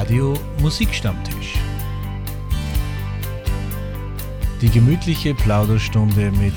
Radio 0.00 0.32
Musikstammtisch. 0.62 1.58
Die 4.62 4.70
gemütliche 4.70 5.34
Plauderstunde 5.34 6.32
mit 6.32 6.54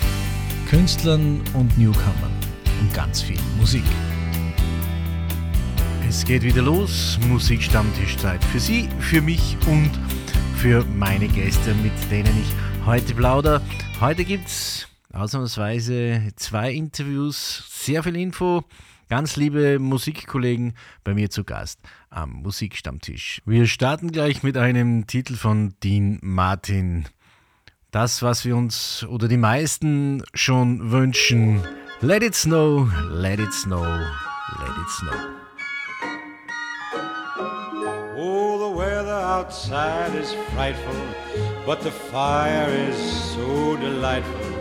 Künstlern 0.70 1.42
und 1.54 1.78
Newcomern 1.78 2.32
und 2.80 2.94
ganz 2.94 3.22
viel 3.22 3.38
Musik. 3.60 3.84
Es 6.08 6.24
geht 6.24 6.44
wieder 6.44 6.62
los, 6.62 7.20
Musikstammtischzeit 7.28 8.42
für 8.46 8.62
Sie, 8.62 8.88
für 9.00 9.22
mich 9.22 9.58
und 9.68 9.92
für 10.56 10.86
meine 10.86 11.28
Gäste, 11.28 11.76
mit 11.76 11.92
denen 12.10 12.34
ich 12.42 12.86
heute 12.86 13.14
plauder. 13.14 13.62
Heute 14.00 14.24
gibt 14.24 14.48
es 14.48 14.88
ausnahmsweise 15.12 16.32
zwei 16.38 16.72
Interviews, 16.72 17.66
sehr 17.70 18.04
viel 18.04 18.16
Info, 18.16 18.64
ganz 19.10 19.36
liebe 19.36 19.80
Musikkollegen 19.80 20.74
bei 21.04 21.14
mir 21.14 21.30
zu 21.30 21.44
Gast 21.44 21.80
am 22.10 22.32
Musikstammtisch. 22.42 23.42
Wir 23.46 23.68
starten 23.68 24.12
gleich 24.12 24.44
mit 24.44 24.58
einem 24.58 25.08
Titel 25.08 25.36
von 25.36 25.74
Dean 25.84 26.20
Martin. 26.22 27.06
Das, 27.92 28.24
was 28.24 28.44
wir 28.46 28.56
uns 28.56 29.06
oder 29.08 29.28
die 29.28 29.38
meisten 29.38 30.24
schon 30.34 30.92
wünschen. 30.92 31.62
Let 32.02 32.24
it 32.24 32.36
snow, 32.36 32.90
let 33.10 33.40
it 33.40 33.54
snow, 33.54 33.84
let 33.84 34.72
it 34.82 34.90
snow. 34.90 35.44
Oh, 38.18 38.58
the 38.58 38.76
weather 38.76 39.14
outside 39.14 40.16
is 40.16 40.34
frightful, 40.54 40.96
but 41.66 41.82
the 41.82 41.92
fire 41.92 42.68
is 42.90 42.98
so 43.36 43.78
delightful. 43.78 44.54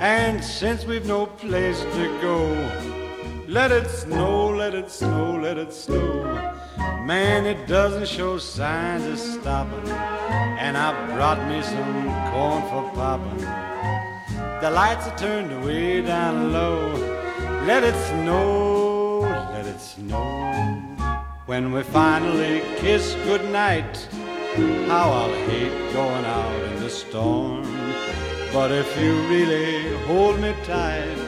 And 0.00 0.42
since 0.42 0.86
we've 0.86 1.06
no 1.06 1.26
place 1.26 1.80
to 1.80 2.20
go, 2.22 2.97
let 3.48 3.72
it 3.72 3.88
snow, 3.88 4.50
let 4.50 4.74
it 4.74 4.90
snow, 4.90 5.40
let 5.40 5.56
it 5.56 5.72
snow. 5.72 6.22
Man, 7.04 7.46
it 7.46 7.66
doesn't 7.66 8.06
show 8.06 8.36
signs 8.36 9.06
of 9.06 9.18
stopping. 9.18 9.88
And 9.88 10.76
I 10.76 10.92
brought 11.14 11.40
me 11.48 11.62
some 11.62 12.04
corn 12.30 12.62
for 12.68 12.92
popping. 12.94 13.40
The 14.60 14.70
lights 14.70 15.06
are 15.06 15.16
turned 15.16 15.64
way 15.64 16.02
down 16.02 16.52
low. 16.52 16.92
Let 17.64 17.84
it 17.84 17.94
snow, 18.10 19.20
let 19.54 19.64
it 19.64 19.80
snow. 19.80 20.52
When 21.46 21.72
we 21.72 21.82
finally 21.84 22.60
kiss 22.76 23.14
goodnight, 23.24 23.96
how 24.88 25.10
I'll 25.10 25.34
hate 25.48 25.92
going 25.94 26.24
out 26.26 26.64
in 26.64 26.82
the 26.82 26.90
storm. 26.90 27.62
But 28.52 28.72
if 28.72 28.88
you 29.00 29.14
really 29.28 29.96
hold 30.04 30.38
me 30.38 30.54
tight, 30.64 31.27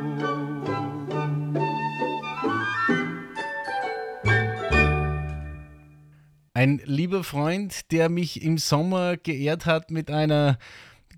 Ein 6.61 6.79
lieber 6.85 7.23
Freund, 7.23 7.91
der 7.91 8.07
mich 8.07 8.43
im 8.43 8.59
Sommer 8.59 9.17
geehrt 9.17 9.65
hat 9.65 9.89
mit 9.89 10.11
einer 10.11 10.59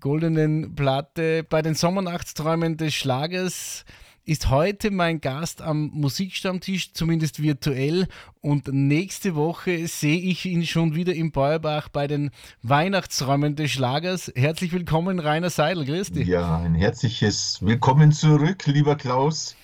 goldenen 0.00 0.74
Platte 0.74 1.44
bei 1.46 1.60
den 1.60 1.74
Sommernachtsträumen 1.74 2.78
des 2.78 2.94
Schlagers, 2.94 3.84
ist 4.24 4.48
heute 4.48 4.90
mein 4.90 5.20
Gast 5.20 5.60
am 5.60 5.90
Musikstammtisch, 5.92 6.94
zumindest 6.94 7.42
virtuell. 7.42 8.06
Und 8.40 8.68
nächste 8.68 9.34
Woche 9.34 9.86
sehe 9.86 10.18
ich 10.18 10.46
ihn 10.46 10.64
schon 10.64 10.94
wieder 10.94 11.12
im 11.12 11.30
Beuerbach 11.30 11.90
bei 11.90 12.06
den 12.06 12.30
Weihnachtsräumen 12.62 13.54
des 13.54 13.70
Schlagers. 13.70 14.32
Herzlich 14.34 14.72
willkommen, 14.72 15.18
Rainer 15.18 15.50
Seidel. 15.50 15.84
Grüß 15.84 16.12
dich. 16.12 16.26
Ja, 16.26 16.56
ein 16.56 16.74
herzliches 16.74 17.58
Willkommen 17.60 18.12
zurück, 18.12 18.64
lieber 18.64 18.96
Klaus. 18.96 19.56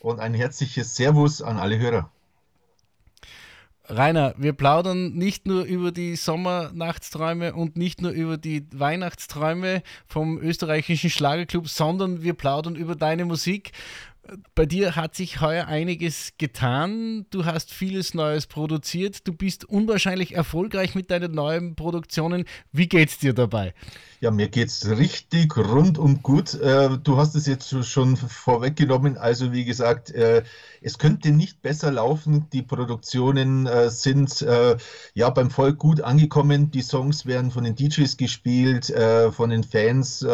Und 0.00 0.18
ein 0.18 0.34
herzliches 0.34 0.96
Servus 0.96 1.42
an 1.42 1.58
alle 1.58 1.78
Hörer. 1.78 2.10
Rainer, 3.90 4.34
wir 4.36 4.52
plaudern 4.52 5.14
nicht 5.14 5.46
nur 5.46 5.64
über 5.64 5.92
die 5.92 6.14
Sommernachtsträume 6.14 7.54
und 7.54 7.76
nicht 7.76 8.02
nur 8.02 8.10
über 8.10 8.36
die 8.36 8.66
Weihnachtsträume 8.70 9.82
vom 10.06 10.38
österreichischen 10.38 11.08
Schlagerclub, 11.08 11.68
sondern 11.68 12.22
wir 12.22 12.34
plaudern 12.34 12.76
über 12.76 12.96
deine 12.96 13.24
Musik. 13.24 13.72
Bei 14.54 14.66
dir 14.66 14.94
hat 14.94 15.14
sich 15.14 15.40
heuer 15.40 15.68
einiges 15.68 16.32
getan. 16.36 17.24
Du 17.30 17.46
hast 17.46 17.72
vieles 17.72 18.12
Neues 18.12 18.46
produziert. 18.46 19.26
Du 19.26 19.32
bist 19.32 19.64
unwahrscheinlich 19.64 20.34
erfolgreich 20.34 20.94
mit 20.94 21.10
deinen 21.10 21.32
neuen 21.32 21.76
Produktionen. 21.76 22.44
Wie 22.70 22.88
geht's 22.88 23.18
dir 23.18 23.32
dabei? 23.32 23.72
Ja, 24.20 24.30
mir 24.30 24.48
geht's 24.48 24.86
richtig 24.86 25.56
rundum 25.56 26.22
gut. 26.22 26.54
Äh, 26.54 26.98
du 27.02 27.16
hast 27.16 27.36
es 27.36 27.46
jetzt 27.46 27.72
schon 27.86 28.16
vorweggenommen. 28.18 29.16
Also 29.16 29.52
wie 29.52 29.64
gesagt, 29.64 30.10
äh, 30.10 30.42
es 30.82 30.98
könnte 30.98 31.30
nicht 31.30 31.62
besser 31.62 31.90
laufen. 31.90 32.50
Die 32.52 32.62
Produktionen 32.62 33.66
äh, 33.66 33.88
sind 33.88 34.44
ja 35.14 35.30
beim 35.30 35.50
Volk 35.50 35.78
gut 35.78 36.02
angekommen. 36.02 36.70
Die 36.70 36.82
Songs 36.82 37.24
werden 37.24 37.50
von 37.50 37.64
den 37.64 37.74
DJs 37.74 38.16
gespielt, 38.16 38.92
von 39.32 39.50
den 39.50 39.64
Fans 39.64 40.24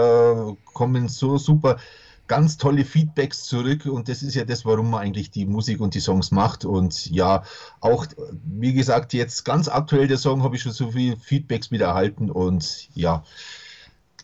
kommen 0.72 1.08
so 1.08 1.38
super 1.38 1.78
ganz 2.26 2.56
tolle 2.56 2.84
Feedbacks 2.84 3.44
zurück 3.44 3.86
und 3.86 4.08
das 4.08 4.22
ist 4.22 4.34
ja 4.34 4.44
das, 4.44 4.64
warum 4.64 4.90
man 4.90 5.02
eigentlich 5.02 5.30
die 5.30 5.44
Musik 5.44 5.80
und 5.80 5.94
die 5.94 6.00
Songs 6.00 6.30
macht. 6.30 6.64
Und 6.64 7.10
ja, 7.10 7.42
auch 7.80 8.06
wie 8.44 8.72
gesagt, 8.72 9.12
jetzt 9.12 9.44
ganz 9.44 9.68
aktuell 9.68 10.08
der 10.08 10.18
Song 10.18 10.42
habe 10.42 10.56
ich 10.56 10.62
schon 10.62 10.72
so 10.72 10.90
viele 10.90 11.16
Feedbacks 11.16 11.70
wieder 11.70 11.88
erhalten 11.88 12.30
und 12.30 12.88
ja, 12.94 13.24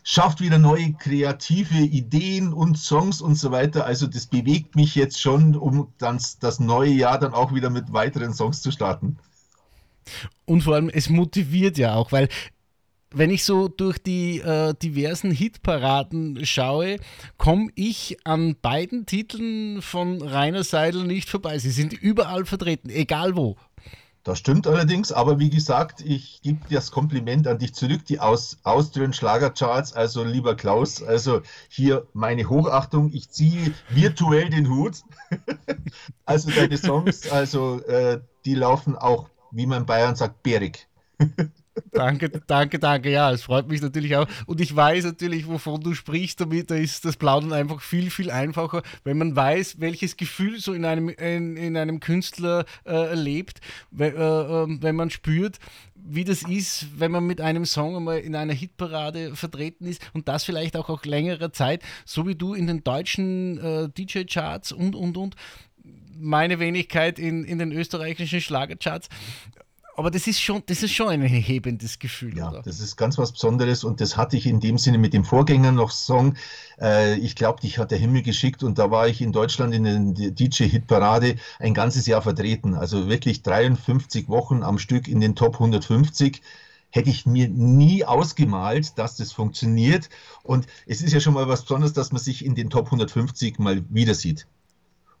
schafft 0.03 0.41
wieder 0.41 0.57
neue 0.57 0.93
kreative 0.93 1.77
Ideen 1.77 2.53
und 2.53 2.77
Songs 2.77 3.21
und 3.21 3.35
so 3.35 3.51
weiter. 3.51 3.85
Also 3.85 4.07
das 4.07 4.25
bewegt 4.25 4.75
mich 4.75 4.95
jetzt 4.95 5.21
schon, 5.21 5.55
um 5.55 5.93
dann 5.97 6.19
das 6.39 6.59
neue 6.59 6.91
Jahr 6.91 7.19
dann 7.19 7.33
auch 7.33 7.53
wieder 7.53 7.69
mit 7.69 7.93
weiteren 7.93 8.33
Songs 8.33 8.61
zu 8.61 8.71
starten. 8.71 9.19
Und 10.45 10.63
vor 10.63 10.75
allem, 10.75 10.89
es 10.89 11.09
motiviert 11.09 11.77
ja 11.77 11.93
auch, 11.95 12.11
weil 12.11 12.29
wenn 13.13 13.29
ich 13.29 13.43
so 13.43 13.67
durch 13.67 13.97
die 13.97 14.39
äh, 14.39 14.73
diversen 14.73 15.31
Hitparaden 15.31 16.45
schaue, 16.45 16.97
komme 17.37 17.69
ich 17.75 18.17
an 18.23 18.55
beiden 18.61 19.05
Titeln 19.05 19.81
von 19.81 20.21
Rainer 20.21 20.63
Seidel 20.63 21.03
nicht 21.03 21.29
vorbei. 21.29 21.57
Sie 21.59 21.71
sind 21.71 21.93
überall 21.93 22.45
vertreten, 22.45 22.89
egal 22.89 23.35
wo. 23.35 23.57
Das 24.23 24.37
stimmt 24.37 24.67
allerdings, 24.67 25.11
aber 25.11 25.39
wie 25.39 25.49
gesagt, 25.49 26.01
ich 26.01 26.41
gebe 26.43 26.59
das 26.69 26.91
Kompliment 26.91 27.47
an 27.47 27.57
dich 27.57 27.73
zurück, 27.73 28.05
die 28.05 28.19
Aus 28.19 28.59
Austrian 28.63 29.13
Schlagercharts, 29.13 29.93
also 29.93 30.23
lieber 30.23 30.55
Klaus, 30.55 31.01
also 31.01 31.41
hier 31.69 32.05
meine 32.13 32.47
Hochachtung, 32.47 33.11
ich 33.11 33.31
ziehe 33.31 33.73
virtuell 33.89 34.51
den 34.51 34.69
Hut. 34.69 35.01
also 36.25 36.51
deine 36.51 36.77
Songs, 36.77 37.31
also 37.31 37.81
äh, 37.85 38.21
die 38.45 38.53
laufen 38.53 38.95
auch, 38.95 39.27
wie 39.49 39.65
man 39.65 39.79
in 39.79 39.85
Bayern 39.87 40.15
sagt, 40.15 40.43
bärig. 40.43 40.87
Danke, 41.91 42.29
danke, 42.29 42.79
danke. 42.79 43.11
Ja, 43.11 43.31
es 43.31 43.43
freut 43.43 43.67
mich 43.67 43.81
natürlich 43.81 44.15
auch. 44.15 44.27
Und 44.45 44.61
ich 44.61 44.75
weiß 44.75 45.05
natürlich, 45.05 45.47
wovon 45.47 45.81
du 45.81 45.93
sprichst. 45.93 46.41
Damit 46.41 46.71
da 46.71 46.75
ist 46.75 47.05
das 47.05 47.17
Plaudern 47.17 47.53
einfach 47.53 47.81
viel, 47.81 48.09
viel 48.09 48.31
einfacher, 48.31 48.81
wenn 49.03 49.17
man 49.17 49.35
weiß, 49.35 49.79
welches 49.79 50.17
Gefühl 50.17 50.59
so 50.59 50.73
in 50.73 50.85
einem, 50.85 51.09
in, 51.09 51.57
in 51.57 51.77
einem 51.77 51.99
Künstler 51.99 52.65
äh, 52.85 53.15
lebt, 53.15 53.61
wenn, 53.91 54.15
äh, 54.15 54.19
ähm, 54.19 54.79
wenn 54.81 54.95
man 54.95 55.09
spürt, 55.09 55.59
wie 56.03 56.23
das 56.23 56.43
ist, 56.43 56.87
wenn 56.99 57.11
man 57.11 57.25
mit 57.25 57.41
einem 57.41 57.65
Song 57.65 57.95
einmal 57.95 58.19
in 58.19 58.35
einer 58.35 58.53
Hitparade 58.53 59.35
vertreten 59.35 59.85
ist 59.85 60.01
und 60.13 60.27
das 60.27 60.43
vielleicht 60.43 60.75
auch 60.75 60.89
auch 60.89 61.05
längere 61.05 61.51
Zeit, 61.51 61.83
so 62.05 62.27
wie 62.27 62.35
du 62.35 62.53
in 62.53 62.67
den 62.67 62.83
deutschen 62.83 63.57
äh, 63.59 63.89
DJ-Charts 63.89 64.71
und, 64.71 64.95
und, 64.95 65.17
und 65.17 65.35
meine 66.17 66.59
Wenigkeit 66.59 67.19
in, 67.19 67.43
in 67.43 67.59
den 67.59 67.71
österreichischen 67.71 68.41
Schlagercharts. 68.41 69.09
Aber 69.95 70.09
das 70.09 70.27
ist 70.27 70.39
schon, 70.41 70.63
das 70.65 70.83
ist 70.83 70.93
schon 70.93 71.09
ein 71.09 71.21
erhebendes 71.21 71.99
Gefühl. 71.99 72.37
Ja, 72.37 72.49
oder? 72.49 72.61
das 72.61 72.79
ist 72.79 72.95
ganz 72.95 73.17
was 73.17 73.31
Besonderes 73.31 73.83
und 73.83 73.99
das 73.99 74.15
hatte 74.15 74.37
ich 74.37 74.45
in 74.45 74.59
dem 74.59 74.77
Sinne 74.77 74.97
mit 74.97 75.13
dem 75.13 75.25
Vorgänger 75.25 75.71
noch 75.71 75.91
Song. 75.91 76.35
Äh, 76.79 77.15
ich 77.17 77.35
glaube, 77.35 77.61
dich 77.61 77.77
hat 77.77 77.91
der 77.91 77.97
Himmel 77.97 78.21
geschickt 78.21 78.63
und 78.63 78.79
da 78.79 78.89
war 78.89 79.07
ich 79.07 79.21
in 79.21 79.31
Deutschland 79.31 79.73
in 79.73 80.15
der 80.15 80.31
DJ-Hitparade 80.31 81.35
ein 81.59 81.73
ganzes 81.73 82.07
Jahr 82.07 82.21
vertreten. 82.21 82.73
Also 82.73 83.09
wirklich 83.09 83.43
53 83.43 84.29
Wochen 84.29 84.63
am 84.63 84.79
Stück 84.79 85.07
in 85.07 85.19
den 85.19 85.35
Top 85.35 85.55
150 85.55 86.41
hätte 86.91 87.09
ich 87.09 87.25
mir 87.25 87.47
nie 87.49 88.05
ausgemalt, 88.05 88.97
dass 88.97 89.15
das 89.15 89.31
funktioniert. 89.31 90.09
Und 90.43 90.67
es 90.85 91.01
ist 91.01 91.13
ja 91.13 91.19
schon 91.19 91.33
mal 91.33 91.47
was 91.47 91.63
Besonderes, 91.63 91.93
dass 91.93 92.11
man 92.11 92.21
sich 92.21 92.45
in 92.45 92.55
den 92.55 92.69
Top 92.69 92.85
150 92.85 93.59
mal 93.59 93.83
wieder 93.89 94.13
sieht. 94.13 94.45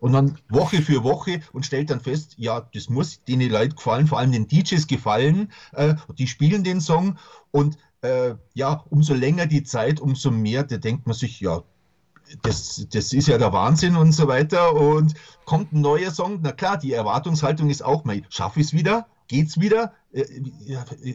Und 0.01 0.13
dann 0.13 0.39
Woche 0.49 0.81
für 0.81 1.03
Woche 1.03 1.41
und 1.53 1.63
stellt 1.63 1.91
dann 1.91 2.01
fest, 2.01 2.33
ja, 2.37 2.67
das 2.73 2.89
muss 2.89 3.23
den 3.23 3.39
Leuten 3.39 3.75
gefallen, 3.75 4.07
vor 4.07 4.17
allem 4.17 4.31
den 4.31 4.47
DJs 4.47 4.87
gefallen. 4.87 5.51
Äh, 5.73 5.93
die 6.17 6.25
spielen 6.25 6.63
den 6.63 6.81
Song 6.81 7.19
und 7.51 7.77
äh, 8.01 8.33
ja, 8.55 8.83
umso 8.89 9.13
länger 9.13 9.45
die 9.45 9.61
Zeit, 9.61 9.99
umso 9.99 10.31
mehr, 10.31 10.63
da 10.63 10.77
denkt 10.77 11.05
man 11.05 11.13
sich, 11.13 11.39
ja, 11.39 11.61
das, 12.41 12.87
das 12.91 13.13
ist 13.13 13.27
ja 13.27 13.37
der 13.37 13.53
Wahnsinn 13.53 13.95
und 13.95 14.11
so 14.11 14.27
weiter. 14.27 14.73
Und 14.73 15.13
kommt 15.45 15.71
ein 15.71 15.81
neuer 15.81 16.09
Song, 16.09 16.39
na 16.41 16.51
klar, 16.51 16.79
die 16.79 16.93
Erwartungshaltung 16.93 17.69
ist 17.69 17.85
auch 17.85 18.03
mal, 18.03 18.23
schaffe 18.29 18.59
ich 18.59 18.67
es 18.67 18.73
wieder? 18.73 19.05
Geht's 19.31 19.61
wieder? 19.61 19.93
Äh, 20.11 20.25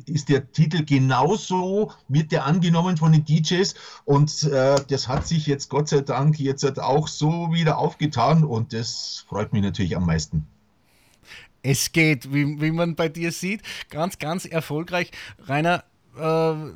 ist 0.06 0.30
der 0.30 0.50
Titel 0.50 0.86
genauso, 0.86 1.92
wird 2.08 2.32
der 2.32 2.46
angenommen 2.46 2.96
von 2.96 3.12
den 3.12 3.26
DJs 3.26 3.74
und 4.06 4.44
äh, 4.44 4.76
das 4.88 5.06
hat 5.06 5.26
sich 5.26 5.46
jetzt 5.46 5.68
Gott 5.68 5.90
sei 5.90 6.00
Dank 6.00 6.40
jetzt 6.40 6.64
auch 6.80 7.08
so 7.08 7.52
wieder 7.52 7.76
aufgetan 7.76 8.42
und 8.42 8.72
das 8.72 9.26
freut 9.28 9.52
mich 9.52 9.60
natürlich 9.60 9.98
am 9.98 10.06
meisten. 10.06 10.46
Es 11.62 11.92
geht, 11.92 12.32
wie, 12.32 12.58
wie 12.58 12.70
man 12.70 12.94
bei 12.94 13.10
dir 13.10 13.32
sieht, 13.32 13.60
ganz, 13.90 14.16
ganz 14.16 14.46
erfolgreich. 14.46 15.10
Rainer, 15.40 15.84
äh, 16.16 16.72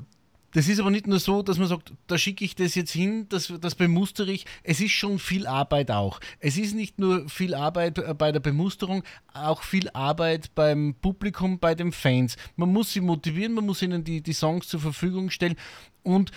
das 0.52 0.68
ist 0.68 0.80
aber 0.80 0.90
nicht 0.90 1.06
nur 1.06 1.20
so, 1.20 1.42
dass 1.42 1.58
man 1.58 1.68
sagt, 1.68 1.92
da 2.06 2.18
schicke 2.18 2.44
ich 2.44 2.54
das 2.54 2.74
jetzt 2.74 2.92
hin, 2.92 3.26
das, 3.28 3.52
das 3.60 3.74
bemustere 3.74 4.32
ich. 4.32 4.46
Es 4.62 4.80
ist 4.80 4.92
schon 4.92 5.18
viel 5.18 5.46
Arbeit 5.46 5.90
auch. 5.90 6.20
Es 6.40 6.56
ist 6.56 6.74
nicht 6.74 6.98
nur 6.98 7.28
viel 7.28 7.54
Arbeit 7.54 7.98
äh, 7.98 8.14
bei 8.14 8.32
der 8.32 8.40
Bemusterung, 8.40 9.04
auch 9.32 9.62
viel 9.62 9.88
Arbeit 9.90 10.54
beim 10.54 10.94
Publikum, 11.00 11.58
bei 11.58 11.74
den 11.74 11.92
Fans. 11.92 12.36
Man 12.56 12.72
muss 12.72 12.92
sie 12.92 13.00
motivieren, 13.00 13.54
man 13.54 13.66
muss 13.66 13.82
ihnen 13.82 14.04
die, 14.04 14.22
die 14.22 14.32
Songs 14.32 14.68
zur 14.68 14.80
Verfügung 14.80 15.30
stellen 15.30 15.56
und 16.02 16.32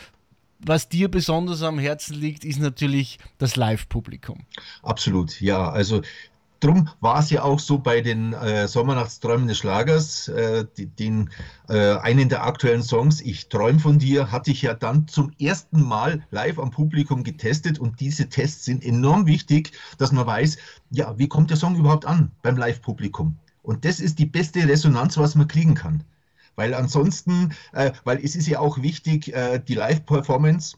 was 0.66 0.88
dir 0.88 1.10
besonders 1.10 1.62
am 1.62 1.78
Herzen 1.78 2.16
liegt, 2.16 2.46
ist 2.46 2.60
natürlich 2.60 3.20
das 3.38 3.58
Live-Publikum. 3.58 4.46
Absolut, 4.82 5.42
ja. 5.42 5.70
Also 5.70 6.02
Drum 6.64 6.88
war 7.02 7.20
es 7.20 7.30
ja 7.30 7.44
auch 7.44 7.60
so 7.60 7.78
bei 7.78 8.00
den 8.00 8.32
äh, 8.32 8.70
Sommernachtsträumen 8.70 9.50
des 9.50 9.58
Schlagers, 9.58 10.30
äh, 10.30 10.66
die, 10.78 10.86
den 10.86 11.30
äh, 11.68 11.96
einen 11.98 12.30
der 12.30 12.46
aktuellen 12.46 12.84
Songs, 12.84 13.20
Ich 13.20 13.50
träum 13.50 13.80
von 13.80 14.00
dir, 14.00 14.32
hatte 14.32 14.52
ich 14.52 14.62
ja 14.62 14.74
dann 14.74 15.08
zum 15.10 15.32
ersten 15.40 15.82
Mal 15.82 16.26
live 16.32 16.60
am 16.60 16.72
Publikum 16.72 17.26
getestet 17.26 17.80
und 17.80 18.00
diese 18.00 18.30
Tests 18.30 18.64
sind 18.64 18.86
enorm 18.86 19.26
wichtig, 19.26 19.74
dass 19.98 20.14
man 20.14 20.26
weiß, 20.26 20.58
ja, 20.90 21.18
wie 21.18 21.28
kommt 21.28 21.50
der 21.50 21.58
Song 21.58 21.76
überhaupt 21.76 22.06
an 22.06 22.32
beim 22.42 22.56
Live-Publikum? 22.56 23.38
Und 23.62 23.84
das 23.84 24.00
ist 24.00 24.20
die 24.20 24.26
beste 24.26 24.66
Resonanz, 24.66 25.18
was 25.18 25.36
man 25.36 25.50
kriegen 25.50 25.74
kann. 25.76 26.06
Weil 26.56 26.74
ansonsten, 26.76 27.54
äh, 27.74 27.92
weil 28.06 28.24
es 28.24 28.38
ist 28.38 28.48
ja 28.48 28.60
auch 28.60 28.82
wichtig, 28.82 29.34
äh, 29.34 29.60
die 29.60 29.76
Live-Performance 29.76 30.78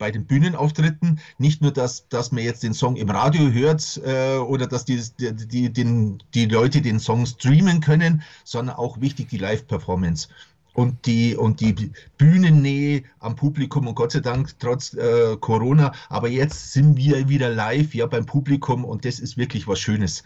bei 0.00 0.10
den 0.10 0.24
Bühnenauftritten 0.24 1.20
nicht 1.38 1.60
nur, 1.60 1.72
dass, 1.72 2.08
dass 2.08 2.32
man 2.32 2.42
jetzt 2.42 2.62
den 2.62 2.72
Song 2.72 2.96
im 2.96 3.10
Radio 3.10 3.52
hört 3.52 4.00
äh, 4.04 4.38
oder 4.38 4.66
dass 4.66 4.86
die, 4.86 5.00
die, 5.20 5.46
die, 5.46 5.72
den, 5.72 6.22
die 6.34 6.46
Leute 6.46 6.80
den 6.80 6.98
Song 6.98 7.26
streamen 7.26 7.80
können, 7.80 8.22
sondern 8.42 8.76
auch 8.76 9.00
wichtig 9.00 9.28
die 9.28 9.36
Live-Performance 9.36 10.28
und 10.72 11.04
die, 11.04 11.36
und 11.36 11.60
die 11.60 11.92
Bühnennähe 12.16 13.04
am 13.18 13.36
Publikum 13.36 13.86
und 13.86 13.94
Gott 13.94 14.12
sei 14.12 14.20
Dank 14.20 14.58
trotz 14.58 14.94
äh, 14.94 15.36
Corona. 15.38 15.92
Aber 16.08 16.28
jetzt 16.28 16.72
sind 16.72 16.96
wir 16.96 17.28
wieder 17.28 17.50
live 17.50 17.94
ja 17.94 18.06
beim 18.06 18.24
Publikum 18.24 18.86
und 18.86 19.04
das 19.04 19.20
ist 19.20 19.36
wirklich 19.36 19.68
was 19.68 19.80
Schönes. 19.80 20.24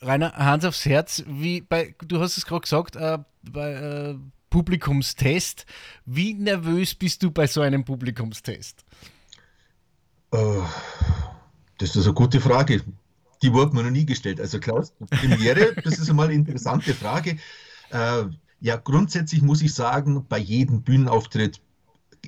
Rainer, 0.00 0.32
Hans 0.36 0.64
aufs 0.64 0.86
Herz, 0.86 1.24
wie 1.26 1.62
bei, 1.62 1.96
du 2.06 2.20
hast 2.20 2.38
es 2.38 2.46
gerade 2.46 2.60
gesagt, 2.60 2.94
äh, 2.94 3.18
bei, 3.42 3.72
äh, 3.72 4.14
Publikumstest. 4.50 5.64
Wie 6.04 6.34
nervös 6.34 6.94
bist 6.94 7.22
du 7.22 7.30
bei 7.30 7.46
so 7.46 7.60
einem 7.60 7.84
Publikumstest? 7.84 8.84
Uh, 10.34 10.64
das 11.78 11.96
ist 11.96 12.04
eine 12.04 12.14
gute 12.14 12.40
Frage. 12.40 12.82
Die 13.42 13.52
wurde 13.52 13.74
mir 13.74 13.84
noch 13.84 13.90
nie 13.90 14.04
gestellt. 14.04 14.40
Also 14.40 14.60
Klaus, 14.60 14.92
Premiere, 15.08 15.74
das 15.82 15.98
ist 15.98 16.10
einmal 16.10 16.26
eine 16.26 16.34
interessante 16.34 16.92
Frage. 16.94 17.38
Uh, 17.92 18.30
ja, 18.60 18.76
grundsätzlich 18.76 19.40
muss 19.40 19.62
ich 19.62 19.72
sagen, 19.72 20.26
bei 20.28 20.38
jedem 20.38 20.82
Bühnenauftritt 20.82 21.60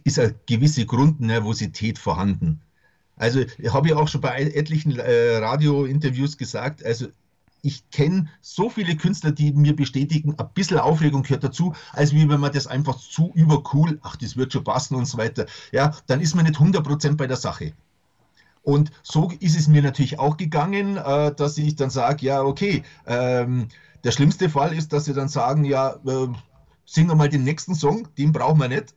ist 0.05 0.19
eine 0.19 0.35
gewisse 0.47 0.87
Grundnervosität 0.87 1.99
vorhanden. 1.99 2.63
Also 3.17 3.41
habe 3.69 3.89
ich 3.89 3.95
auch 3.95 4.09
schon 4.09 4.23
bei 4.23 4.43
etlichen 4.43 4.99
äh, 4.99 5.37
Radiointerviews 5.37 6.39
gesagt, 6.39 6.85
also 6.85 7.09
ich 7.63 7.89
kenne 7.91 8.29
so 8.41 8.69
viele 8.69 8.97
Künstler, 8.97 9.31
die 9.31 9.53
mir 9.53 9.75
bestätigen, 9.75 10.35
ein 10.37 10.49
bisschen 10.53 10.79
Aufregung 10.79 11.23
gehört 11.23 11.45
dazu, 11.45 11.75
als 11.93 12.13
wie 12.13 12.29
wenn 12.29 12.41
man 12.41 12.53
das 12.53 12.67
einfach 12.67 12.97
zu 12.99 13.31
übercool, 13.35 13.99
ach, 14.03 14.17
das 14.17 14.37
wird 14.37 14.53
schon 14.53 14.65
passen 14.65 14.97
und 14.97 15.07
so 15.07 15.17
weiter. 15.17 15.47
Ja, 15.71 15.95
dann 16.09 16.21
ist 16.21 16.35
man 16.35 16.45
nicht 16.45 16.59
100% 16.59 17.17
bei 17.17 17.29
der 17.29 17.37
Sache. 17.37 17.73
Und 18.63 18.91
so 19.03 19.33
ist 19.41 19.59
es 19.59 19.69
mir 19.69 19.83
natürlich 19.83 20.19
auch 20.19 20.37
gegangen, 20.37 20.97
äh, 20.97 21.35
dass 21.35 21.57
ich 21.57 21.77
dann 21.77 21.91
sage, 21.91 22.27
ja, 22.27 22.43
okay, 22.43 22.83
ähm, 23.07 23.69
der 24.05 24.13
schlimmste 24.13 24.49
Fall 24.49 24.73
ist, 24.73 24.93
dass 24.93 25.05
sie 25.05 25.15
dann 25.15 25.29
sagen, 25.29 25.65
ja, 25.65 25.95
äh, 26.07 26.29
singen 26.85 27.09
wir 27.09 27.15
mal 27.15 27.29
den 27.29 27.45
nächsten 27.45 27.75
Song, 27.75 28.09
den 28.19 28.33
brauchen 28.33 28.61
wir 28.61 28.69
nicht. 28.69 28.95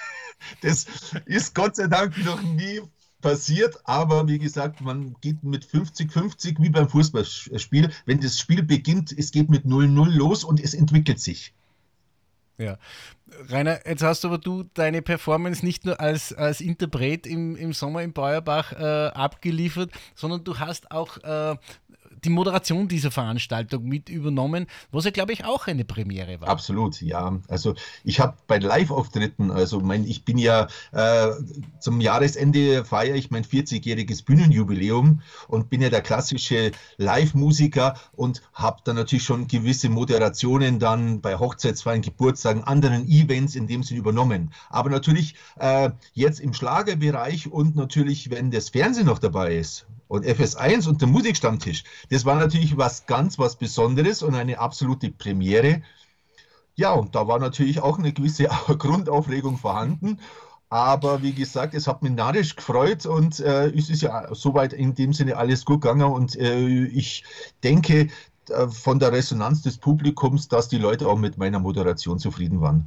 das 0.62 0.86
ist 1.24 1.54
Gott 1.54 1.76
sei 1.76 1.86
Dank 1.86 2.16
noch 2.24 2.42
nie 2.42 2.80
passiert, 3.22 3.78
aber 3.84 4.28
wie 4.28 4.38
gesagt, 4.38 4.82
man 4.82 5.16
geht 5.22 5.42
mit 5.42 5.64
50-50 5.64 6.60
wie 6.60 6.68
beim 6.68 6.88
Fußballspiel. 6.88 7.90
Wenn 8.04 8.20
das 8.20 8.38
Spiel 8.38 8.62
beginnt, 8.62 9.10
es 9.16 9.30
geht 9.30 9.48
mit 9.48 9.64
0-0 9.64 10.10
los 10.10 10.44
und 10.44 10.60
es 10.60 10.74
entwickelt 10.74 11.20
sich. 11.20 11.54
Ja. 12.58 12.78
Rainer, 13.48 13.80
jetzt 13.86 14.02
hast 14.02 14.24
aber 14.26 14.36
du 14.36 14.64
deine 14.74 15.00
Performance 15.00 15.64
nicht 15.64 15.86
nur 15.86 15.98
als, 16.00 16.34
als 16.34 16.60
Interpret 16.60 17.26
im, 17.26 17.56
im 17.56 17.72
Sommer 17.72 18.02
im 18.02 18.12
Beuerbach 18.12 18.72
äh, 18.72 19.08
abgeliefert, 19.08 19.90
sondern 20.14 20.44
du 20.44 20.58
hast 20.58 20.90
auch 20.90 21.16
äh, 21.18 21.56
die 22.24 22.30
Moderation 22.30 22.88
dieser 22.88 23.10
Veranstaltung 23.10 23.84
mit 23.84 24.08
übernommen, 24.08 24.66
was 24.90 25.04
ja, 25.04 25.10
glaube 25.10 25.32
ich, 25.32 25.44
auch 25.44 25.66
eine 25.66 25.84
Premiere 25.84 26.40
war. 26.40 26.48
Absolut, 26.48 27.00
ja. 27.02 27.38
Also 27.48 27.74
ich 28.04 28.20
habe 28.20 28.36
bei 28.46 28.58
Live-Auftritten, 28.58 29.50
also 29.50 29.80
mein, 29.80 30.04
ich 30.04 30.24
bin 30.24 30.38
ja 30.38 30.68
äh, 30.92 31.28
zum 31.80 32.00
Jahresende 32.00 32.84
feiere 32.84 33.16
ich 33.16 33.30
mein 33.30 33.44
40-jähriges 33.44 34.24
Bühnenjubiläum 34.24 35.22
und 35.48 35.70
bin 35.70 35.82
ja 35.82 35.90
der 35.90 36.02
klassische 36.02 36.72
Live-Musiker 36.96 37.94
und 38.12 38.42
habe 38.52 38.80
dann 38.84 38.96
natürlich 38.96 39.24
schon 39.24 39.48
gewisse 39.48 39.88
Moderationen 39.88 40.78
dann 40.78 41.20
bei 41.20 41.38
Hochzeitsfeiern, 41.38 42.02
Geburtstagen, 42.02 42.64
anderen 42.64 43.06
Events 43.08 43.54
in 43.54 43.66
dem 43.66 43.82
Sinn 43.82 43.96
übernommen. 43.96 44.52
Aber 44.70 44.90
natürlich 44.90 45.34
äh, 45.58 45.90
jetzt 46.14 46.40
im 46.40 46.54
Schlagerbereich 46.54 47.50
und 47.50 47.76
natürlich, 47.76 48.30
wenn 48.30 48.50
das 48.50 48.70
Fernsehen 48.70 49.06
noch 49.06 49.18
dabei 49.18 49.56
ist 49.56 49.86
und 50.12 50.26
FS1 50.26 50.86
und 50.86 51.00
der 51.00 51.08
Musikstammtisch, 51.08 51.84
das 52.10 52.26
war 52.26 52.34
natürlich 52.34 52.76
was 52.76 53.06
ganz 53.06 53.38
was 53.38 53.56
Besonderes 53.56 54.22
und 54.22 54.34
eine 54.34 54.58
absolute 54.58 55.10
Premiere. 55.10 55.80
Ja, 56.74 56.92
und 56.92 57.14
da 57.14 57.26
war 57.28 57.38
natürlich 57.38 57.80
auch 57.80 57.98
eine 57.98 58.12
gewisse 58.12 58.44
Grundaufregung 58.78 59.56
vorhanden. 59.56 60.20
Aber 60.68 61.22
wie 61.22 61.32
gesagt, 61.32 61.72
es 61.72 61.86
hat 61.86 62.02
mich 62.02 62.12
narrisch 62.12 62.56
gefreut 62.56 63.06
und 63.06 63.40
äh, 63.40 63.68
es 63.70 63.88
ist 63.88 64.02
ja 64.02 64.28
soweit 64.34 64.74
in 64.74 64.94
dem 64.94 65.14
Sinne 65.14 65.38
alles 65.38 65.64
gut 65.64 65.80
gegangen. 65.80 66.02
Und 66.02 66.36
äh, 66.36 66.84
ich 66.88 67.24
denke 67.64 68.08
äh, 68.50 68.68
von 68.68 68.98
der 68.98 69.12
Resonanz 69.12 69.62
des 69.62 69.78
Publikums, 69.78 70.46
dass 70.46 70.68
die 70.68 70.78
Leute 70.78 71.08
auch 71.08 71.18
mit 71.18 71.38
meiner 71.38 71.58
Moderation 71.58 72.18
zufrieden 72.18 72.60
waren. 72.60 72.86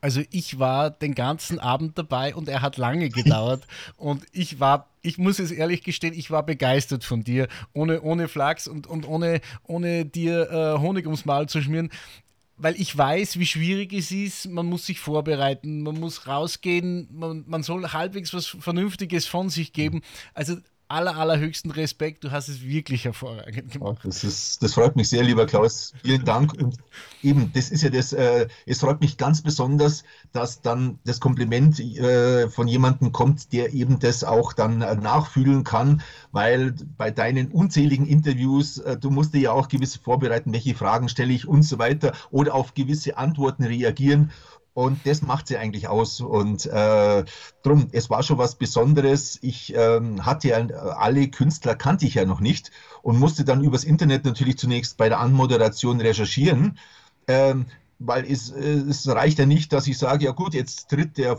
Also 0.00 0.22
ich 0.30 0.58
war 0.58 0.90
den 0.90 1.14
ganzen 1.14 1.58
Abend 1.58 1.98
dabei 1.98 2.34
und 2.34 2.48
er 2.48 2.62
hat 2.62 2.78
lange 2.78 3.10
gedauert 3.10 3.66
und 3.98 4.24
ich 4.32 4.60
war, 4.60 4.88
ich 5.04 5.18
muss 5.18 5.38
es 5.38 5.50
ehrlich 5.50 5.82
gestehen, 5.84 6.14
ich 6.14 6.30
war 6.30 6.44
begeistert 6.44 7.04
von 7.04 7.22
dir, 7.22 7.46
ohne, 7.72 8.00
ohne 8.02 8.26
Flachs 8.26 8.66
und, 8.66 8.86
und 8.86 9.06
ohne, 9.06 9.40
ohne 9.62 10.06
dir 10.06 10.50
äh, 10.50 10.80
Honig 10.80 11.04
ums 11.04 11.26
Maul 11.26 11.48
zu 11.48 11.60
schmieren. 11.60 11.90
Weil 12.56 12.80
ich 12.80 12.96
weiß, 12.96 13.38
wie 13.38 13.46
schwierig 13.46 13.92
es 13.92 14.12
ist. 14.12 14.48
Man 14.48 14.66
muss 14.66 14.86
sich 14.86 15.00
vorbereiten, 15.00 15.82
man 15.82 15.98
muss 15.98 16.26
rausgehen, 16.26 17.08
man, 17.12 17.44
man 17.46 17.62
soll 17.62 17.92
halbwegs 17.92 18.32
was 18.32 18.46
Vernünftiges 18.46 19.26
von 19.26 19.50
sich 19.50 19.72
geben. 19.72 20.02
Also 20.34 20.56
aller, 20.88 21.16
allerhöchsten 21.16 21.70
Respekt. 21.70 22.24
Du 22.24 22.30
hast 22.30 22.48
es 22.48 22.62
wirklich 22.62 23.04
hervorragend 23.04 23.72
gemacht. 23.72 23.98
Das, 24.04 24.24
ist, 24.24 24.62
das 24.62 24.74
freut 24.74 24.96
mich 24.96 25.08
sehr, 25.08 25.22
lieber 25.22 25.46
Klaus. 25.46 25.92
Vielen 26.02 26.24
Dank. 26.24 26.52
Und 26.54 26.76
eben, 27.22 27.52
das 27.52 27.70
ist 27.70 27.82
ja 27.82 27.90
das, 27.90 28.12
äh, 28.12 28.48
es 28.66 28.80
freut 28.80 29.00
mich 29.00 29.16
ganz 29.16 29.42
besonders, 29.42 30.04
dass 30.32 30.60
dann 30.60 30.98
das 31.04 31.20
Kompliment 31.20 31.80
äh, 31.80 32.48
von 32.48 32.68
jemandem 32.68 33.12
kommt, 33.12 33.52
der 33.52 33.72
eben 33.72 33.98
das 33.98 34.24
auch 34.24 34.52
dann 34.52 34.82
äh, 34.82 34.94
nachfühlen 34.94 35.64
kann, 35.64 36.02
weil 36.32 36.74
bei 36.96 37.10
deinen 37.10 37.48
unzähligen 37.48 38.06
Interviews, 38.06 38.78
äh, 38.78 38.96
du 38.96 39.10
musst 39.10 39.34
dir 39.34 39.40
ja 39.40 39.52
auch 39.52 39.68
gewisse 39.68 39.98
vorbereiten, 39.98 40.52
welche 40.52 40.74
Fragen 40.74 41.08
stelle 41.08 41.32
ich 41.32 41.48
und 41.48 41.62
so 41.62 41.78
weiter 41.78 42.12
oder 42.30 42.54
auf 42.54 42.74
gewisse 42.74 43.16
Antworten 43.16 43.64
reagieren. 43.64 44.30
Und 44.74 45.06
das 45.06 45.22
macht 45.22 45.46
sie 45.46 45.56
eigentlich 45.56 45.88
aus. 45.88 46.20
Und 46.20 46.66
äh, 46.66 47.24
drum, 47.62 47.88
es 47.92 48.10
war 48.10 48.22
schon 48.24 48.38
was 48.38 48.56
Besonderes. 48.56 49.38
Ich 49.40 49.72
ähm, 49.74 50.26
hatte 50.26 50.48
ja 50.48 50.56
alle 50.56 51.28
Künstler 51.28 51.76
kannte 51.76 52.06
ich 52.06 52.14
ja 52.14 52.24
noch 52.24 52.40
nicht 52.40 52.72
und 53.02 53.18
musste 53.18 53.44
dann 53.44 53.62
übers 53.62 53.84
Internet 53.84 54.24
natürlich 54.24 54.58
zunächst 54.58 54.96
bei 54.96 55.08
der 55.08 55.20
Anmoderation 55.20 56.00
recherchieren. 56.00 56.78
Ähm, 57.28 57.66
weil 58.00 58.30
es, 58.30 58.50
es 58.50 59.08
reicht 59.08 59.38
ja 59.38 59.46
nicht, 59.46 59.72
dass 59.72 59.86
ich 59.86 59.96
sage, 59.96 60.24
ja 60.24 60.32
gut, 60.32 60.52
jetzt 60.54 60.90
tritt 60.90 61.16
der 61.16 61.38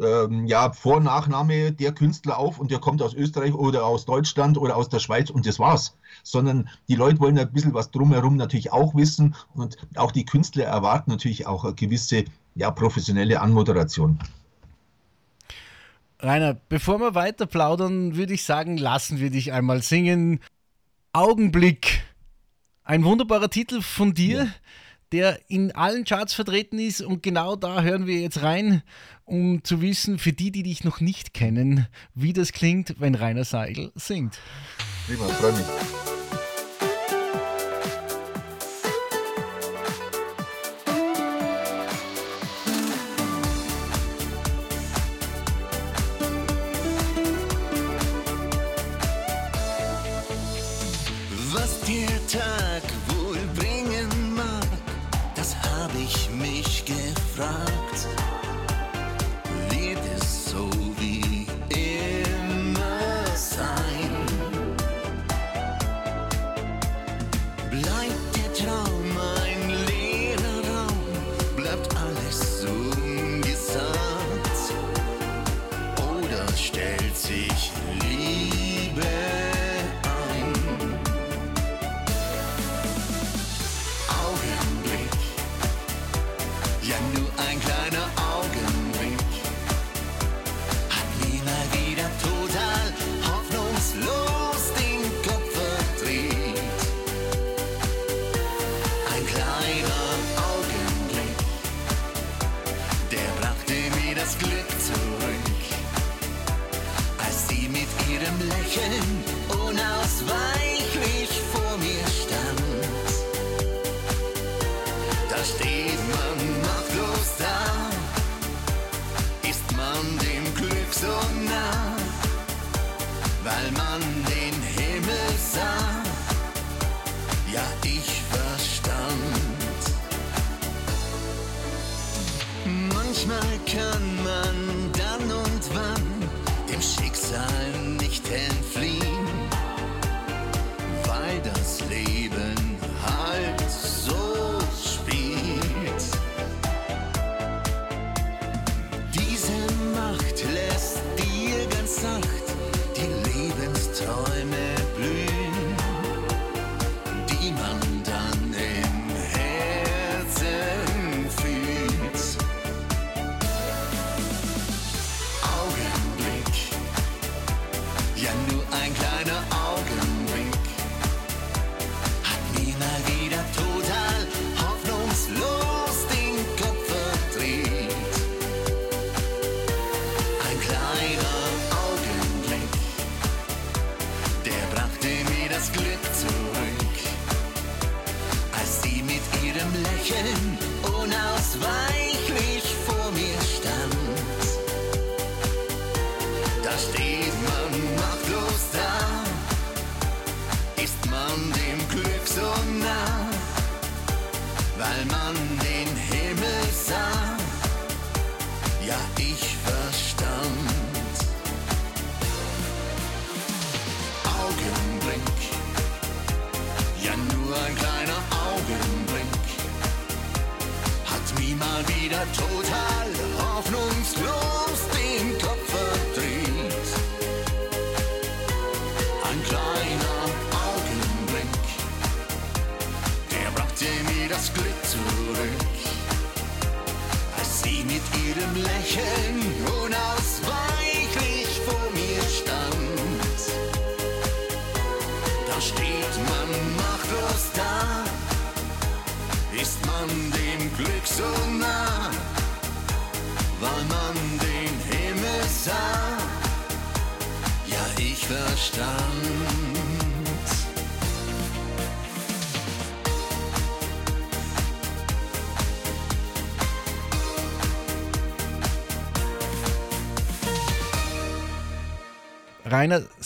ähm, 0.00 0.46
ja, 0.46 0.72
Vor- 0.72 1.00
Nachname 1.00 1.72
der 1.72 1.92
Künstler 1.92 2.38
auf 2.38 2.58
und 2.58 2.70
der 2.70 2.78
kommt 2.78 3.02
aus 3.02 3.14
Österreich 3.14 3.54
oder 3.54 3.84
aus 3.84 4.04
Deutschland 4.04 4.58
oder 4.58 4.76
aus 4.76 4.88
der 4.88 4.98
Schweiz 4.98 5.30
und 5.30 5.46
das 5.46 5.58
war's. 5.58 5.96
Sondern 6.22 6.68
die 6.88 6.94
Leute 6.94 7.20
wollen 7.20 7.38
ein 7.38 7.52
bisschen 7.52 7.74
was 7.74 7.90
drumherum 7.90 8.36
natürlich 8.36 8.72
auch 8.72 8.94
wissen 8.94 9.34
und 9.54 9.76
auch 9.96 10.12
die 10.12 10.24
Künstler 10.24 10.64
erwarten 10.64 11.10
natürlich 11.10 11.46
auch 11.46 11.64
eine 11.64 11.74
gewisse 11.74 12.24
ja, 12.54 12.70
professionelle 12.70 13.40
Anmoderation. 13.40 14.18
Rainer, 16.18 16.54
bevor 16.54 16.98
wir 16.98 17.14
weiter 17.14 17.46
plaudern, 17.46 18.16
würde 18.16 18.32
ich 18.32 18.44
sagen, 18.44 18.78
lassen 18.78 19.20
wir 19.20 19.30
dich 19.30 19.52
einmal 19.52 19.82
singen. 19.82 20.40
Augenblick. 21.12 22.02
Ein 22.84 23.04
wunderbarer 23.04 23.50
Titel 23.50 23.82
von 23.82 24.14
dir, 24.14 24.44
ja. 24.44 24.50
Der 25.12 25.40
in 25.48 25.72
allen 25.72 26.04
Charts 26.04 26.34
vertreten 26.34 26.78
ist 26.78 27.00
und 27.00 27.22
genau 27.22 27.56
da 27.56 27.82
hören 27.82 28.06
wir 28.06 28.20
jetzt 28.20 28.42
rein, 28.42 28.82
um 29.24 29.62
zu 29.64 29.80
wissen, 29.80 30.18
für 30.18 30.32
die, 30.32 30.50
die 30.50 30.62
dich 30.62 30.84
noch 30.84 31.00
nicht 31.00 31.34
kennen, 31.34 31.86
wie 32.14 32.32
das 32.32 32.52
klingt, 32.52 32.96
wenn 32.98 33.14
Rainer 33.14 33.44
Seigel 33.44 33.92
singt. 33.94 34.38
Prima, 35.06 35.26
freue 35.28 35.52
mich. 35.52 35.66
weil 51.52 51.62
man 51.62 51.86
den 51.86 52.65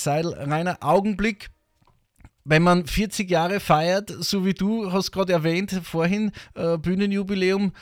Seidel, 0.02 0.34
Rainer 0.34 0.78
Augenblick. 0.80 1.50
Wenn 2.44 2.62
man 2.62 2.86
40 2.86 3.30
Jahre 3.30 3.60
feiert, 3.60 4.10
so 4.18 4.44
wie 4.44 4.54
du 4.54 4.92
hast 4.92 5.12
gerade 5.12 5.32
erwähnt 5.32 5.80
vorhin, 5.84 6.32
äh, 6.54 6.78
Bühnenjubiläum, 6.78 7.72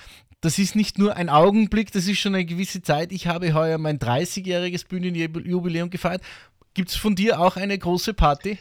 das 0.40 0.58
ist 0.58 0.76
nicht 0.76 0.98
nur 0.98 1.16
ein 1.16 1.28
Augenblick, 1.28 1.90
das 1.92 2.06
ist 2.06 2.18
schon 2.18 2.34
eine 2.34 2.44
gewisse 2.44 2.82
Zeit. 2.82 3.12
Ich 3.12 3.26
habe 3.26 3.54
heuer 3.54 3.78
mein 3.78 3.98
30-jähriges 3.98 4.86
Bühnenjubiläum 4.86 5.90
gefeiert. 5.90 6.22
Gibt 6.74 6.90
es 6.90 6.96
von 6.96 7.16
dir 7.16 7.40
auch 7.40 7.56
eine 7.56 7.76
große 7.76 8.14
Party? 8.14 8.58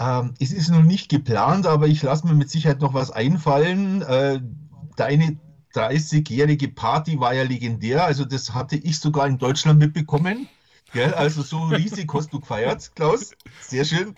Ähm, 0.00 0.34
es 0.38 0.52
ist 0.52 0.70
noch 0.70 0.82
nicht 0.82 1.08
geplant, 1.08 1.66
aber 1.66 1.86
ich 1.86 2.02
lasse 2.02 2.26
mir 2.26 2.34
mit 2.34 2.50
Sicherheit 2.50 2.80
noch 2.80 2.94
was 2.94 3.10
einfallen. 3.10 4.02
Äh, 4.02 4.40
deine 4.96 5.38
30-jährige 5.74 6.68
Party 6.68 7.20
war 7.20 7.34
ja 7.34 7.42
legendär, 7.42 8.04
also 8.04 8.24
das 8.24 8.54
hatte 8.54 8.76
ich 8.76 8.98
sogar 8.98 9.26
in 9.26 9.38
Deutschland 9.38 9.78
mitbekommen. 9.78 10.48
Gell? 10.92 11.14
Also 11.14 11.42
so 11.42 11.64
riesig 11.64 12.12
hast 12.12 12.32
du 12.32 12.40
gefeiert, 12.40 12.92
Klaus. 12.94 13.32
Sehr 13.60 13.84
schön. 13.84 14.16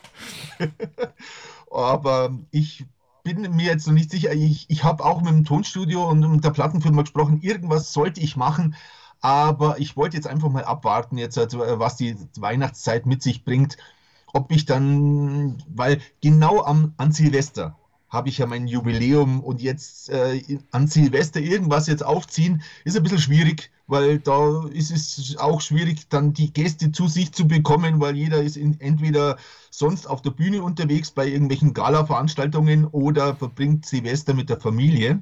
Aber 1.71 2.39
ich 2.51 2.87
bin 3.23 3.43
mir 3.57 3.67
jetzt 3.67 3.87
noch 3.87 3.95
nicht 3.95 4.11
sicher. 4.11 4.33
Ich, 4.33 4.67
ich 4.69 4.85
habe 4.85 5.05
auch 5.05 5.21
mit 5.21 5.33
dem 5.33 5.45
Tonstudio 5.45 6.09
und 6.09 6.21
mit 6.31 6.45
der 6.45 6.51
Plattenfirma 6.51 7.03
gesprochen. 7.03 7.41
Irgendwas 7.43 7.93
sollte 7.93 8.21
ich 8.21 8.37
machen. 8.37 8.77
Aber 9.21 9.79
ich 9.79 9.97
wollte 9.97 10.17
jetzt 10.17 10.27
einfach 10.27 10.49
mal 10.49 10.65
abwarten, 10.65 11.19
jetzt, 11.19 11.37
also, 11.37 11.59
was 11.59 11.97
die 11.97 12.17
Weihnachtszeit 12.37 13.05
mit 13.05 13.23
sich 13.23 13.45
bringt. 13.45 13.77
Ob 14.33 14.51
ich 14.53 14.65
dann, 14.65 15.63
weil 15.69 16.01
genau 16.23 16.63
am, 16.63 16.95
an 16.97 17.13
Silvester 17.13 17.77
habe 18.09 18.29
ich 18.29 18.39
ja 18.39 18.47
mein 18.47 18.67
Jubiläum 18.67 19.41
und 19.41 19.61
jetzt 19.61 20.11
äh, 20.11 20.59
an 20.73 20.89
Silvester 20.89 21.41
irgendwas 21.41 21.87
jetzt 21.87 22.05
aufziehen, 22.05 22.63
ist 22.85 22.97
ein 22.97 23.03
bisschen 23.03 23.21
schwierig, 23.21 23.71
weil 23.91 24.19
da 24.19 24.67
ist 24.73 24.91
es 24.91 25.37
auch 25.39 25.61
schwierig, 25.61 26.09
dann 26.09 26.33
die 26.33 26.53
Gäste 26.53 26.93
zu 26.93 27.09
sich 27.09 27.33
zu 27.33 27.47
bekommen, 27.47 28.01
weil 28.01 28.17
jeder 28.17 28.43
ist 28.43 28.57
in, 28.57 28.81
entweder 28.81 29.37
sonst 29.71 30.07
auf 30.07 30.23
der 30.23 30.31
Bühne 30.31 30.63
unterwegs 30.63 31.11
bei 31.11 31.27
irgendwelchen 31.27 31.75
Gala-Veranstaltungen 31.75 32.87
oder 32.87 33.35
verbringt 33.35 33.87
Silvester 33.87 34.35
mit 34.35 34.49
der 34.49 34.61
Familie. 34.61 35.21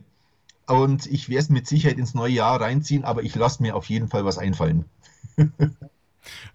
Und 0.67 1.07
ich 1.07 1.29
werde 1.31 1.45
es 1.45 1.49
mit 1.49 1.67
Sicherheit 1.67 1.99
ins 1.99 2.15
neue 2.15 2.35
Jahr 2.35 2.61
reinziehen, 2.61 3.05
aber 3.05 3.23
ich 3.23 3.35
lasse 3.35 3.63
mir 3.63 3.75
auf 3.75 3.89
jeden 3.89 4.09
Fall 4.09 4.25
was 4.25 4.39
einfallen. 4.39 4.85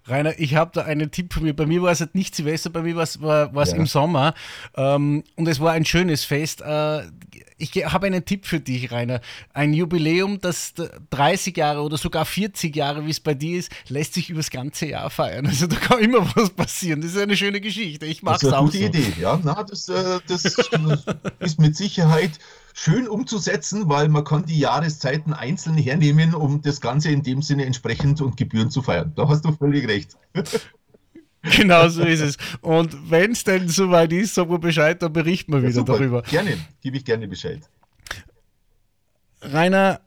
Rainer, 0.06 0.38
ich 0.38 0.54
habe 0.54 0.70
da 0.74 0.82
einen 0.82 1.10
Tipp 1.10 1.32
von 1.32 1.42
mir. 1.42 1.54
Bei 1.54 1.66
mir 1.66 1.82
war 1.82 1.92
es 1.92 2.00
halt 2.00 2.14
nicht 2.14 2.34
Silvester, 2.34 2.70
bei 2.70 2.82
mir 2.82 2.96
war 2.96 3.02
es 3.02 3.70
ja. 3.70 3.76
im 3.76 3.86
Sommer 3.86 4.34
ähm, 4.76 5.24
und 5.36 5.48
es 5.48 5.60
war 5.60 5.72
ein 5.72 5.84
schönes 5.84 6.24
Fest. 6.24 6.60
Äh, 6.60 7.02
ich 7.56 7.72
habe 7.86 8.06
einen 8.06 8.24
Tipp 8.24 8.46
für 8.46 8.60
dich, 8.60 8.90
Rainer. 8.90 9.20
Ein 9.52 9.72
Jubiläum, 9.72 10.40
das 10.40 10.74
30 11.10 11.56
Jahre 11.56 11.82
oder 11.82 11.96
sogar 11.96 12.24
40 12.24 12.74
Jahre, 12.74 13.06
wie 13.06 13.10
es 13.10 13.20
bei 13.20 13.34
dir 13.34 13.58
ist, 13.58 13.70
lässt 13.88 14.14
sich 14.14 14.28
übers 14.30 14.50
ganze 14.50 14.86
Jahr 14.86 15.08
feiern. 15.08 15.46
Also 15.46 15.66
da 15.66 15.76
kann 15.76 16.00
immer 16.00 16.26
was 16.36 16.50
passieren. 16.50 17.00
Das 17.00 17.12
ist 17.12 17.18
eine 17.18 17.36
schöne 17.36 17.60
Geschichte. 17.60 18.06
Ich 18.06 18.22
mag 18.22 18.42
es 18.42 18.52
auch. 18.52 18.66
Das 18.66 18.74
ist 18.74 18.80
eine 18.80 18.90
gute 18.90 19.02
so. 19.02 19.08
Idee, 19.08 19.20
ja. 19.20 19.40
Na, 19.42 19.62
das, 19.62 19.88
äh, 19.88 20.20
das 20.26 20.44
ist 21.40 21.60
mit 21.60 21.76
Sicherheit 21.76 22.32
schön 22.74 23.08
umzusetzen, 23.08 23.88
weil 23.88 24.08
man 24.08 24.24
kann 24.24 24.44
die 24.44 24.58
Jahreszeiten 24.58 25.32
einzeln 25.32 25.78
hernehmen, 25.78 26.34
um 26.34 26.60
das 26.60 26.80
Ganze 26.80 27.10
in 27.10 27.22
dem 27.22 27.40
Sinne 27.40 27.64
entsprechend 27.64 28.20
und 28.20 28.36
gebührend 28.36 28.72
zu 28.72 28.82
feiern. 28.82 29.12
Da 29.14 29.28
hast 29.28 29.44
du 29.44 29.52
völlig 29.52 29.88
recht. 29.88 30.18
Genau 31.58 31.88
so 31.90 32.02
ist 32.02 32.20
es. 32.20 32.38
Und 32.62 33.10
wenn 33.10 33.32
es 33.32 33.44
denn 33.44 33.68
soweit 33.68 34.10
ist, 34.14 34.34
sagen 34.34 34.48
wir 34.48 34.58
Bescheid, 34.58 35.02
dann 35.02 35.12
berichten 35.12 35.52
wir 35.52 35.58
ja, 35.58 35.64
wieder 35.64 35.74
super. 35.74 35.98
darüber. 35.98 36.22
Gerne, 36.22 36.56
gebe 36.80 36.96
ich 36.96 37.04
gerne 37.04 37.28
Bescheid. 37.28 37.60
Rainer, 39.42 40.00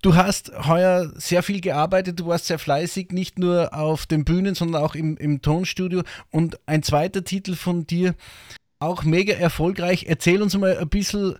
du 0.00 0.14
hast 0.14 0.50
heuer 0.66 1.12
sehr 1.16 1.42
viel 1.42 1.60
gearbeitet, 1.60 2.20
du 2.20 2.26
warst 2.26 2.46
sehr 2.46 2.58
fleißig, 2.58 3.10
nicht 3.10 3.38
nur 3.38 3.74
auf 3.74 4.06
den 4.06 4.24
Bühnen, 4.24 4.54
sondern 4.54 4.82
auch 4.82 4.94
im, 4.94 5.18
im 5.18 5.42
Tonstudio. 5.42 6.04
Und 6.30 6.58
ein 6.64 6.82
zweiter 6.82 7.22
Titel 7.22 7.54
von 7.54 7.86
dir 7.86 8.14
auch 8.80 9.04
mega 9.04 9.34
erfolgreich. 9.34 10.06
Erzähl 10.08 10.42
uns 10.42 10.56
mal 10.56 10.76
ein 10.76 10.88
bisschen, 10.88 11.36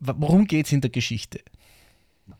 worum 0.00 0.46
geht 0.46 0.66
es 0.66 0.72
in 0.72 0.80
der 0.80 0.90
Geschichte? 0.90 1.40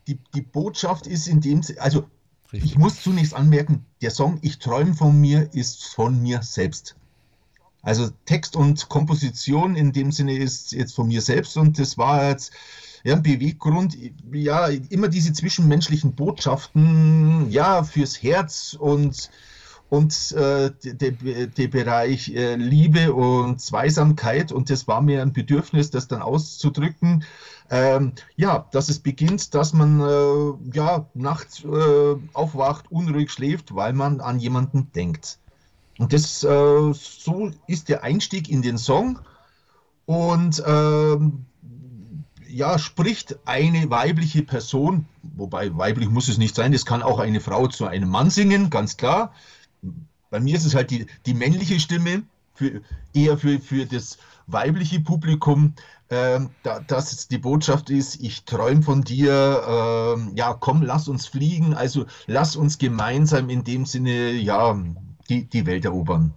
Die, 0.07 0.17
die 0.35 0.41
Botschaft 0.41 1.07
ist 1.07 1.27
in 1.27 1.41
dem, 1.41 1.61
also 1.77 2.05
Richtig. 2.51 2.71
ich 2.71 2.77
muss 2.77 3.01
zunächst 3.01 3.33
anmerken, 3.33 3.85
der 4.01 4.11
Song 4.11 4.39
Ich 4.41 4.59
träume 4.59 4.93
von 4.93 5.19
mir 5.19 5.49
ist 5.53 5.85
von 5.85 6.21
mir 6.21 6.41
selbst. 6.41 6.95
Also 7.83 8.09
Text 8.25 8.55
und 8.55 8.89
Komposition 8.89 9.75
in 9.75 9.91
dem 9.91 10.11
Sinne 10.11 10.37
ist 10.37 10.71
jetzt 10.71 10.93
von 10.95 11.07
mir 11.07 11.21
selbst 11.21 11.57
und 11.57 11.79
das 11.79 11.97
war 11.97 12.29
jetzt 12.29 12.51
ja, 13.03 13.15
ein 13.15 13.23
Beweggrund, 13.23 13.97
ja, 14.31 14.67
immer 14.67 15.07
diese 15.07 15.33
zwischenmenschlichen 15.33 16.13
Botschaften, 16.13 17.49
ja, 17.49 17.83
fürs 17.83 18.21
Herz 18.21 18.75
und 18.79 19.31
und 19.91 20.31
äh, 20.31 20.71
der 20.83 21.67
Bereich 21.67 22.29
äh, 22.29 22.55
Liebe 22.55 23.13
und 23.13 23.59
Zweisamkeit. 23.59 24.53
Und 24.53 24.69
das 24.69 24.87
war 24.87 25.01
mir 25.01 25.21
ein 25.21 25.33
Bedürfnis, 25.33 25.91
das 25.91 26.07
dann 26.07 26.21
auszudrücken. 26.21 27.25
Ähm, 27.69 28.13
ja, 28.37 28.69
dass 28.71 28.87
es 28.87 28.99
beginnt, 28.99 29.53
dass 29.53 29.73
man 29.73 29.99
äh, 29.99 30.77
ja, 30.77 31.07
nachts 31.13 31.65
äh, 31.65 32.15
aufwacht, 32.31 32.89
unruhig 32.89 33.31
schläft, 33.31 33.75
weil 33.75 33.91
man 33.91 34.21
an 34.21 34.39
jemanden 34.39 34.93
denkt. 34.93 35.39
Und 35.99 36.13
das, 36.13 36.41
äh, 36.45 36.93
so 36.93 37.51
ist 37.67 37.89
der 37.89 38.01
Einstieg 38.05 38.49
in 38.49 38.61
den 38.61 38.77
Song. 38.77 39.19
Und 40.05 40.63
ähm, 40.65 41.47
ja, 42.47 42.79
spricht 42.79 43.39
eine 43.43 43.89
weibliche 43.89 44.43
Person, 44.43 45.05
wobei 45.35 45.75
weiblich 45.77 46.09
muss 46.09 46.29
es 46.29 46.37
nicht 46.37 46.55
sein, 46.55 46.73
es 46.73 46.85
kann 46.85 47.03
auch 47.03 47.19
eine 47.19 47.41
Frau 47.41 47.67
zu 47.67 47.87
einem 47.87 48.07
Mann 48.07 48.29
singen, 48.29 48.69
ganz 48.69 48.95
klar. 48.95 49.33
Bei 50.31 50.39
mir 50.39 50.55
ist 50.55 50.65
es 50.65 50.73
halt 50.73 50.89
die, 50.89 51.05
die 51.27 51.35
männliche 51.35 51.79
Stimme, 51.79 52.23
für, 52.53 52.81
eher 53.13 53.37
für, 53.37 53.59
für 53.59 53.85
das 53.85 54.17
weibliche 54.47 54.99
Publikum, 55.01 55.73
äh, 56.09 56.39
da, 56.63 56.79
dass 56.79 57.27
die 57.27 57.37
Botschaft 57.37 57.89
ist, 57.89 58.21
ich 58.21 58.45
träume 58.45 58.81
von 58.81 59.03
dir, 59.03 59.31
äh, 59.31 60.37
ja, 60.37 60.53
komm, 60.53 60.81
lass 60.81 61.07
uns 61.07 61.27
fliegen, 61.27 61.73
also 61.73 62.05
lass 62.27 62.55
uns 62.55 62.77
gemeinsam 62.77 63.49
in 63.49 63.63
dem 63.63 63.85
Sinne, 63.85 64.31
ja, 64.31 64.77
die, 65.29 65.45
die 65.45 65.65
Welt 65.65 65.85
erobern. 65.85 66.33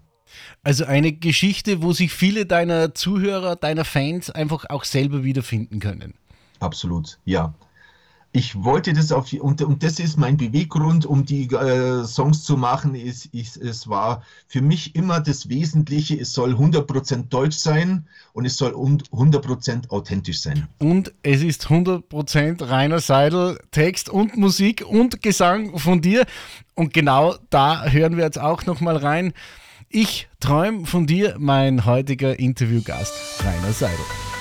Also 0.65 0.85
eine 0.85 1.13
Geschichte, 1.13 1.83
wo 1.83 1.93
sich 1.93 2.13
viele 2.13 2.47
deiner 2.47 2.95
Zuhörer, 2.95 3.55
deiner 3.55 3.85
Fans 3.85 4.31
einfach 4.31 4.65
auch 4.69 4.85
selber 4.85 5.23
wiederfinden 5.23 5.79
können. 5.79 6.15
Absolut, 6.59 7.19
ja 7.25 7.55
ich 8.37 8.65
wollte 8.65 8.93
das 8.93 9.13
auf, 9.13 9.33
und, 9.33 9.63
und 9.63 9.85
das 9.85 10.01
ist 10.01 10.19
mein 10.19 10.37
Beweggrund, 10.37 11.07
um 11.07 11.25
die 11.25 11.45
äh, 11.45 12.05
Songs 12.05 12.43
zu 12.43 12.57
machen, 12.57 12.97
ist, 12.97 13.27
ist, 13.27 13.57
es 13.57 13.89
war 13.89 14.25
für 14.49 14.61
mich 14.61 14.97
immer 14.97 15.21
das 15.21 15.49
Wesentliche, 15.49 16.19
es 16.19 16.33
soll 16.33 16.55
100% 16.55 17.29
deutsch 17.29 17.57
sein 17.57 18.09
und 18.33 18.45
es 18.45 18.57
soll 18.57 18.73
100% 18.73 19.89
authentisch 19.91 20.41
sein. 20.41 20.67
Und 20.81 21.15
es 21.23 21.43
ist 21.45 21.67
100% 21.69 22.69
Rainer 22.69 22.99
Seidel, 22.99 23.61
Text 23.71 24.09
und 24.09 24.37
Musik 24.37 24.85
und 24.85 25.23
Gesang 25.23 25.79
von 25.79 26.01
dir. 26.01 26.27
Und 26.75 26.93
genau 26.93 27.37
da 27.51 27.85
hören 27.85 28.17
wir 28.17 28.25
jetzt 28.25 28.41
auch 28.41 28.67
nochmal 28.67 28.97
rein. 28.97 29.33
Ich 29.89 30.27
träume 30.41 30.87
von 30.87 31.07
dir, 31.07 31.37
mein 31.39 31.85
heutiger 31.85 32.37
Interviewgast, 32.37 33.15
Rainer 33.45 33.73
Seidel. 33.73 34.34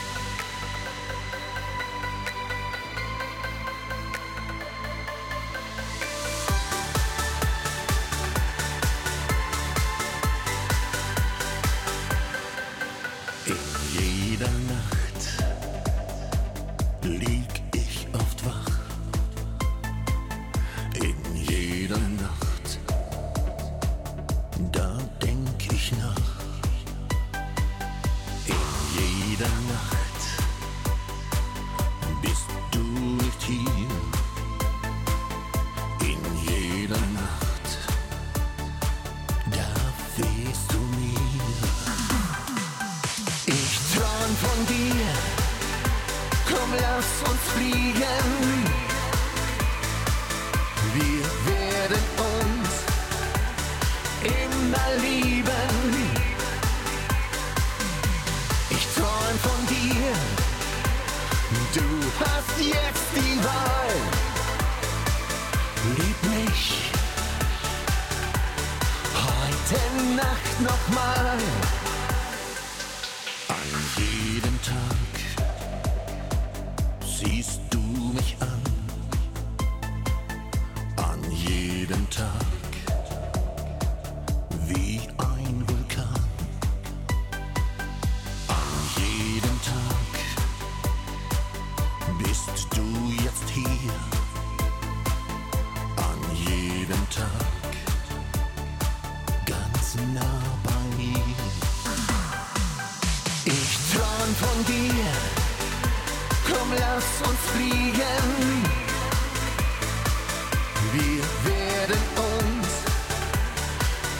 Wir 110.93 111.23
werden 111.43 112.01
uns 112.38 112.67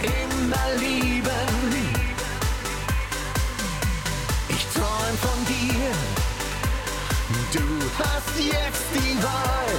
immer 0.02 0.66
lieben. 0.80 1.32
Ich 4.50 4.66
träum 4.74 5.16
von 5.22 5.46
dir, 5.46 5.92
du 7.54 7.66
hast 8.00 8.36
jetzt 8.40 8.88
die 8.96 9.22
Wahl. 9.22 9.74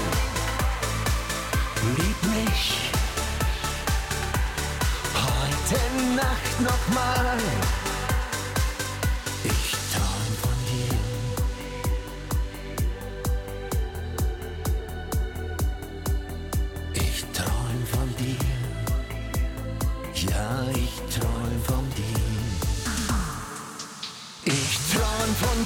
Lieb 1.97 2.23
mich 2.33 2.93
heute 5.17 5.81
Nacht 6.15 6.61
nochmal. 6.61 7.64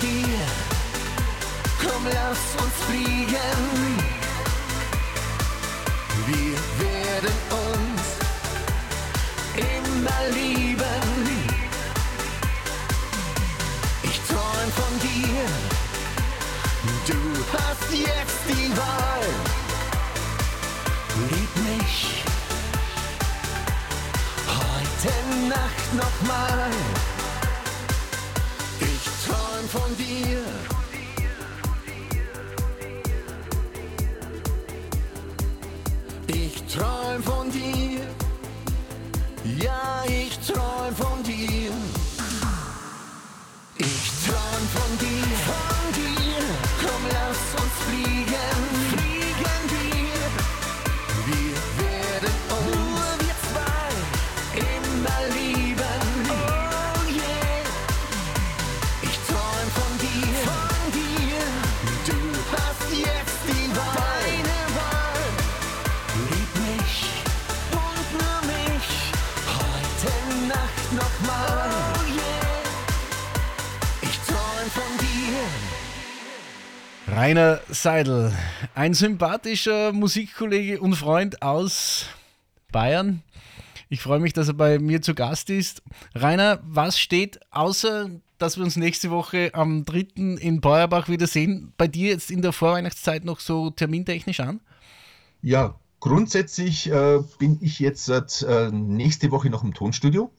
Dir. 0.01 0.39
Komm, 1.81 2.05
lass 2.05 2.63
uns 2.63 2.75
fliegen. 2.87 3.88
Rainer 77.21 77.59
Seidel, 77.69 78.33
ein 78.77 78.95
sympathischer 78.95 79.93
Musikkollege 79.93 80.81
und 80.81 80.95
Freund 80.95 81.43
aus 81.43 82.07
Bayern. 82.71 83.25
Ich 83.89 84.03
freue 84.03 84.21
mich, 84.21 84.35
dass 84.35 84.47
er 84.47 84.55
bei 84.55 84.79
mir 84.79 85.03
zu 85.03 85.17
Gast 85.17 85.51
ist. 85.51 85.83
Rainer, 86.15 86.61
was 86.63 86.97
steht 86.97 87.41
außer, 87.51 88.09
dass 88.39 88.57
wir 88.57 88.63
uns 88.63 88.77
nächste 88.77 89.11
Woche 89.11 89.51
am 89.55 89.85
3. 89.85 90.07
in 90.39 90.61
Beuerbach 90.61 91.09
wiedersehen, 91.09 91.73
bei 91.77 91.89
dir 91.89 92.11
jetzt 92.11 92.31
in 92.31 92.41
der 92.41 92.53
Vorweihnachtszeit 92.53 93.25
noch 93.25 93.41
so 93.41 93.71
termintechnisch 93.71 94.39
an? 94.39 94.61
Ja, 95.43 95.75
grundsätzlich 95.99 96.89
äh, 96.89 97.19
bin 97.41 97.59
ich 97.61 97.81
jetzt 97.81 98.05
seit, 98.05 98.43
äh, 98.43 98.71
nächste 98.71 99.33
Woche 99.33 99.51
noch 99.51 99.65
im 99.65 99.75
Tonstudio. 99.75 100.31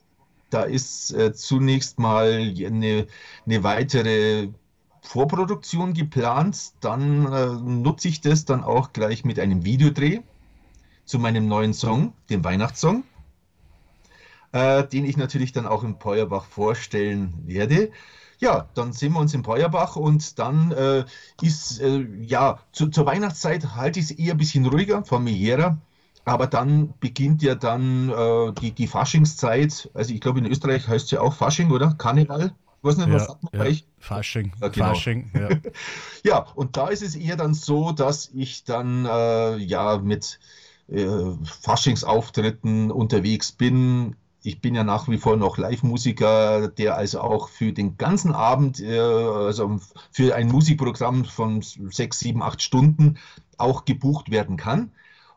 Da 0.50 0.64
ist 0.64 1.12
äh, 1.12 1.34
zunächst 1.34 2.00
mal 2.00 2.54
eine, 2.58 3.06
eine 3.46 3.64
weitere 3.66 4.48
Vorproduktion 5.02 5.94
geplant. 5.94 6.74
Dann 6.82 7.32
äh, 7.32 7.48
nutze 7.48 8.08
ich 8.08 8.22
das 8.22 8.46
dann 8.46 8.64
auch 8.64 8.94
gleich 8.94 9.26
mit 9.26 9.40
einem 9.40 9.66
Videodreh 9.66 10.22
zu 11.06 11.20
meinem 11.20 11.48
neuen 11.48 11.74
Song, 11.74 12.14
dem 12.30 12.44
Weihnachtssong, 12.44 13.04
äh, 14.52 14.84
den 14.86 15.06
ich 15.06 15.18
natürlich 15.18 15.52
dann 15.52 15.66
auch 15.66 15.84
in 15.84 15.98
Peuerbach 15.98 16.46
vorstellen 16.46 17.34
werde. 17.46 17.92
Ja, 18.40 18.70
dann 18.74 18.94
sehen 18.94 19.14
wir 19.14 19.20
uns 19.20 19.34
in 19.34 19.44
Peuerbach 19.44 19.96
und 19.96 20.40
dann 20.40 20.72
äh, 20.72 21.04
ist, 21.42 21.82
äh, 21.82 22.06
ja, 22.22 22.60
zu, 22.72 22.88
zur 22.88 23.06
Weihnachtszeit 23.06 23.76
halte 23.76 24.00
ich 24.00 24.06
es 24.06 24.12
eher 24.12 24.34
ein 24.34 24.38
bisschen 24.38 24.66
ruhiger, 24.66 25.04
familiärer. 25.04 25.78
Aber 26.26 26.48
dann 26.48 26.94
beginnt 27.00 27.42
ja 27.42 27.56
dann 27.56 28.10
äh, 28.10 28.54
die, 28.62 28.72
die 28.72 28.88
Faschingszeit. 28.88 29.90
Also 29.94 30.14
ich 30.14 30.22
glaube, 30.22 30.40
in 30.40 30.46
Österreich 30.46 30.88
heißt 30.88 31.06
es 31.06 31.12
ja 31.12 31.22
auch 31.22 31.34
Fasching, 31.34 31.72
oder? 31.72 31.96
Karneval. 31.98 32.54
Ich 32.80 32.84
weiß 32.84 32.98
nicht, 32.98 33.12
was 33.12 33.26
sagt 33.26 33.44
man 33.44 33.52
bei 33.52 33.68
euch? 33.68 33.86
Fasching. 33.98 34.54
Ja, 34.62 34.70
genau. 34.70 34.88
Fasching, 34.88 35.32
ja. 35.34 35.50
Ja, 36.24 36.40
und 36.56 36.78
da 36.78 36.88
ist 36.88 37.02
es 37.02 37.16
eher 37.16 37.36
dann 37.36 37.54
so, 37.54 37.92
dass 37.92 38.30
ich 38.34 38.64
dann 38.64 39.06
äh, 39.06 39.58
ja 39.58 39.98
mit 39.98 40.40
äh, 40.88 41.06
Faschingsauftritten 41.44 42.90
unterwegs 42.90 43.52
bin. 43.52 44.16
Ich 44.42 44.62
bin 44.62 44.76
ja 44.76 44.86
nach 44.86 45.10
wie 45.10 45.18
vor 45.18 45.36
noch 45.36 45.58
Live-Musiker, 45.58 46.70
der 46.70 46.96
also 46.96 47.20
auch 47.20 47.50
für 47.50 47.74
den 47.74 47.98
ganzen 47.98 48.32
Abend, 48.34 48.80
äh, 48.80 48.98
also 48.98 49.80
für 50.12 50.34
ein 50.36 50.48
Musikprogramm 50.48 51.26
von 51.26 51.62
sechs, 51.62 52.20
sieben, 52.20 52.42
acht 52.42 52.62
Stunden 52.62 53.18
auch 53.58 53.84
gebucht 53.84 54.32
werden 54.32 54.56
kann. 54.56 54.94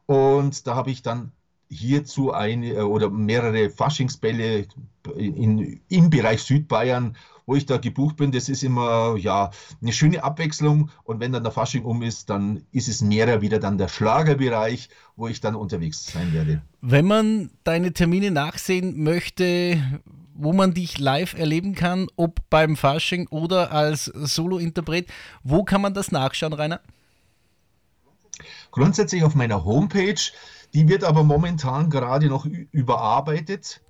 Und 0.07 0.66
da 0.68 0.76
habe 0.76 0.92
ich 0.92 1.02
dann 1.02 1.33
hierzu 1.72 2.32
eine 2.32 2.87
oder 2.87 3.11
mehrere 3.11 3.70
Faschingsbälle 3.70 4.66
in, 5.16 5.80
im 5.88 6.11
Bereich 6.11 6.42
Südbayern, 6.42 7.16
wo 7.46 7.56
ich 7.56 7.66
da 7.66 7.78
gebucht 7.78 8.16
bin. 8.16 8.30
Das 8.30 8.48
ist 8.48 8.62
immer 8.62 9.16
ja 9.16 9.50
eine 9.80 9.92
schöne 9.92 10.22
Abwechslung. 10.22 10.90
Und 11.04 11.20
wenn 11.20 11.32
dann 11.32 11.42
der 11.42 11.52
Fasching 11.52 11.85
um 11.85 12.02
ist, 12.02 12.30
dann 12.30 12.64
ist 12.72 12.88
es 12.88 13.00
mehr 13.00 13.40
wieder 13.40 13.58
dann 13.58 13.78
der 13.78 13.88
Schlagerbereich, 13.88 14.90
wo 15.16 15.28
ich 15.28 15.40
dann 15.40 15.54
unterwegs 15.54 16.12
sein 16.12 16.32
werde. 16.32 16.62
Wenn 16.80 17.06
man 17.06 17.50
deine 17.64 17.92
Termine 17.92 18.30
nachsehen 18.30 19.02
möchte, 19.02 19.82
wo 20.35 20.52
man 20.52 20.74
dich 20.74 20.98
live 20.98 21.35
erleben 21.35 21.74
kann, 21.74 22.08
ob 22.16 22.38
beim 22.50 22.76
Fasching 22.76 23.28
oder 23.28 23.72
als 23.72 24.04
Solo-Interpret, 24.04 25.08
wo 25.42 25.64
kann 25.64 25.80
man 25.80 25.94
das 25.94 26.12
nachschauen, 26.12 26.52
Rainer? 26.52 26.80
Grundsätzlich 28.70 29.22
auf 29.24 29.35
meiner 29.35 29.64
Homepage, 29.64 30.20
die 30.74 30.88
wird 30.88 31.04
aber 31.04 31.24
momentan 31.24 31.90
gerade 31.90 32.28
noch 32.28 32.46
überarbeitet. 32.46 33.82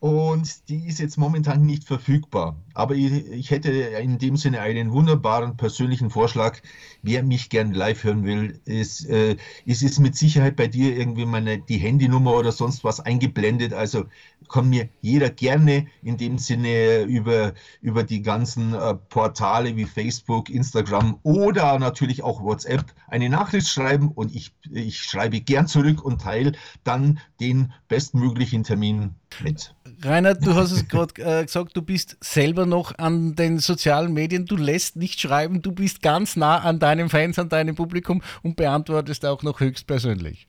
und 0.00 0.68
die 0.68 0.86
ist 0.88 0.98
jetzt 1.00 1.18
momentan 1.18 1.64
nicht 1.66 1.84
verfügbar. 1.84 2.56
Aber 2.80 2.94
ich, 2.94 3.12
ich, 3.12 3.50
hätte 3.50 3.70
in 3.70 4.16
dem 4.16 4.38
Sinne 4.38 4.60
einen 4.60 4.90
wunderbaren 4.90 5.58
persönlichen 5.58 6.08
Vorschlag. 6.08 6.62
Wer 7.02 7.22
mich 7.22 7.50
gern 7.50 7.74
live 7.74 8.04
hören 8.04 8.24
will, 8.24 8.58
ist, 8.64 9.04
äh, 9.04 9.36
ist, 9.66 9.82
ist 9.82 9.98
mit 9.98 10.16
Sicherheit 10.16 10.56
bei 10.56 10.66
dir 10.66 10.96
irgendwie 10.96 11.26
meine, 11.26 11.58
die 11.58 11.76
Handynummer 11.76 12.34
oder 12.34 12.52
sonst 12.52 12.82
was 12.82 13.00
eingeblendet. 13.00 13.74
Also 13.74 14.06
kann 14.48 14.70
mir 14.70 14.88
jeder 15.02 15.28
gerne 15.28 15.88
in 16.02 16.16
dem 16.16 16.38
Sinne 16.38 17.02
über, 17.02 17.52
über 17.82 18.02
die 18.02 18.22
ganzen 18.22 18.72
äh, 18.72 18.94
Portale 18.94 19.76
wie 19.76 19.84
Facebook, 19.84 20.48
Instagram 20.48 21.18
oder 21.22 21.78
natürlich 21.78 22.22
auch 22.22 22.42
WhatsApp 22.42 22.86
eine 23.08 23.28
Nachricht 23.28 23.68
schreiben 23.68 24.10
und 24.10 24.34
ich, 24.34 24.54
ich 24.72 25.02
schreibe 25.02 25.42
gern 25.42 25.66
zurück 25.66 26.02
und 26.02 26.22
teile 26.22 26.52
dann 26.82 27.20
den 27.40 27.74
bestmöglichen 27.88 28.64
Termin 28.64 29.16
mit. 29.42 29.74
Reinhard, 30.02 30.44
du 30.46 30.54
hast 30.54 30.72
es 30.72 30.88
gerade 30.88 31.20
äh, 31.22 31.44
gesagt, 31.44 31.76
du 31.76 31.82
bist 31.82 32.16
selber 32.20 32.64
noch 32.64 32.96
an 32.98 33.34
den 33.34 33.58
sozialen 33.58 34.12
Medien, 34.12 34.46
du 34.46 34.56
lässt 34.56 34.96
nicht 34.96 35.20
schreiben, 35.20 35.62
du 35.62 35.72
bist 35.72 36.00
ganz 36.00 36.36
nah 36.36 36.58
an 36.58 36.78
deinen 36.78 37.10
Fans, 37.10 37.38
an 37.38 37.48
deinem 37.48 37.74
Publikum 37.74 38.22
und 38.42 38.56
beantwortest 38.56 39.26
auch 39.26 39.42
noch 39.42 39.60
höchstpersönlich. 39.60 40.46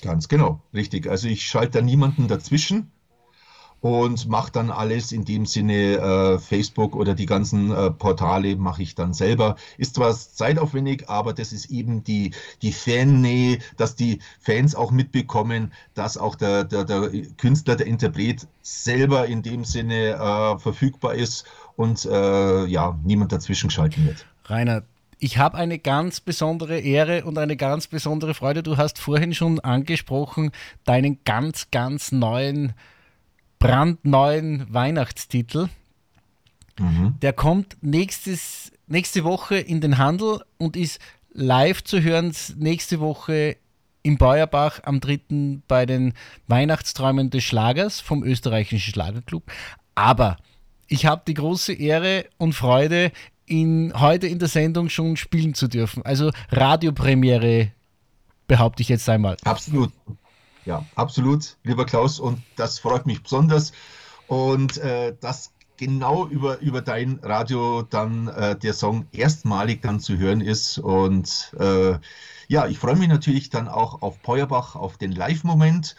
Ganz 0.00 0.28
genau, 0.28 0.62
richtig. 0.74 1.08
Also 1.08 1.28
ich 1.28 1.46
schalte 1.46 1.78
da 1.78 1.84
niemanden 1.84 2.26
dazwischen 2.26 2.90
und 3.82 4.28
mache 4.28 4.52
dann 4.52 4.70
alles 4.70 5.10
in 5.10 5.24
dem 5.24 5.44
Sinne 5.44 5.96
äh, 5.98 6.38
Facebook 6.38 6.94
oder 6.94 7.14
die 7.14 7.26
ganzen 7.26 7.72
äh, 7.72 7.90
Portale 7.90 8.54
mache 8.54 8.82
ich 8.82 8.94
dann 8.94 9.12
selber. 9.12 9.56
Ist 9.76 9.96
zwar 9.96 10.14
zeitaufwendig, 10.14 11.10
aber 11.10 11.34
das 11.34 11.52
ist 11.52 11.66
eben 11.66 12.04
die, 12.04 12.30
die 12.62 12.72
Fannähe, 12.72 13.58
dass 13.76 13.96
die 13.96 14.20
Fans 14.40 14.76
auch 14.76 14.92
mitbekommen, 14.92 15.72
dass 15.94 16.16
auch 16.16 16.36
der, 16.36 16.62
der, 16.62 16.84
der 16.84 17.10
Künstler, 17.36 17.74
der 17.74 17.88
Interpret 17.88 18.46
selber 18.62 19.26
in 19.26 19.42
dem 19.42 19.64
Sinne 19.64 20.10
äh, 20.10 20.58
verfügbar 20.60 21.14
ist 21.14 21.44
und 21.74 22.04
äh, 22.04 22.64
ja, 22.66 22.96
niemand 23.02 23.32
dazwischen 23.32 23.68
schalten 23.68 24.06
wird. 24.06 24.24
Rainer, 24.44 24.84
ich 25.18 25.38
habe 25.38 25.56
eine 25.56 25.80
ganz 25.80 26.20
besondere 26.20 26.78
Ehre 26.78 27.24
und 27.24 27.36
eine 27.36 27.56
ganz 27.56 27.88
besondere 27.88 28.34
Freude. 28.34 28.62
Du 28.62 28.76
hast 28.76 29.00
vorhin 29.00 29.34
schon 29.34 29.58
angesprochen, 29.58 30.52
deinen 30.84 31.18
ganz, 31.24 31.68
ganz 31.72 32.12
neuen 32.12 32.74
brandneuen 33.62 34.66
Weihnachtstitel. 34.72 35.68
Mhm. 36.78 37.14
Der 37.22 37.32
kommt 37.32 37.76
nächstes, 37.80 38.72
nächste 38.86 39.24
Woche 39.24 39.56
in 39.56 39.80
den 39.80 39.98
Handel 39.98 40.40
und 40.58 40.76
ist 40.76 40.98
live 41.32 41.82
zu 41.84 42.02
hören 42.02 42.34
nächste 42.56 43.00
Woche 43.00 43.56
im 44.02 44.18
Beuerbach 44.18 44.80
am 44.82 45.00
3. 45.00 45.60
bei 45.68 45.86
den 45.86 46.14
Weihnachtsträumen 46.48 47.30
des 47.30 47.44
Schlagers 47.44 48.00
vom 48.00 48.24
österreichischen 48.24 48.92
Schlagerclub. 48.92 49.44
Aber 49.94 50.38
ich 50.88 51.06
habe 51.06 51.22
die 51.26 51.34
große 51.34 51.72
Ehre 51.72 52.26
und 52.38 52.54
Freude, 52.54 53.12
ihn 53.46 53.92
heute 53.96 54.26
in 54.26 54.38
der 54.38 54.48
Sendung 54.48 54.88
schon 54.88 55.16
spielen 55.16 55.54
zu 55.54 55.68
dürfen. 55.68 56.04
Also 56.04 56.30
Radiopremiere, 56.50 57.70
behaupte 58.48 58.82
ich 58.82 58.88
jetzt 58.88 59.08
einmal. 59.08 59.36
Absolut. 59.44 59.92
Ja, 60.64 60.84
absolut, 60.94 61.56
lieber 61.64 61.84
Klaus, 61.86 62.20
und 62.20 62.40
das 62.56 62.78
freut 62.78 63.06
mich 63.06 63.22
besonders. 63.22 63.72
Und 64.28 64.78
äh, 64.78 65.14
dass 65.20 65.52
genau 65.76 66.28
über, 66.28 66.60
über 66.60 66.80
dein 66.80 67.18
Radio 67.22 67.82
dann 67.82 68.28
äh, 68.28 68.56
der 68.56 68.72
Song 68.72 69.06
erstmalig 69.10 69.82
dann 69.82 69.98
zu 69.98 70.16
hören 70.16 70.40
ist. 70.40 70.78
Und 70.78 71.52
äh, 71.58 71.98
ja, 72.46 72.66
ich 72.68 72.78
freue 72.78 72.96
mich 72.96 73.08
natürlich 73.08 73.50
dann 73.50 73.68
auch 73.68 74.02
auf 74.02 74.22
Peuerbach, 74.22 74.76
auf 74.76 74.96
den 74.96 75.10
Live-Moment 75.10 75.96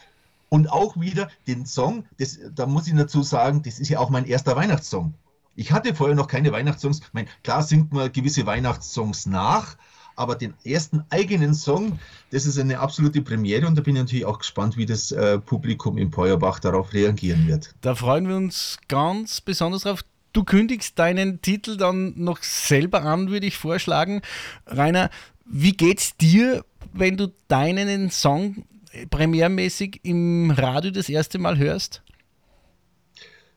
und 0.47 0.71
auch 0.71 0.99
wieder 0.99 1.29
den 1.47 1.65
Song. 1.65 2.05
Das, 2.17 2.39
da 2.55 2.65
muss 2.65 2.87
ich 2.87 2.95
dazu 2.95 3.23
sagen, 3.23 3.61
das 3.63 3.79
ist 3.79 3.89
ja 3.89 3.99
auch 3.99 4.09
mein 4.09 4.25
erster 4.25 4.55
Weihnachtssong. 4.55 5.13
Ich 5.55 5.71
hatte 5.71 5.93
vorher 5.93 6.15
noch 6.15 6.27
keine 6.27 6.51
Weihnachtssongs. 6.51 6.99
Ich 6.99 7.13
meine, 7.13 7.27
klar 7.43 7.61
singt 7.61 7.91
man 7.91 8.11
gewisse 8.11 8.45
Weihnachtssongs 8.45 9.25
nach, 9.25 9.75
aber 10.15 10.35
den 10.35 10.53
ersten 10.63 11.03
eigenen 11.09 11.53
Song, 11.53 11.99
das 12.31 12.45
ist 12.45 12.59
eine 12.59 12.79
absolute 12.79 13.21
Premiere 13.21 13.67
und 13.67 13.77
da 13.77 13.81
bin 13.81 13.95
ich 13.95 14.01
natürlich 14.01 14.25
auch 14.25 14.39
gespannt, 14.39 14.77
wie 14.77 14.85
das 14.85 15.11
äh, 15.11 15.39
Publikum 15.39 15.97
in 15.97 16.11
Peuerbach 16.11 16.59
darauf 16.59 16.93
reagieren 16.93 17.47
wird. 17.47 17.73
Da 17.81 17.95
freuen 17.95 18.27
wir 18.27 18.35
uns 18.35 18.77
ganz 18.87 19.41
besonders 19.41 19.83
drauf. 19.83 20.03
Du 20.33 20.43
kündigst 20.43 20.97
deinen 20.97 21.41
Titel 21.41 21.77
dann 21.77 22.13
noch 22.15 22.41
selber 22.41 23.03
an, 23.03 23.29
würde 23.29 23.45
ich 23.45 23.57
vorschlagen. 23.57 24.21
Rainer, 24.65 25.09
wie 25.45 25.73
geht's 25.73 26.17
dir, 26.17 26.65
wenn 26.91 27.17
du 27.17 27.31
deinen 27.47 28.09
Song 28.09 28.65
premiermäßig 29.09 30.01
im 30.03 30.51
Radio 30.51 30.91
das 30.91 31.09
erste 31.09 31.39
Mal 31.39 31.57
hörst? 31.57 32.01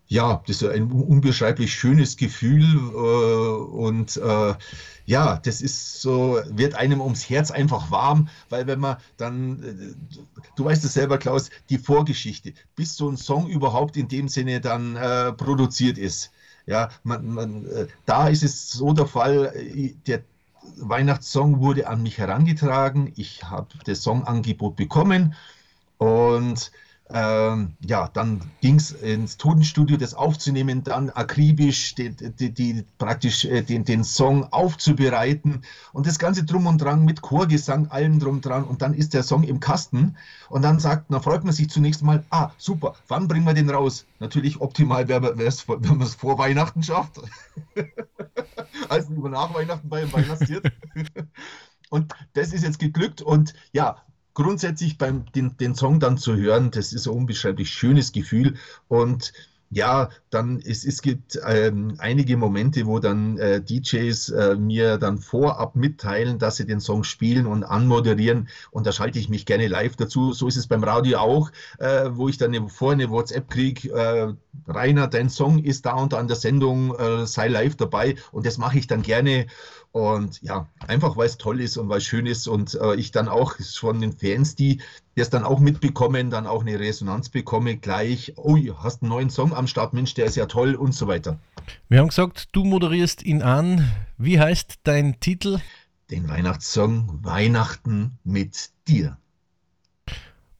Ja, 0.08 0.42
das 0.46 0.62
ist 0.62 0.68
ein 0.68 0.92
unbeschreiblich 0.92 1.74
schönes 1.74 2.16
Gefühl 2.16 2.64
äh, 2.64 3.74
und 3.74 4.16
äh, 4.16 4.54
ja, 5.04 5.38
das 5.38 5.60
ist 5.60 6.00
so, 6.00 6.40
wird 6.48 6.74
einem 6.74 7.00
ums 7.00 7.28
Herz 7.28 7.50
einfach 7.50 7.90
warm, 7.90 8.28
weil 8.48 8.66
wenn 8.68 8.78
man 8.78 8.98
dann, 9.16 9.62
äh, 9.62 9.94
du 10.56 10.64
weißt 10.64 10.84
es 10.84 10.94
selber, 10.94 11.18
Klaus, 11.18 11.50
die 11.70 11.78
Vorgeschichte, 11.78 12.52
bis 12.76 12.96
so 12.96 13.08
ein 13.08 13.16
Song 13.16 13.48
überhaupt 13.48 13.96
in 13.96 14.06
dem 14.06 14.28
Sinne 14.28 14.60
dann 14.60 14.94
äh, 14.94 15.32
produziert 15.32 15.98
ist. 15.98 16.30
Ja, 16.66 16.90
man, 17.04 17.28
man, 17.32 17.68
da 18.06 18.26
ist 18.28 18.42
es 18.42 18.70
so 18.72 18.92
der 18.92 19.06
Fall, 19.06 19.52
der 20.08 20.22
Weihnachtssong 20.78 21.60
wurde 21.60 21.86
an 21.86 22.02
mich 22.02 22.18
herangetragen, 22.18 23.12
ich 23.16 23.44
habe 23.44 23.68
das 23.84 24.02
Songangebot 24.02 24.74
bekommen 24.74 25.34
und 25.98 26.72
ähm, 27.10 27.76
ja, 27.80 28.08
dann 28.08 28.40
ging 28.60 28.76
es 28.76 28.90
ins 28.90 29.36
Tonstudio, 29.36 29.96
das 29.96 30.14
aufzunehmen, 30.14 30.82
dann 30.82 31.10
akribisch 31.10 31.94
die, 31.94 32.10
die, 32.10 32.52
die, 32.52 32.84
praktisch 32.98 33.44
äh, 33.44 33.62
den, 33.62 33.84
den 33.84 34.02
Song 34.02 34.52
aufzubereiten 34.52 35.62
und 35.92 36.06
das 36.06 36.18
Ganze 36.18 36.44
drum 36.44 36.66
und 36.66 36.78
dran 36.78 37.04
mit 37.04 37.22
Chorgesang, 37.22 37.88
allem 37.88 38.18
drum 38.18 38.40
dran 38.40 38.64
und 38.64 38.82
dann 38.82 38.92
ist 38.92 39.14
der 39.14 39.22
Song 39.22 39.44
im 39.44 39.60
Kasten 39.60 40.16
und 40.48 40.62
dann 40.62 40.80
sagt, 40.80 41.10
dann 41.10 41.22
freut 41.22 41.44
man 41.44 41.52
sich 41.52 41.70
zunächst 41.70 42.02
mal, 42.02 42.24
ah, 42.30 42.50
super, 42.58 42.94
wann 43.06 43.28
bringen 43.28 43.46
wir 43.46 43.54
den 43.54 43.70
raus? 43.70 44.04
Natürlich 44.18 44.60
optimal 44.60 45.06
wäre 45.06 45.34
es, 45.44 45.68
wenn 45.68 45.98
man 45.98 46.02
es 46.02 46.16
vor 46.16 46.38
Weihnachten 46.38 46.82
schafft, 46.82 47.20
als 48.88 49.08
über 49.08 49.28
nach 49.28 49.54
Weihnachten 49.54 49.88
bei 49.88 50.12
Weihnachtslied. 50.12 50.72
Und 51.88 52.12
das 52.32 52.52
ist 52.52 52.64
jetzt 52.64 52.80
geglückt 52.80 53.22
und 53.22 53.54
ja, 53.72 54.02
grundsätzlich 54.36 54.98
beim 54.98 55.24
den, 55.34 55.56
den 55.56 55.74
Song 55.74 55.98
dann 55.98 56.18
zu 56.18 56.36
hören, 56.36 56.70
das 56.70 56.92
ist 56.92 57.08
ein 57.08 57.14
unbeschreiblich 57.14 57.70
schönes 57.70 58.12
Gefühl. 58.12 58.54
Und 58.86 59.32
ja, 59.70 60.10
dann 60.30 60.62
es, 60.64 60.84
es 60.84 61.02
gibt 61.02 61.40
ähm, 61.44 61.96
einige 61.98 62.36
Momente, 62.36 62.86
wo 62.86 63.00
dann 63.00 63.38
äh, 63.38 63.60
DJs 63.60 64.28
äh, 64.28 64.54
mir 64.56 64.98
dann 64.98 65.18
vorab 65.18 65.74
mitteilen, 65.74 66.38
dass 66.38 66.56
sie 66.56 66.66
den 66.66 66.80
Song 66.80 67.02
spielen 67.02 67.46
und 67.46 67.64
anmoderieren. 67.64 68.48
Und 68.70 68.86
da 68.86 68.92
schalte 68.92 69.18
ich 69.18 69.28
mich 69.28 69.46
gerne 69.46 69.66
live 69.66 69.96
dazu. 69.96 70.32
So 70.32 70.46
ist 70.46 70.56
es 70.56 70.68
beim 70.68 70.84
Radio 70.84 71.18
auch, 71.18 71.50
äh, 71.78 72.10
wo 72.12 72.28
ich 72.28 72.36
dann 72.36 72.68
vorher 72.68 72.94
eine 72.94 73.10
WhatsApp 73.10 73.50
kriege, 73.50 73.90
äh, 73.90 74.34
Rainer, 74.68 75.08
dein 75.08 75.30
Song 75.30 75.58
ist 75.58 75.86
da 75.86 75.94
und 75.94 76.14
an 76.14 76.28
der 76.28 76.36
Sendung, 76.36 76.94
äh, 76.94 77.26
sei 77.26 77.48
live 77.48 77.76
dabei. 77.76 78.16
Und 78.32 78.46
das 78.46 78.58
mache 78.58 78.78
ich 78.78 78.86
dann 78.86 79.02
gerne 79.02 79.46
und 79.96 80.42
ja, 80.42 80.68
einfach 80.86 81.16
weil 81.16 81.24
es 81.24 81.38
toll 81.38 81.58
ist 81.58 81.78
und 81.78 81.88
weil 81.88 81.98
es 81.98 82.04
schön 82.04 82.26
ist 82.26 82.46
und 82.48 82.74
äh, 82.74 82.96
ich 82.96 83.12
dann 83.12 83.28
auch 83.28 83.54
von 83.58 83.98
den 83.98 84.12
Fans, 84.12 84.54
die 84.54 84.82
das 85.14 85.30
dann 85.30 85.42
auch 85.42 85.58
mitbekommen, 85.58 86.28
dann 86.28 86.46
auch 86.46 86.60
eine 86.60 86.78
Resonanz 86.78 87.30
bekomme, 87.30 87.78
gleich, 87.78 88.34
oh, 88.36 88.58
hast 88.82 89.00
einen 89.00 89.08
neuen 89.08 89.30
Song 89.30 89.54
am 89.54 89.66
Start, 89.66 89.94
Mensch, 89.94 90.12
der 90.12 90.26
ist 90.26 90.36
ja 90.36 90.44
toll 90.44 90.74
und 90.74 90.92
so 90.92 91.06
weiter. 91.06 91.38
Wir 91.88 92.00
haben 92.00 92.08
gesagt, 92.08 92.48
du 92.52 92.64
moderierst 92.64 93.22
ihn 93.22 93.40
an. 93.40 93.90
Wie 94.18 94.38
heißt 94.38 94.80
dein 94.82 95.18
Titel? 95.18 95.60
Den 96.10 96.28
Weihnachtssong 96.28 97.20
Weihnachten 97.22 98.18
mit 98.22 98.68
dir. 98.88 99.16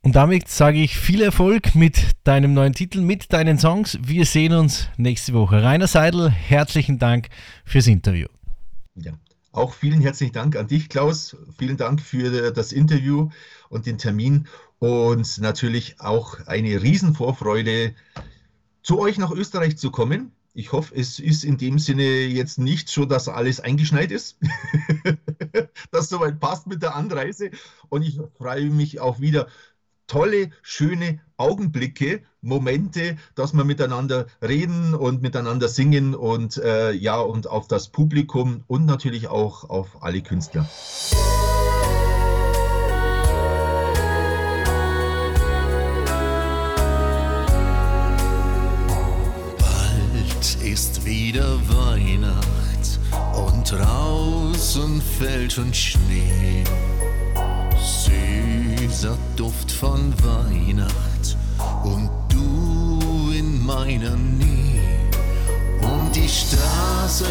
Und 0.01 0.17
damit 0.17 0.49
sage 0.49 0.79
ich 0.79 0.97
viel 0.97 1.21
Erfolg 1.21 1.75
mit 1.75 2.13
deinem 2.25 2.55
neuen 2.55 2.73
Titel, 2.73 3.03
mit 3.03 3.35
deinen 3.35 3.59
Songs. 3.59 3.99
Wir 4.01 4.25
sehen 4.25 4.55
uns 4.55 4.89
nächste 4.97 5.35
Woche. 5.35 5.63
Rainer 5.63 5.89
Seidel, 5.89 6.31
herzlichen 6.31 6.99
Dank 6.99 7.29
fürs 7.67 7.87
Interview. 7.87 8.29
Ja, 8.95 9.13
auch 9.57 9.73
vielen 9.73 10.01
herzlichen 10.01 10.35
Dank 10.35 10.57
an 10.57 10.69
dich, 10.69 10.89
Klaus. 10.89 11.37
Vielen 11.59 11.77
Dank 11.77 12.01
für 12.01 12.53
das 12.53 12.73
Interview 12.73 13.31
und 13.69 13.87
den 13.87 13.99
Termin 13.99 14.49
und 14.79 15.39
natürlich 15.39 16.01
auch 16.01 16.47
eine 16.47 16.83
Riesenvorfreude, 16.83 17.95
zu 18.83 19.01
euch 19.01 19.19
nach 19.19 19.33
Österreich 19.33 19.79
zu 19.79 19.91
kommen. 19.91 20.33
Ich 20.53 20.73
hoffe, 20.73 20.95
es 20.95 21.19
ist 21.19 21.45
in 21.45 21.59
dem 21.59 21.79
Sinne 21.79 22.27
jetzt 22.27 22.59
nicht 22.59 22.89
so, 22.89 23.05
dass 23.05 23.29
alles 23.29 23.61
eingeschneit 23.61 24.11
ist, 24.11 24.39
dass 25.91 26.09
soweit 26.09 26.39
passt 26.39 26.67
mit 26.67 26.83
der 26.83 26.95
Anreise. 26.95 27.51
Und 27.89 28.03
ich 28.03 28.21
freue 28.39 28.71
mich 28.71 29.01
auch 29.01 29.21
wieder 29.21 29.49
tolle, 30.07 30.51
schöne 30.63 31.21
Augenblicke, 31.37 32.23
Momente, 32.41 33.17
dass 33.35 33.53
wir 33.53 33.65
miteinander 33.65 34.27
reden 34.43 34.95
und 34.95 35.23
miteinander 35.23 35.69
singen 35.69 36.15
und 36.15 36.57
äh, 36.59 36.93
ja, 36.93 37.19
und 37.21 37.49
auf 37.49 37.69
das 37.69 37.89
Publikum 37.89 38.65
und 38.67 38.87
natürlich 38.87 39.29
auch 39.29 39.69
auf 39.69 40.03
alle 40.03 40.23
Künstler. 40.23 40.69
ist 50.77 51.07
wieder 51.07 51.57
Weihnacht 51.69 52.99
und 53.35 53.71
draußen 53.71 55.01
fällt 55.01 55.53
schon 55.53 55.73
Schnee. 55.73 56.65
Süßer 58.89 59.19
Duft 59.35 59.73
von 59.73 60.15
Weihnacht 60.23 61.37
und 61.83 62.09
du 62.29 63.33
in 63.33 63.67
meiner 63.67 64.15
Nähe. 64.15 65.11
Und 65.81 66.15
die 66.15 66.29
Straßen 66.29 67.27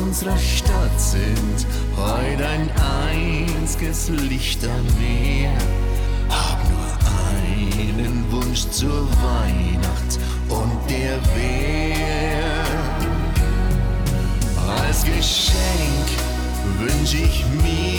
unserer 0.00 0.38
Stadt 0.38 1.00
sind 1.00 1.66
heute 1.96 2.46
ein 2.46 2.70
einziges 3.02 4.10
Lichtermeer. 4.10 5.58
Hab 6.28 6.60
nur 6.70 6.88
einen 7.90 8.24
Wunsch 8.30 8.68
zur 8.70 9.08
Weihnacht 9.10 10.20
und 10.48 10.78
der 10.88 11.18
wär 11.34 12.46
als 14.78 15.04
Geschenk 15.04 16.06
wünsch 16.78 17.14
ich 17.14 17.44
mir 17.62 17.95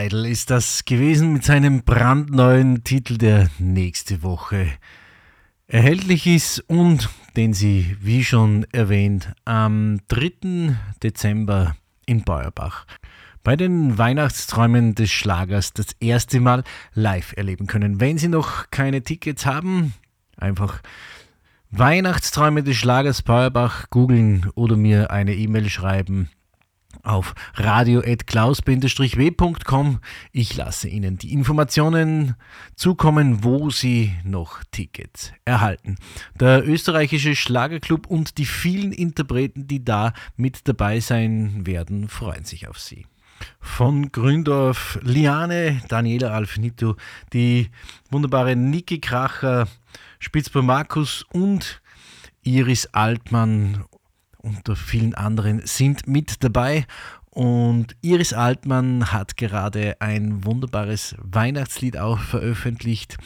Seidel 0.00 0.24
ist 0.24 0.48
das 0.48 0.86
gewesen 0.86 1.34
mit 1.34 1.44
seinem 1.44 1.82
brandneuen 1.82 2.84
Titel, 2.84 3.18
der 3.18 3.50
nächste 3.58 4.22
Woche 4.22 4.66
erhältlich 5.66 6.26
ist 6.26 6.60
und 6.68 7.10
den 7.36 7.52
Sie, 7.52 7.98
wie 8.00 8.24
schon 8.24 8.66
erwähnt, 8.72 9.34
am 9.44 10.00
3. 10.08 10.74
Dezember 11.02 11.76
in 12.06 12.24
Beuerbach 12.24 12.86
bei 13.42 13.56
den 13.56 13.98
Weihnachtsträumen 13.98 14.94
des 14.94 15.10
Schlagers 15.10 15.74
das 15.74 15.88
erste 16.00 16.40
Mal 16.40 16.64
live 16.94 17.34
erleben 17.36 17.66
können. 17.66 18.00
Wenn 18.00 18.16
Sie 18.16 18.28
noch 18.28 18.70
keine 18.70 19.02
Tickets 19.02 19.44
haben, 19.44 19.92
einfach 20.38 20.80
Weihnachtsträume 21.72 22.62
des 22.62 22.78
Schlagers 22.78 23.20
Beuerbach 23.20 23.90
googeln 23.90 24.48
oder 24.54 24.76
mir 24.76 25.10
eine 25.10 25.34
E-Mail 25.34 25.68
schreiben 25.68 26.30
auf 27.02 27.34
radio.klaus-w.com. 27.54 30.00
Ich 30.32 30.56
lasse 30.56 30.88
Ihnen 30.88 31.18
die 31.18 31.32
Informationen 31.32 32.34
zukommen, 32.74 33.44
wo 33.44 33.70
Sie 33.70 34.12
noch 34.24 34.64
Tickets 34.70 35.32
erhalten. 35.44 35.96
Der 36.38 36.66
österreichische 36.66 37.36
Schlagerclub 37.36 38.06
und 38.06 38.38
die 38.38 38.46
vielen 38.46 38.92
Interpreten, 38.92 39.66
die 39.66 39.84
da 39.84 40.14
mit 40.36 40.66
dabei 40.68 41.00
sein 41.00 41.66
werden, 41.66 42.08
freuen 42.08 42.44
sich 42.44 42.68
auf 42.68 42.78
Sie. 42.78 43.04
Von 43.60 44.12
Gründorf, 44.12 44.98
Liane, 45.02 45.82
Daniela 45.88 46.30
Alfinito, 46.30 46.96
die 47.32 47.70
wunderbare 48.10 48.56
Niki 48.56 49.00
Kracher, 49.00 49.66
Spitzber 50.18 50.62
Markus 50.62 51.24
und 51.32 51.80
Iris 52.42 52.86
Altmann 52.92 53.84
unter 54.42 54.76
vielen 54.76 55.14
anderen 55.14 55.62
sind 55.64 56.06
mit 56.06 56.42
dabei. 56.42 56.86
Und 57.30 57.96
Iris 58.00 58.32
Altmann 58.32 59.12
hat 59.12 59.36
gerade 59.36 60.00
ein 60.00 60.44
wunderbares 60.44 61.14
Weihnachtslied 61.18 61.96
auch 61.96 62.18
veröffentlicht, 62.18 63.18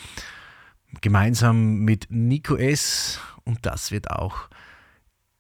gemeinsam 1.01 1.79
mit 1.79 2.07
Nico 2.11 2.57
S. 2.57 3.19
Und 3.45 3.65
das 3.67 3.91
wird 3.91 4.11
auch 4.11 4.49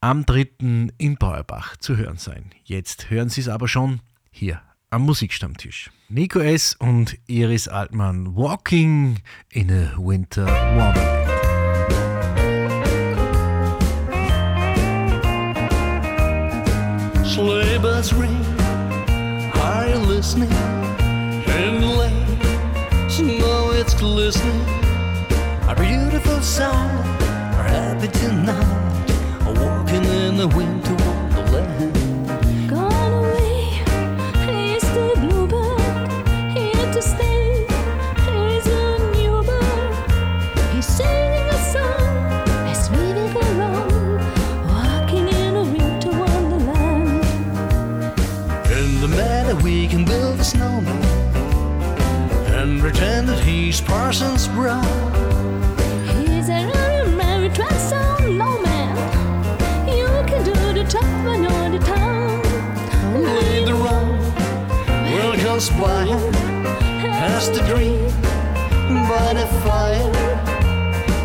am 0.00 0.24
3. 0.26 0.90
in 0.98 1.16
Beuerbach 1.16 1.76
zu 1.76 1.96
hören 1.96 2.16
sein. 2.16 2.50
Jetzt 2.64 3.10
hören 3.10 3.28
Sie 3.28 3.40
es 3.42 3.48
aber 3.48 3.68
schon 3.68 4.00
hier 4.30 4.62
am 4.90 5.02
Musikstammtisch. 5.02 5.90
Nico 6.08 6.38
S. 6.38 6.74
und 6.74 7.18
Iris 7.26 7.68
Altmann, 7.68 8.36
Walking 8.36 9.20
in 9.50 9.70
a 9.70 9.96
Winter 9.98 10.46
Wonderland. 10.46 11.33
Bells 18.04 18.12
ring. 18.14 18.44
Are 19.60 19.88
you 19.88 19.96
listening? 19.96 20.50
In 20.50 21.80
the 21.80 21.86
lane, 21.86 23.08
snow 23.08 23.72
it's 23.72 23.94
glistening. 23.94 24.60
A 25.68 25.74
beautiful 25.78 26.40
sight. 26.40 27.04
Happy 27.66 28.08
tonight. 28.08 29.10
Walking 29.46 30.04
in 30.04 30.36
the 30.36 30.48
winter 30.48 30.93
James 53.74 53.88
Parsons 53.88 54.46
Brown. 54.46 54.84
He's 56.06 56.48
a 56.48 56.64
running 56.64 57.16
Mary 57.16 57.48
No 57.48 58.62
man 58.62 58.96
You 59.88 60.06
can 60.28 60.44
do 60.44 60.52
the 60.52 60.84
top 60.88 61.02
and 61.02 61.44
on 61.44 61.72
the 61.72 61.80
town. 61.80 62.40
Lead 63.20 63.66
the 63.66 63.74
we'll 65.10 65.32
just 65.32 65.76
blind. 65.76 66.36
Has 67.18 67.50
the 67.50 67.64
dream 67.66 68.12
by 69.08 69.34
the 69.34 69.46
fire 69.64 70.12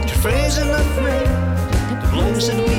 to 0.07 0.15
face 0.15 0.57
and 0.57 0.71
afraid. 0.71 1.27
The 2.01 2.07
blooms 2.11 2.47
that 2.47 2.57
we 2.57 2.78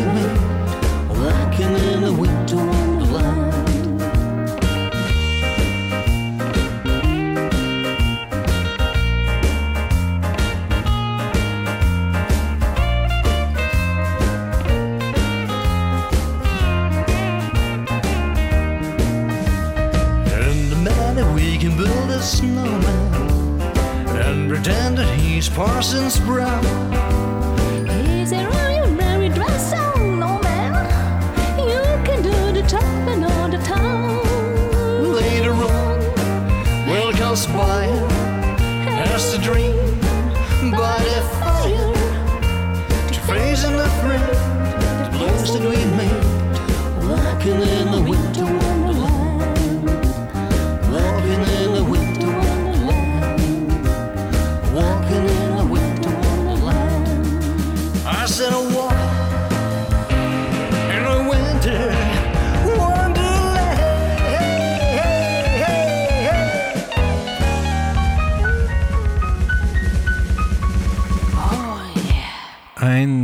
James 25.41 25.57
Parsons 25.57 26.21
Brown 26.21 26.90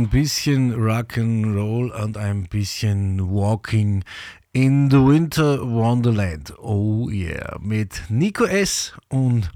Bisschen 0.09 0.73
Rock'n'Roll 0.73 1.91
und 1.91 2.17
ein 2.17 2.43
bisschen 2.43 3.29
Walking 3.29 4.03
in 4.53 4.89
the 4.89 4.97
Winter 4.97 5.59
Wonderland. 5.61 6.53
Oh 6.59 7.09
yeah. 7.09 7.57
Mit 7.59 8.03
Nico 8.07 8.45
S. 8.45 8.93
und 9.09 9.51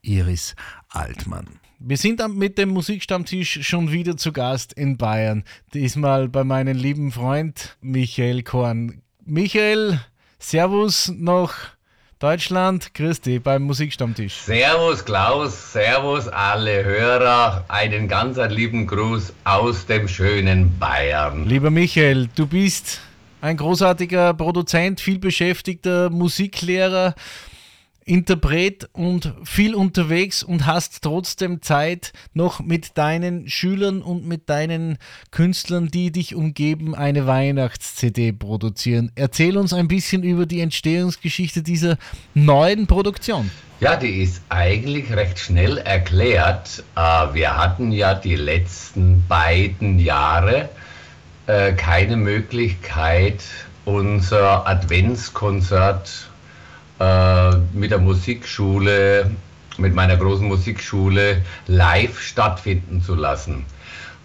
Iris 0.00 0.54
Altmann. 0.88 1.60
Wir 1.78 1.96
sind 1.98 2.20
mit 2.36 2.58
dem 2.58 2.70
Musikstammtisch 2.70 3.66
schon 3.66 3.92
wieder 3.92 4.16
zu 4.16 4.32
Gast 4.32 4.72
in 4.72 4.96
Bayern. 4.96 5.44
Diesmal 5.74 6.28
bei 6.28 6.44
meinem 6.44 6.76
lieben 6.76 7.12
Freund 7.12 7.76
Michael 7.82 8.42
Korn. 8.44 9.02
Michael, 9.24 10.00
Servus 10.38 11.12
nach 11.14 11.76
Deutschland. 12.22 12.92
Dich 13.26 13.42
beim 13.42 13.64
Musikstammtisch. 13.64 14.34
Servus 14.34 15.04
Klaus, 15.04 15.72
Servus 15.72 16.28
alle 16.28 16.84
Hörer, 16.84 17.64
einen 17.66 18.06
ganz 18.06 18.38
lieben 18.48 18.86
Gruß 18.86 19.32
aus 19.42 19.86
dem 19.86 20.06
schönen 20.06 20.78
Bayern. 20.78 21.48
Lieber 21.48 21.70
Michael, 21.70 22.28
du 22.36 22.46
bist 22.46 23.00
ein 23.40 23.56
großartiger 23.56 24.34
Produzent, 24.34 25.00
viel 25.00 25.18
beschäftigter 25.18 26.10
Musiklehrer, 26.10 27.16
Interpret 28.04 28.88
und 28.92 29.34
viel 29.44 29.74
unterwegs 29.74 30.42
und 30.42 30.66
hast 30.66 31.02
trotzdem 31.02 31.62
Zeit, 31.62 32.12
noch 32.34 32.60
mit 32.60 32.98
deinen 32.98 33.48
Schülern 33.48 34.02
und 34.02 34.26
mit 34.26 34.48
deinen 34.48 34.98
Künstlern, 35.30 35.88
die 35.88 36.10
dich 36.10 36.34
umgeben, 36.34 36.94
eine 36.94 37.26
Weihnachts-CD 37.26 38.32
produzieren. 38.32 39.12
Erzähl 39.14 39.56
uns 39.56 39.72
ein 39.72 39.88
bisschen 39.88 40.22
über 40.22 40.46
die 40.46 40.60
Entstehungsgeschichte 40.60 41.62
dieser 41.62 41.96
neuen 42.34 42.86
Produktion. 42.86 43.50
Ja, 43.80 43.96
die 43.96 44.22
ist 44.22 44.42
eigentlich 44.48 45.12
recht 45.12 45.38
schnell 45.38 45.78
erklärt. 45.78 46.84
Äh, 46.94 47.34
Wir 47.34 47.56
hatten 47.56 47.90
ja 47.90 48.14
die 48.14 48.36
letzten 48.36 49.24
beiden 49.26 49.98
Jahre 49.98 50.68
äh, 51.46 51.72
keine 51.72 52.16
Möglichkeit, 52.16 53.42
unser 53.84 54.66
Adventskonzert 54.68 56.30
äh, 56.98 57.56
mit 57.72 57.90
der 57.90 57.98
Musikschule, 57.98 59.30
mit 59.78 59.94
meiner 59.94 60.16
großen 60.16 60.46
Musikschule 60.46 61.42
live 61.66 62.20
stattfinden 62.20 63.02
zu 63.02 63.14
lassen. 63.14 63.64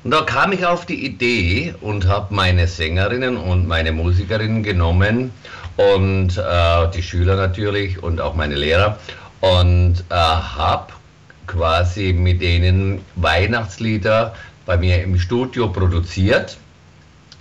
Und 0.03 0.11
da 0.11 0.21
kam 0.21 0.51
ich 0.51 0.65
auf 0.65 0.85
die 0.85 1.05
Idee 1.05 1.73
und 1.81 2.07
habe 2.07 2.33
meine 2.33 2.67
Sängerinnen 2.67 3.35
und 3.35 3.67
meine 3.67 3.91
Musikerinnen 3.91 4.63
genommen 4.63 5.31
und 5.75 6.37
äh, 6.37 6.89
die 6.93 7.03
Schüler 7.03 7.35
natürlich 7.35 8.01
und 8.01 8.21
auch 8.21 8.35
meine 8.35 8.55
Lehrer 8.55 8.97
und 9.41 10.03
äh, 10.09 10.15
habe 10.15 10.93
quasi 11.45 12.13
mit 12.13 12.41
denen 12.41 13.01
Weihnachtslieder 13.15 14.33
bei 14.65 14.77
mir 14.77 15.01
im 15.01 15.17
Studio 15.17 15.69
produziert. 15.69 16.57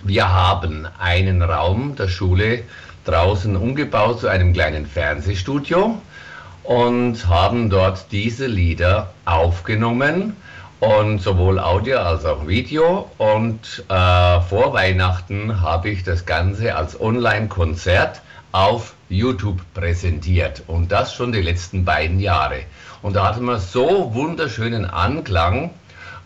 Wir 0.03 0.31
haben 0.31 0.87
einen 0.99 1.41
Raum 1.41 1.95
der 1.95 2.07
Schule 2.07 2.63
draußen 3.07 3.55
umgebaut 3.55 4.19
zu 4.19 4.27
einem 4.27 4.53
kleinen 4.53 4.85
Fernsehstudio 4.85 5.97
und 6.63 7.27
haben 7.27 7.69
dort 7.69 8.11
diese 8.11 8.47
Lieder 8.47 9.13
aufgenommen 9.25 10.35
und 10.79 11.21
sowohl 11.21 11.59
Audio 11.59 11.99
als 11.99 12.25
auch 12.25 12.45
Video. 12.47 13.09
Und 13.17 13.83
äh, 13.87 14.41
vor 14.41 14.73
Weihnachten 14.73 15.61
habe 15.61 15.89
ich 15.89 16.03
das 16.03 16.25
Ganze 16.25 16.75
als 16.75 16.99
Online-Konzert 16.99 18.21
auf 18.51 18.93
YouTube 19.09 19.61
präsentiert 19.73 20.63
und 20.67 20.91
das 20.91 21.13
schon 21.13 21.31
die 21.31 21.41
letzten 21.41 21.85
beiden 21.85 22.19
Jahre. 22.19 22.61
Und 23.01 23.15
da 23.15 23.27
hatten 23.27 23.45
wir 23.45 23.59
so 23.59 24.13
wunderschönen 24.13 24.85
Anklang 24.85 25.69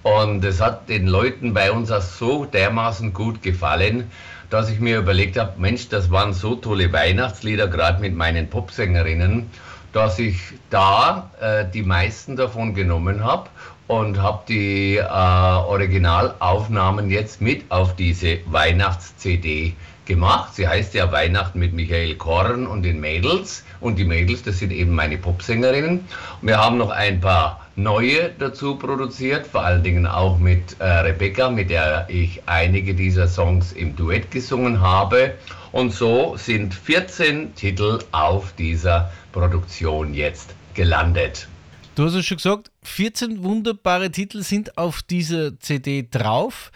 und 0.03 0.43
es 0.43 0.59
hat 0.59 0.89
den 0.89 1.07
Leuten 1.07 1.53
bei 1.53 1.71
uns 1.71 1.91
auch 1.91 2.01
so 2.01 2.45
dermaßen 2.45 3.13
gut 3.13 3.43
gefallen, 3.43 4.09
dass 4.51 4.69
ich 4.69 4.79
mir 4.79 4.99
überlegt 4.99 5.39
habe, 5.39 5.53
Mensch, 5.57 5.89
das 5.89 6.11
waren 6.11 6.33
so 6.33 6.55
tolle 6.55 6.93
Weihnachtslieder, 6.93 7.67
gerade 7.67 8.01
mit 8.01 8.15
meinen 8.15 8.49
Popsängerinnen, 8.49 9.49
dass 9.93 10.19
ich 10.19 10.37
da 10.69 11.31
äh, 11.39 11.65
die 11.73 11.83
meisten 11.83 12.35
davon 12.35 12.73
genommen 12.73 13.23
habe 13.23 13.49
und 13.87 14.21
habe 14.21 14.43
die 14.47 14.97
äh, 14.97 15.05
Originalaufnahmen 15.05 17.09
jetzt 17.09 17.41
mit 17.41 17.71
auf 17.71 17.95
diese 17.95 18.39
Weihnachts-CD 18.45 19.73
gemacht. 20.05 20.55
Sie 20.55 20.67
heißt 20.67 20.93
ja 20.95 21.11
Weihnachten 21.11 21.59
mit 21.59 21.73
Michael 21.73 22.15
Korn 22.15 22.67
und 22.67 22.83
den 22.83 22.99
Mädels. 22.99 23.63
Und 23.79 23.97
die 23.97 24.05
Mädels, 24.05 24.43
das 24.43 24.59
sind 24.59 24.71
eben 24.71 24.91
meine 24.91 25.17
Popsängerinnen. 25.17 25.99
Und 26.41 26.47
wir 26.47 26.57
haben 26.57 26.77
noch 26.77 26.89
ein 26.89 27.21
paar 27.21 27.60
neue 27.75 28.31
dazu 28.37 28.75
produziert, 28.75 29.47
vor 29.47 29.63
allen 29.63 29.83
Dingen 29.83 30.05
auch 30.05 30.37
mit 30.37 30.79
äh, 30.79 30.85
Rebecca, 30.85 31.49
mit 31.49 31.69
der 31.69 32.07
ich 32.09 32.41
einige 32.45 32.93
dieser 32.93 33.27
Songs 33.27 33.71
im 33.71 33.95
Duett 33.95 34.31
gesungen 34.31 34.81
habe. 34.81 35.35
Und 35.71 35.93
so 35.93 36.35
sind 36.37 36.73
14 36.73 37.55
Titel 37.55 37.99
auf 38.11 38.53
dieser 38.53 39.11
Produktion 39.31 40.13
jetzt 40.13 40.53
gelandet. 40.73 41.47
Du 41.95 42.05
hast 42.05 42.13
es 42.13 42.25
schon 42.25 42.37
gesagt, 42.37 42.71
14 42.83 43.43
wunderbare 43.43 44.11
Titel 44.11 44.43
sind 44.43 44.77
auf 44.77 45.01
dieser 45.01 45.59
CD 45.59 46.07
drauf. 46.09 46.71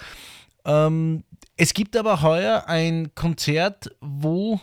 Ähm, 0.65 1.23
es 1.57 1.73
gibt 1.73 1.95
aber 1.95 2.21
heuer 2.21 2.65
ein 2.67 3.15
Konzert, 3.15 3.95
wo 4.01 4.59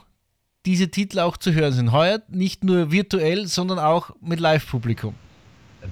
diese 0.66 0.90
Titel 0.90 1.20
auch 1.20 1.36
zu 1.36 1.52
hören 1.52 1.72
sind. 1.72 1.92
Heuer 1.92 2.20
nicht 2.28 2.64
nur 2.64 2.92
virtuell, 2.92 3.46
sondern 3.46 3.78
auch 3.78 4.10
mit 4.20 4.40
Live-Publikum. 4.40 5.14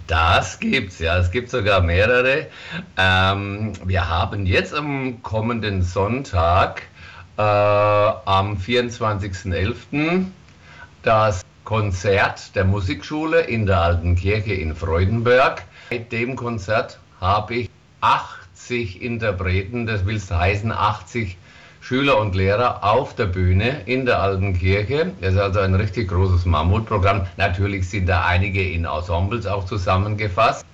Das 0.06 0.60
gibt's, 0.60 0.98
ja. 0.98 1.18
Es 1.18 1.30
gibt 1.30 1.50
sogar 1.50 1.80
mehrere. 1.80 2.46
Ähm, 2.96 3.72
wir 3.84 4.08
haben 4.08 4.46
jetzt 4.46 4.74
am 4.74 5.22
kommenden 5.22 5.82
Sonntag, 5.82 6.82
äh, 7.36 7.42
am 7.42 8.56
24.11., 8.56 10.26
das 11.02 11.42
Konzert 11.64 12.54
der 12.56 12.64
Musikschule 12.64 13.40
in 13.40 13.66
der 13.66 13.80
Alten 13.80 14.16
Kirche 14.16 14.54
in 14.54 14.74
Freudenberg. 14.74 15.62
Bei 15.90 15.98
dem 15.98 16.36
Konzert 16.36 16.98
habe 17.20 17.54
ich 17.54 17.70
80 18.00 19.02
Interpreten, 19.02 19.86
das 19.86 20.06
will 20.06 20.20
heißen 20.20 20.72
80 20.72 21.36
Schüler 21.80 22.18
und 22.18 22.34
Lehrer 22.34 22.84
auf 22.84 23.14
der 23.14 23.26
Bühne 23.26 23.82
in 23.86 24.06
der 24.06 24.20
Alten 24.20 24.56
Kirche. 24.56 25.12
Das 25.20 25.34
ist 25.34 25.40
also 25.40 25.60
ein 25.60 25.74
richtig 25.74 26.08
großes 26.08 26.44
Mammutprogramm. 26.44 27.26
Natürlich 27.36 27.88
sind 27.88 28.08
da 28.08 28.24
einige 28.26 28.62
in 28.62 28.84
Ensembles 28.84 29.46
auch 29.46 29.64
zusammengefasst. 29.64 30.64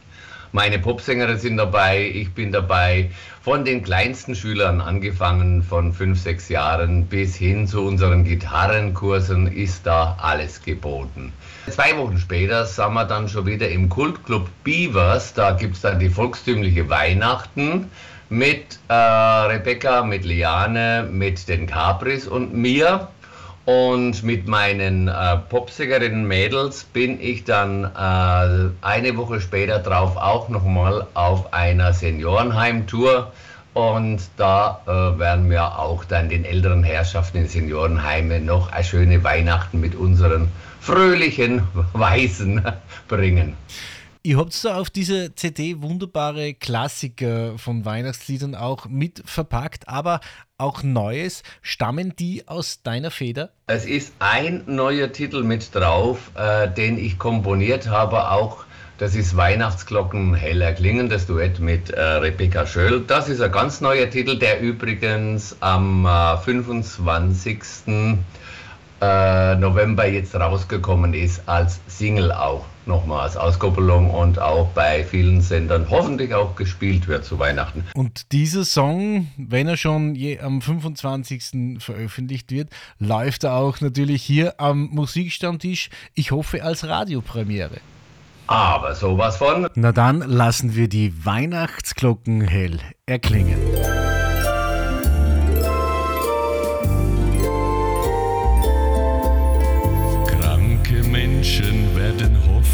Meine 0.53 0.79
Popsänger 0.79 1.37
sind 1.37 1.59
dabei, 1.59 2.11
ich 2.15 2.33
bin 2.33 2.51
dabei. 2.51 3.11
Von 3.43 3.65
den 3.65 3.83
kleinsten 3.83 4.35
Schülern 4.35 4.81
angefangen, 4.81 5.63
von 5.63 5.93
fünf, 5.93 6.21
sechs 6.21 6.49
Jahren 6.49 7.07
bis 7.07 7.37
hin 7.37 7.67
zu 7.67 7.83
unseren 7.83 8.25
Gitarrenkursen 8.25 9.47
ist 9.47 9.87
da 9.87 10.17
alles 10.21 10.63
geboten. 10.63 11.33
Zwei 11.69 11.97
Wochen 11.97 12.19
später 12.19 12.65
sind 12.65 12.95
wir 12.95 13.05
dann 13.05 13.29
schon 13.29 13.47
wieder 13.47 13.69
im 13.69 13.89
Kultclub 13.89 14.49
Beavers. 14.65 15.35
Da 15.35 15.53
gibt 15.53 15.77
es 15.77 15.83
dann 15.83 15.99
die 15.99 16.09
volkstümliche 16.09 16.89
Weihnachten 16.89 17.91
mit 18.29 18.79
äh, 18.89 18.95
Rebecca, 18.95 20.03
mit 20.03 20.25
Liane, 20.25 21.09
mit 21.11 21.49
den 21.49 21.67
Capris 21.67 22.27
und 22.27 22.55
mir. 22.55 23.09
Und 23.65 24.23
mit 24.23 24.47
meinen 24.47 25.09
äh, 25.09 25.37
Popsängerinnen 25.49 26.25
Mädels 26.25 26.85
bin 26.85 27.21
ich 27.21 27.43
dann 27.43 27.83
äh, 27.83 28.71
eine 28.81 29.17
Woche 29.17 29.41
später 29.41 29.81
drauf 29.81 30.17
auch 30.17 30.49
nochmal 30.49 31.07
auf 31.15 31.53
einer 31.53 31.93
Seniorenheim-Tour. 31.93 33.33
Und 33.75 34.21
da 34.37 34.81
äh, 34.87 35.19
werden 35.19 35.51
wir 35.51 35.81
auch 35.81 36.05
dann 36.05 36.29
den 36.29 36.45
älteren 36.45 36.85
Herrschaften 36.85 37.39
in 37.39 37.49
Seniorenheime 37.49 38.41
noch 38.41 38.71
eine 38.71 38.85
schöne 38.85 39.25
Weihnachten 39.25 39.81
mit 39.81 39.97
unseren 39.97 40.49
fröhlichen 40.81 41.63
Weisen 41.93 42.65
bringen. 43.09 43.57
Ihr 44.27 44.39
habt 44.39 44.65
da 44.65 44.77
auf 44.81 44.91
dieser 44.91 45.37
CD 45.37 45.83
wunderbare 45.83 46.53
Klassiker 46.53 47.57
von 47.59 47.85
Weihnachtsliedern 47.85 48.57
auch 48.57 48.87
mit 48.89 49.23
verpackt, 49.25 49.87
aber 49.87 50.19
auch 50.59 50.83
Neues. 50.83 51.45
Stammen 51.63 52.13
die 52.17 52.49
aus 52.49 52.83
deiner 52.83 53.13
Feder? 53.13 53.51
Es 53.69 53.87
ist 53.87 54.15
ein 54.19 54.65
neuer 54.67 55.13
Titel 55.13 55.45
mit 55.45 55.73
drauf, 55.73 56.33
äh, 56.35 56.69
den 56.69 56.99
ich 56.99 57.21
komponiert 57.21 57.89
habe, 57.89 58.33
auch 58.33 58.65
das 58.99 59.15
ist 59.15 59.37
Weihnachtsglocken 59.37 60.35
heller 60.35 60.73
klingen, 60.73 61.09
das 61.09 61.29
Duett 61.29 61.61
mit 61.61 61.91
äh, 61.91 62.01
Rebecca 62.01 62.67
Schöll. 62.67 63.05
Das 63.07 63.29
ist 63.29 63.41
ein 63.41 63.53
ganz 63.53 63.81
neuer 63.81 64.11
Titel, 64.11 64.37
der 64.37 64.59
übrigens 64.61 65.57
am 65.61 66.05
äh, 66.05 66.37
25. 66.39 67.61
Äh, 69.01 69.55
November 69.55 70.09
jetzt 70.09 70.35
rausgekommen 70.35 71.15
ist 71.15 71.49
als 71.49 71.79
Single 71.87 72.33
auch 72.33 72.65
nochmal 72.87 73.21
als 73.21 73.37
Auskopplung 73.37 74.11
und 74.11 74.39
auch 74.39 74.69
bei 74.69 75.05
vielen 75.05 75.41
Sendern 75.41 75.87
hoffentlich 75.91 76.35
auch 76.35 76.57
gespielt 76.57 77.09
wird 77.09 77.25
zu 77.25 77.39
Weihnachten. 77.39 77.85
Und 77.95 78.33
dieser 78.33 78.65
Song, 78.65 79.29
wenn 79.37 79.69
er 79.69 79.77
schon 79.77 80.15
je 80.15 80.41
am 80.41 80.63
25. 80.63 81.79
veröffentlicht 81.79 82.51
wird, 82.51 82.71
läuft 82.99 83.45
er 83.45 83.55
auch 83.55 83.81
natürlich 83.81 84.23
hier 84.23 84.61
am 84.61 84.89
Musikstammtisch, 84.93 85.91
ich 86.15 86.31
hoffe 86.31 86.63
als 86.63 86.87
Radiopremiere. 86.87 87.81
Aber 88.47 88.95
sowas 88.95 89.39
von. 89.39 89.69
Na 89.75 89.93
dann 89.93 90.19
lassen 90.21 90.77
wir 90.77 90.89
die 90.89 91.25
Weihnachtsglocken 91.25 92.43
hell 92.43 92.79
erklingen. 93.07 93.59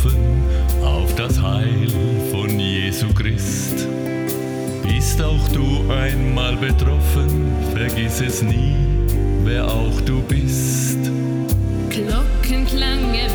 Hoffen 0.02 0.44
auf 0.84 1.14
das 1.14 1.40
Heil 1.40 1.88
von 2.30 2.58
Jesu 2.58 3.12
Christ. 3.14 3.86
Bist 4.82 5.22
auch 5.22 5.48
du 5.48 5.90
einmal 5.90 6.56
betroffen, 6.56 7.52
vergiss 7.74 8.20
es 8.20 8.42
nie, 8.42 8.74
wer 9.44 9.66
auch 9.66 10.00
du 10.04 10.20
bist. 10.22 10.98
Glockenklang, 11.90 13.14
er 13.14 13.32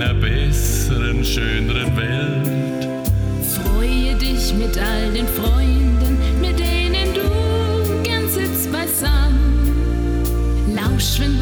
einer 0.00 0.14
besseren, 0.14 1.24
schöneren 1.24 1.96
Welt. 1.96 2.88
Freue 3.54 4.14
dich 4.16 4.54
mit 4.54 4.78
all 4.78 5.12
den 5.12 5.26
Freunden, 5.28 6.18
mit 6.40 6.58
denen 6.58 7.14
du 7.14 8.02
gern 8.02 8.28
sitzt 8.28 8.72
beisammen. 8.72 10.24
Lausch, 10.74 11.20
wenn 11.20 11.39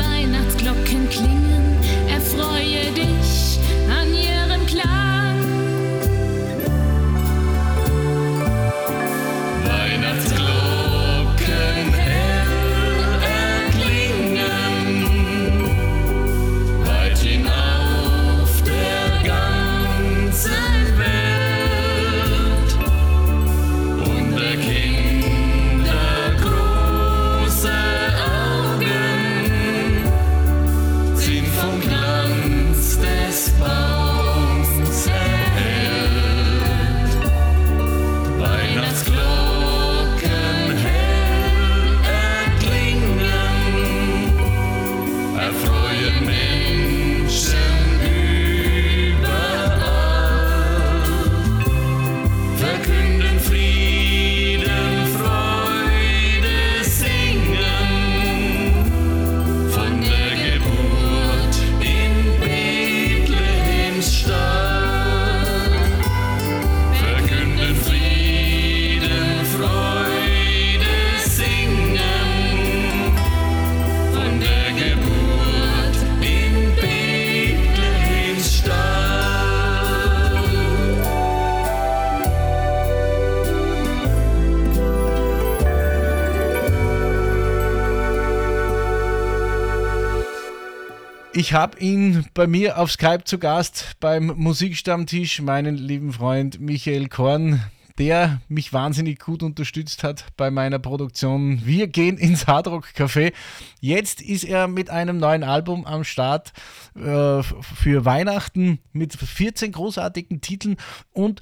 Ich 91.48 91.54
habe 91.54 91.78
ihn 91.80 92.26
bei 92.34 92.46
mir 92.46 92.76
auf 92.76 92.92
Skype 92.92 93.24
zu 93.24 93.38
Gast 93.38 93.96
beim 94.00 94.26
Musikstammtisch, 94.36 95.40
meinen 95.40 95.78
lieben 95.78 96.12
Freund 96.12 96.60
Michael 96.60 97.08
Korn, 97.08 97.62
der 97.96 98.42
mich 98.48 98.74
wahnsinnig 98.74 99.18
gut 99.18 99.42
unterstützt 99.42 100.04
hat 100.04 100.26
bei 100.36 100.50
meiner 100.50 100.78
Produktion. 100.78 101.62
Wir 101.64 101.86
gehen 101.86 102.18
ins 102.18 102.46
Hardrock 102.46 102.88
Café. 102.94 103.32
Jetzt 103.80 104.20
ist 104.20 104.44
er 104.44 104.68
mit 104.68 104.90
einem 104.90 105.16
neuen 105.16 105.42
Album 105.42 105.86
am 105.86 106.04
Start 106.04 106.52
äh, 106.94 107.42
für 107.42 108.04
Weihnachten 108.04 108.80
mit 108.92 109.14
14 109.14 109.72
großartigen 109.72 110.42
Titeln 110.42 110.76
und 111.14 111.40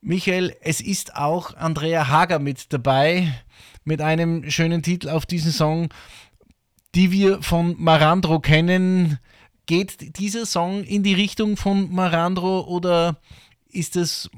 Michael, 0.00 0.56
es 0.60 0.80
ist 0.80 1.14
auch 1.14 1.54
Andrea 1.54 2.08
Hager 2.08 2.40
mit 2.40 2.72
dabei 2.72 3.32
mit 3.84 4.02
einem 4.02 4.50
schönen 4.50 4.82
Titel 4.82 5.08
auf 5.08 5.24
diesen 5.24 5.52
Song 5.52 5.88
die 6.96 7.12
wir 7.12 7.42
von 7.42 7.76
Marandro 7.78 8.40
kennen. 8.40 9.18
Geht 9.66 10.18
dieser 10.18 10.46
Song 10.46 10.84
in 10.84 11.02
die 11.02 11.14
Richtung 11.14 11.56
von 11.56 11.92
Marandro 11.92 12.60
oder 12.60 13.16
ist 13.68 13.96
es 13.96 14.30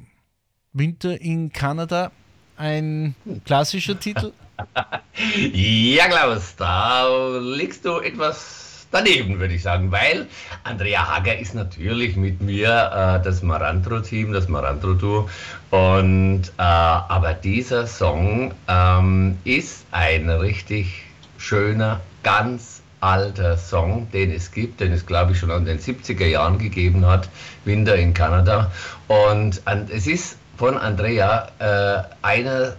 Winter 0.73 1.21
in 1.21 1.53
Kanada 1.53 2.13
ein 2.57 3.15
klassischer 3.45 4.01
Titel? 4.01 4.33
ja, 5.53 6.09
Klaus, 6.09 6.57
da 6.57 7.07
liegst 7.41 7.85
du 7.85 7.99
etwas 7.99 8.87
daneben, 8.91 9.39
würde 9.39 9.53
ich 9.53 9.63
sagen, 9.63 9.93
weil 9.93 10.27
Andrea 10.65 11.07
Hager 11.07 11.39
ist 11.39 11.55
natürlich 11.55 12.17
mit 12.17 12.41
mir 12.41 12.69
äh, 12.69 13.23
das 13.23 13.43
Marantro-Team, 13.43 14.33
das 14.33 14.49
Marantro-Duo. 14.49 15.29
Äh, 15.71 16.41
aber 16.57 17.35
dieser 17.35 17.87
Song 17.87 18.55
ähm, 18.67 19.37
ist 19.45 19.85
ein 19.91 20.31
richtig 20.31 21.03
schöner 21.37 22.01
ganz 22.23 22.78
alter 23.01 23.57
Song, 23.57 24.09
den 24.13 24.31
es 24.33 24.51
gibt, 24.51 24.81
den 24.81 24.93
es 24.93 25.07
glaube 25.07 25.31
ich 25.33 25.39
schon 25.39 25.49
in 25.51 25.65
den 25.65 25.79
70er 25.79 26.27
Jahren 26.27 26.59
gegeben 26.59 27.07
hat, 27.07 27.31
Winter 27.65 27.95
in 27.97 28.13
Kanada. 28.15 28.73
Und 29.07 29.63
es 29.91 30.07
ist 30.07 30.37
von 30.57 30.77
Andrea 30.77 31.49
äh, 31.59 32.03
einer 32.23 32.77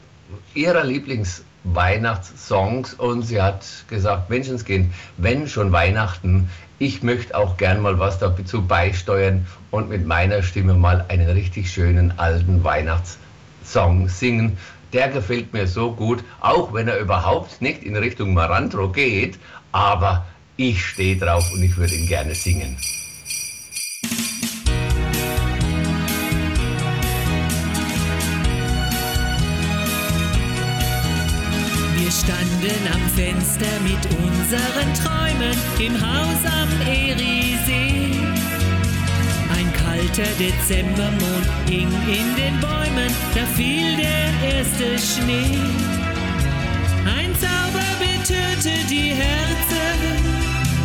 ihrer 0.53 0.83
Lieblingsweihnachtssongs 0.83 2.93
und 2.95 3.21
sie 3.23 3.41
hat 3.41 3.65
gesagt, 3.87 4.29
Menschenskind, 4.29 4.93
wenn 5.17 5.47
schon 5.47 5.71
Weihnachten, 5.71 6.49
ich 6.77 7.01
möchte 7.03 7.35
auch 7.35 7.57
gern 7.57 7.81
mal 7.81 7.97
was 7.99 8.19
dazu 8.19 8.65
beisteuern 8.65 9.45
und 9.71 9.89
mit 9.89 10.05
meiner 10.05 10.43
Stimme 10.43 10.73
mal 10.73 11.05
einen 11.09 11.29
richtig 11.29 11.71
schönen 11.71 12.13
alten 12.17 12.63
Weihnachtssong 12.63 14.07
singen 14.07 14.57
der 14.93 15.09
gefällt 15.09 15.53
mir 15.53 15.67
so 15.67 15.91
gut, 15.91 16.23
auch 16.39 16.73
wenn 16.73 16.87
er 16.87 16.99
überhaupt 16.99 17.61
nicht 17.61 17.83
in 17.83 17.95
Richtung 17.95 18.33
Marantro 18.33 18.89
geht, 18.89 19.37
aber 19.71 20.25
ich 20.57 20.83
stehe 20.83 21.17
drauf 21.17 21.51
und 21.53 21.63
ich 21.63 21.75
würde 21.77 21.95
ihn 21.95 22.07
gerne 22.07 22.35
singen. 22.35 22.75
Wir 31.97 32.11
standen 32.11 32.93
am 32.93 33.09
Fenster 33.09 33.79
mit 33.83 34.05
unseren 34.17 34.93
Träumen 34.95 35.57
im 35.79 35.93
Haus 36.01 36.45
am 36.45 36.87
Eriesee 36.87 38.09
kalter 39.99 40.31
Dezembermond 40.37 41.47
hing 41.67 41.91
in 42.07 42.35
den 42.35 42.59
Bäumen, 42.59 43.11
da 43.35 43.45
fiel 43.55 43.97
der 43.97 44.57
erste 44.57 44.97
Schnee. 44.97 45.59
Ein 47.05 47.33
Zauber 47.35 47.58
betörte 48.59 48.85
die 48.89 49.13
Herzen, 49.13 49.99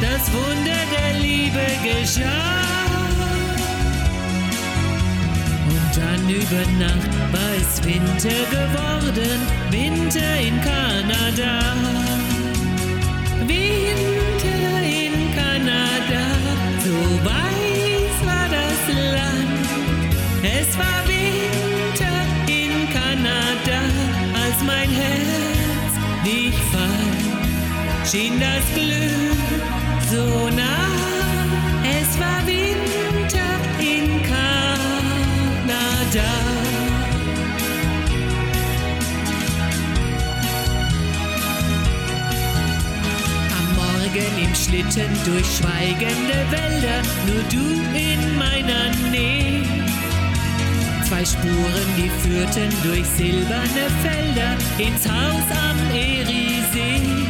das 0.01 0.33
Wunder 0.33 0.81
der 0.95 1.21
Liebe 1.21 1.67
geschah. 1.83 2.77
Und 5.69 5.97
dann 5.97 6.29
über 6.29 6.65
Nacht 6.79 7.13
war 7.33 7.55
es 7.61 7.85
Winter 7.85 8.41
geworden, 8.51 9.41
Winter 9.71 10.37
in 10.41 10.61
Kanada. 10.61 11.75
Winter 13.41 14.83
in 14.83 15.35
Kanada, 15.35 16.25
so 16.85 17.25
weit 17.25 17.45
es 20.43 20.79
war 20.79 21.01
Winter 21.09 22.27
in 22.47 22.89
Kanada, 22.93 23.81
als 24.35 24.63
mein 24.63 24.91
Herz 24.91 25.55
dich 26.25 26.55
fand, 26.73 27.14
schien 28.07 28.39
das 28.39 28.65
Glück 28.75 29.63
so 30.11 30.49
nah. 30.51 30.91
Es 31.83 32.19
war 32.19 32.47
Winter 32.47 33.59
in 33.81 34.23
Kanada. 34.23 35.53
Am 43.59 43.67
Morgen 43.75 44.39
im 44.43 44.55
Schlitten 44.55 45.13
durch 45.25 45.47
schweigende 45.57 46.39
Wälder, 46.51 47.03
nur 47.27 47.43
du 47.51 47.65
in 47.99 48.39
meiner 48.39 48.91
Nähe 49.11 49.63
Zwei 51.09 51.25
Spuren, 51.25 51.89
die 51.97 52.11
führten 52.27 52.71
durch 52.83 53.07
silberne 53.07 53.91
Felder 54.03 54.57
ins 54.79 55.07
Haus 55.07 55.49
am 55.51 55.79
Eriesee. 55.95 57.24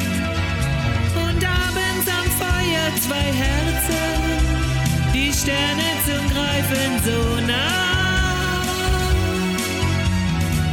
Zwei 3.00 3.26
Herzen, 3.42 4.20
die 5.12 5.32
Sterne 5.32 5.88
zum 6.06 6.24
Greifen 6.32 6.92
so 7.04 7.40
nah. 7.46 8.62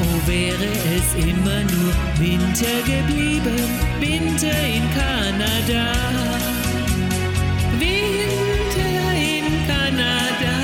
Oh, 0.04 0.28
wäre 0.28 0.70
es 0.98 1.26
immer 1.26 1.62
nur 1.74 1.94
Winter 2.20 2.78
geblieben, 2.86 3.60
Winter 4.00 4.58
in 4.68 4.84
Kanada. 4.94 5.94
Winter 7.80 9.12
in 9.16 9.68
Kanada, 9.68 10.56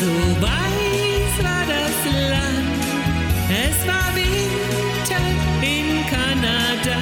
so 0.00 0.42
weit 0.42 0.76
es 3.48 3.86
war 3.86 4.14
Winter 4.14 5.22
in 5.62 6.04
Kanada, 6.06 6.98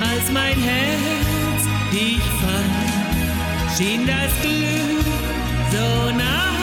als 0.00 0.30
mein 0.30 0.58
Herz 0.60 1.62
dich 1.90 2.22
fand, 2.40 2.75
schien 3.76 4.06
das 4.06 4.32
Glück 4.40 5.04
so 5.70 6.10
nah. 6.12 6.54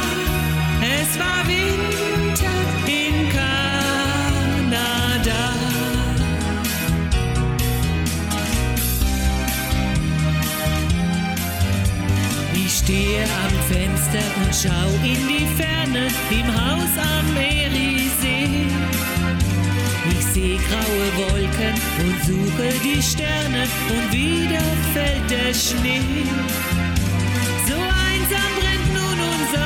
Es 0.82 1.20
war 1.20 1.48
Winter 1.48 2.58
in 2.88 3.30
Kanada. 3.30 4.74
Ich 12.56 12.74
stehe 12.78 13.24
am 13.24 13.54
Fenster 13.70 14.26
und 14.44 14.54
schau 14.56 14.90
in 15.04 15.22
die 15.28 15.48
Ferne 15.56 16.08
im 16.32 16.48
Haus 16.48 16.94
am 16.98 17.38
Eriesee. 17.38 18.68
Ich 20.10 20.26
sehe 20.34 20.58
graue 20.58 21.08
Wolken 21.18 21.76
und 22.00 22.16
suche 22.26 22.68
die 22.84 23.02
Sterne 23.02 23.64
und 23.90 24.12
wieder 24.12 24.66
fällt 24.94 25.30
der 25.30 25.54
Schnee. 25.54 26.83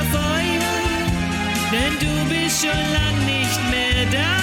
Unser 0.08 0.18
Feuer, 0.18 1.72
denn 1.72 1.94
du 2.00 2.30
bist 2.30 2.62
schon 2.62 2.70
lang 2.94 3.26
nicht 3.26 3.60
mehr 3.72 4.06
da. 4.12 4.38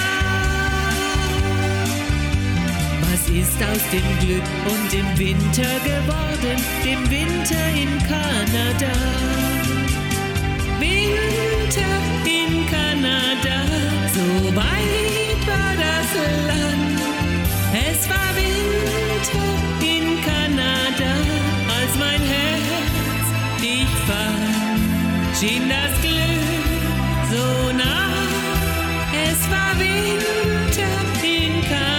Was 3.01 3.29
ist 3.29 3.61
aus 3.63 3.83
dem 3.91 4.27
Glück 4.27 4.43
und 4.67 4.93
dem 4.93 5.17
Winter 5.17 5.79
geworden, 5.83 6.57
dem 6.83 7.09
Winter 7.09 7.67
in 7.75 7.97
Kanada? 7.99 8.93
Winter 10.79 11.95
in 12.25 12.65
Kanada, 12.67 13.65
so 14.13 14.55
weit 14.55 15.47
war 15.47 15.73
das 15.77 16.09
Land. 16.47 16.99
Es 17.73 18.09
war 18.09 18.29
Winter 18.35 19.47
in 19.81 20.21
Kanada, 20.23 21.13
als 21.77 21.97
mein 21.99 22.21
Herz 22.21 22.65
dich 23.61 23.89
fand, 24.07 24.64
schien 25.39 25.69
das 25.69 26.01
Glück 26.01 26.45
so 27.29 27.71
nah. 27.73 28.13
Es 29.27 29.39
war 29.49 29.77
Winter 29.79 30.97
in 31.23 31.61
Kanada. 31.71 31.89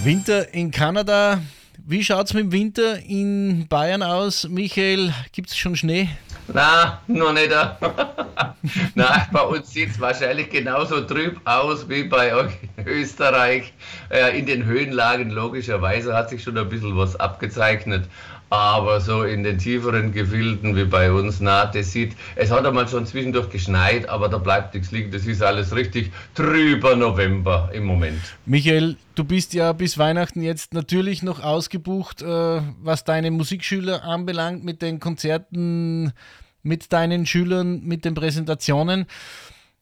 Winter 0.05 0.55
in 0.55 0.71
Kanada. 0.71 1.41
Wie 1.87 2.03
schaut 2.03 2.29
es 2.29 2.33
mit 2.33 2.45
dem 2.45 2.53
Winter 2.53 2.99
in 3.01 3.67
Bayern 3.69 4.03
aus? 4.03 4.49
Michael, 4.49 5.13
gibt 5.33 5.51
es 5.51 5.57
schon 5.59 5.77
Schnee? 5.77 6.09
Na, 6.49 7.03
noch 7.09 7.35
nicht. 7.35 7.51
Na, 8.95 9.27
bei 9.31 9.41
uns 9.43 9.71
sieht 9.71 9.91
es 9.91 10.01
wahrscheinlich 10.01 10.49
genauso 10.49 11.03
trüb 11.03 11.39
aus 11.45 11.87
wie 11.91 12.05
bei 12.05 12.35
euch 12.35 12.53
in 12.79 12.87
Österreich. 12.87 13.75
Äh, 14.09 14.39
in 14.39 14.47
den 14.47 14.65
Höhenlagen 14.65 15.29
logischerweise 15.29 16.15
hat 16.17 16.31
sich 16.31 16.43
schon 16.43 16.57
ein 16.57 16.71
bisschen 16.71 16.97
was 16.97 17.17
abgezeichnet. 17.17 18.09
Aber 18.51 19.01
so 19.01 19.25
in 19.25 19.43
den 19.43 19.59
tieferen 19.59 20.13
Gefilden 20.13 20.77
wie 20.77 20.85
bei 20.85 21.11
uns, 21.11 21.41
na, 21.41 21.67
das 21.67 21.93
sieht, 21.93 22.15
es 22.37 22.51
hat 22.51 22.65
einmal 22.65 22.87
schon 22.87 23.05
zwischendurch 23.07 23.51
geschneit, 23.51 24.09
aber 24.09 24.29
da 24.29 24.39
bleibt 24.39 24.75
nichts 24.75 24.93
liegen. 24.93 25.11
Das 25.11 25.27
ist 25.27 25.43
alles 25.43 25.75
richtig 25.75 26.13
trüber 26.35 26.95
November 26.95 27.71
im 27.73 27.85
Moment. 27.85 28.21
Michael, 28.47 28.97
du 29.15 29.25
bist 29.25 29.55
ja 29.55 29.73
bis 29.73 29.99
Weihnachten 29.99 30.43
jetzt 30.43 30.73
natürlich 30.73 31.23
noch 31.23 31.43
ausgebucht, 31.43 32.23
äh, 32.23 32.61
was 32.83 33.05
deine 33.05 33.31
Musikschüler 33.31 34.05
anbelangt, 34.05 34.63
mit 34.63 34.83
den 34.83 35.01
Konzerten, 35.01 36.13
mit 36.63 36.93
deinen 36.93 37.27
Schülern, 37.27 37.83
mit 37.85 38.05
den 38.05 38.15
Präsentationen. 38.15 39.07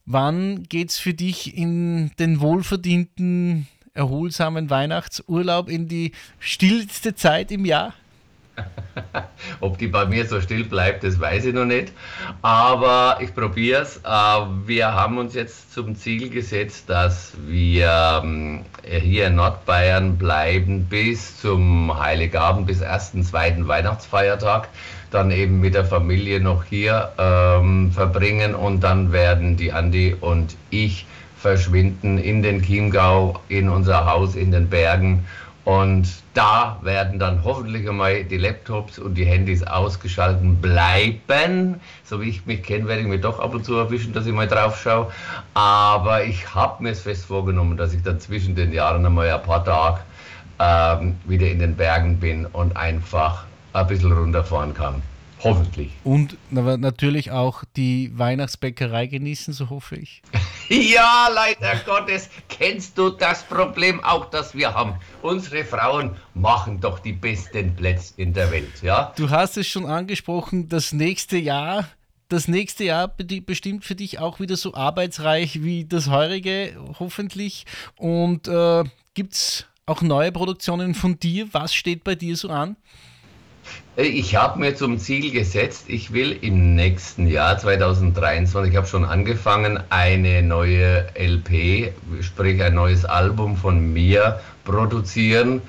Wann 0.05 0.65
geht's 0.65 0.99
für 0.99 1.15
dich 1.15 1.57
in 1.57 2.11
den 2.19 2.41
wohlverdienten, 2.41 3.69
erholsamen 3.95 4.71
Weihnachtsurlaub 4.71 5.69
in 5.69 5.89
die 5.89 6.13
stillste 6.39 7.15
Zeit 7.15 7.53
im 7.53 7.65
Jahr? 7.65 7.95
Ob 9.61 9.79
die 9.79 9.89
bei 9.89 10.05
mir 10.05 10.27
so 10.27 10.41
still 10.41 10.65
bleibt, 10.65 11.05
das 11.05 11.19
weiß 11.19 11.47
ich 11.47 11.55
noch 11.55 11.65
nicht. 11.65 11.93
Aber 12.43 13.19
ich 13.21 13.35
probiere 13.35 13.83
es. 13.83 14.01
Wir 14.67 14.93
haben 14.95 15.19
uns 15.19 15.35
jetzt 15.35 15.73
zum 15.73 15.97
Ziel 15.97 16.31
gesetzt, 16.31 16.89
dass 16.89 17.33
wir 17.47 18.23
ähm, 18.25 18.65
hier 18.85 19.29
in 19.29 19.37
Nordbayern 19.37 20.19
bleiben 20.19 20.85
bis 20.85 21.41
zum 21.41 21.99
Heiligabend, 21.99 22.67
bis 22.67 22.81
ersten, 22.81 23.23
zweiten 23.23 23.69
Weihnachtsfeiertag. 23.69 24.69
Dann 25.11 25.31
eben 25.31 25.61
mit 25.61 25.75
der 25.75 25.85
Familie 25.85 26.41
noch 26.41 26.65
hier 26.65 27.13
ähm, 27.19 27.93
verbringen 27.93 28.55
und 28.55 28.81
dann 28.81 29.13
werden 29.13 29.57
die 29.57 29.73
Andi 29.73 30.17
und 30.19 30.57
ich 30.71 31.07
verschwinden 31.37 32.19
in 32.19 32.43
den 32.43 32.63
Chiemgau, 32.63 33.41
in 33.49 33.69
unser 33.69 34.07
Haus 34.07 34.37
in 34.37 34.53
den 34.53 34.69
Bergen 34.69 35.27
und 35.65 36.09
da 36.35 36.79
werden 36.83 37.21
dann 37.21 37.45
hoffentlich 37.45 37.89
einmal 37.89 38.25
die 38.25 38.37
Laptops 38.37 38.99
und 38.99 39.15
die 39.15 39.25
Handys 39.25 39.63
ausgeschalten 39.63 40.57
bleiben. 40.57 41.81
So 42.05 42.21
wie 42.21 42.31
ich 42.31 42.47
mich 42.47 42.65
kenne, 42.65 42.89
werde 42.89 43.03
ich 43.03 43.07
mir 43.07 43.21
doch 43.21 43.39
ab 43.39 43.55
und 43.55 43.65
zu 43.65 43.77
erwischen, 43.77 44.13
dass 44.13 44.27
ich 44.27 44.33
mal 44.33 44.49
drauf 44.49 44.81
schaue. 44.83 45.13
Aber 45.55 46.25
ich 46.25 46.53
habe 46.53 46.83
mir 46.83 46.91
es 46.91 47.03
fest 47.03 47.27
vorgenommen, 47.27 47.77
dass 47.77 47.93
ich 47.93 48.03
dann 48.03 48.19
zwischen 48.19 48.57
den 48.57 48.73
Jahren 48.73 49.07
einmal 49.07 49.31
ein 49.31 49.43
paar 49.43 49.65
Tage 49.65 50.01
ähm, 50.59 51.17
wieder 51.27 51.47
in 51.47 51.61
den 51.61 51.77
Bergen 51.77 52.19
bin 52.19 52.47
und 52.47 52.77
einfach 52.77 53.45
ein 53.73 53.87
bisschen 53.87 54.13
runterfahren 54.13 54.75
kann. 54.75 55.03
Hoffentlich. 55.45 55.90
Und 56.05 56.36
aber 56.55 56.76
natürlich 56.76 57.30
auch 57.30 57.64
die 57.76 58.11
Weihnachtsbäckerei 58.18 59.07
genießen, 59.07 59.53
so 59.55 59.70
hoffe 59.70 59.97
ich. 59.97 60.22
Ja, 60.68 61.28
leider 61.34 61.76
Gottes, 61.84 62.30
kennst 62.49 62.97
du 62.97 63.11
das 63.11 63.43
Problem 63.43 64.03
auch, 64.03 64.30
das 64.30 64.55
wir 64.55 64.72
haben? 64.72 64.95
Unsere 65.20 65.64
Frauen 65.64 66.16
machen 66.32 66.80
doch 66.80 66.99
die 67.01 67.12
besten 67.12 67.74
Plätzchen 67.76 68.32
der 68.32 68.51
Welt, 68.51 68.80
ja? 68.80 69.12
Du 69.16 69.28
hast 69.28 69.59
es 69.59 69.66
schon 69.66 69.84
angesprochen, 69.84 70.70
das 70.70 70.93
nächste 70.93 71.36
Jahr, 71.36 71.88
das 72.30 72.49
nächste 72.49 72.84
Jahr 72.84 73.09
be- 73.09 73.43
bestimmt 73.43 73.84
für 73.84 73.97
dich 73.97 74.18
auch 74.18 74.40
wieder 74.40 74.57
so 74.57 74.72
arbeitsreich 74.72 75.62
wie 75.62 75.84
das 75.84 76.09
heurige, 76.09 76.74
hoffentlich. 76.99 77.66
Und 77.97 78.49
äh, 78.49 78.84
gibt 79.12 79.34
es 79.34 79.66
auch 79.84 80.01
neue 80.01 80.32
Produktionen 80.32 80.95
von 80.95 81.18
dir? 81.18 81.49
Was 81.53 81.74
steht 81.74 82.03
bei 82.03 82.14
dir 82.14 82.34
so 82.36 82.49
an? 82.49 82.76
Ich 83.95 84.37
habe 84.37 84.59
mir 84.59 84.75
zum 84.75 84.99
Ziel 84.99 85.31
gesetzt, 85.33 85.85
ich 85.89 86.15
will 86.15 86.33
im 86.41 86.75
nächsten 86.75 87.27
Jahr 87.27 87.59
2023, 87.59 88.73
ich 88.73 88.77
habe 88.77 88.87
schon 88.87 89.05
angefangen, 89.05 89.81
eine 89.91 90.43
neue 90.43 91.09
LP, 91.15 91.93
sprich 92.23 92.63
ein 92.63 92.75
neues 92.75 93.05
Album 93.05 93.55
von 93.55 93.93
mir 93.93 94.41
produzieren. 94.65 95.61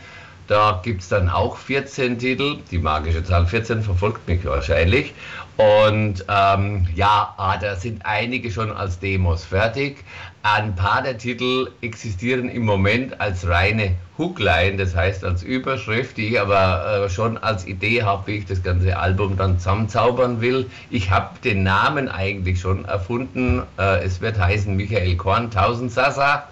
Da 0.47 0.81
gibt 0.83 1.01
es 1.01 1.09
dann 1.09 1.29
auch 1.29 1.57
14 1.57 2.17
Titel, 2.17 2.57
die 2.71 2.77
magische 2.77 3.23
Zahl 3.23 3.45
14 3.45 3.81
verfolgt 3.83 4.27
mich 4.27 4.45
wahrscheinlich. 4.45 5.13
Und 5.57 6.25
ähm, 6.29 6.87
ja, 6.95 7.33
ah, 7.37 7.57
da 7.57 7.75
sind 7.75 8.05
einige 8.05 8.51
schon 8.51 8.71
als 8.71 8.99
Demos 8.99 9.45
fertig. 9.45 9.97
Ein 10.45 10.75
paar 10.75 11.01
der 11.01 11.17
Titel 11.17 11.71
existieren 11.79 12.49
im 12.49 12.65
Moment 12.65 13.21
als 13.21 13.47
reine 13.47 13.95
Hookline, 14.17 14.75
das 14.75 14.93
heißt 14.93 15.23
als 15.23 15.41
Überschrift, 15.41 16.17
die 16.17 16.27
ich 16.27 16.41
aber 16.41 17.05
äh, 17.05 17.09
schon 17.09 17.37
als 17.37 17.65
Idee 17.65 18.03
habe, 18.03 18.27
wie 18.27 18.35
ich 18.39 18.45
das 18.45 18.61
ganze 18.61 18.97
Album 18.97 19.37
dann 19.37 19.57
zusammenzaubern 19.57 20.41
will. 20.41 20.69
Ich 20.89 21.11
habe 21.11 21.39
den 21.45 21.63
Namen 21.63 22.09
eigentlich 22.09 22.59
schon 22.59 22.83
erfunden. 22.83 23.63
Äh, 23.79 24.03
es 24.03 24.19
wird 24.19 24.37
heißen 24.37 24.75
Michael 24.75 25.15
Korn, 25.15 25.45
1000 25.45 25.89
Sasa. 25.89 26.49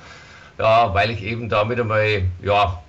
Ja, 0.57 0.93
weil 0.93 1.11
ich 1.11 1.21
eben 1.21 1.49
damit 1.49 1.77
einmal, 1.77 2.23
ja, 2.41 2.81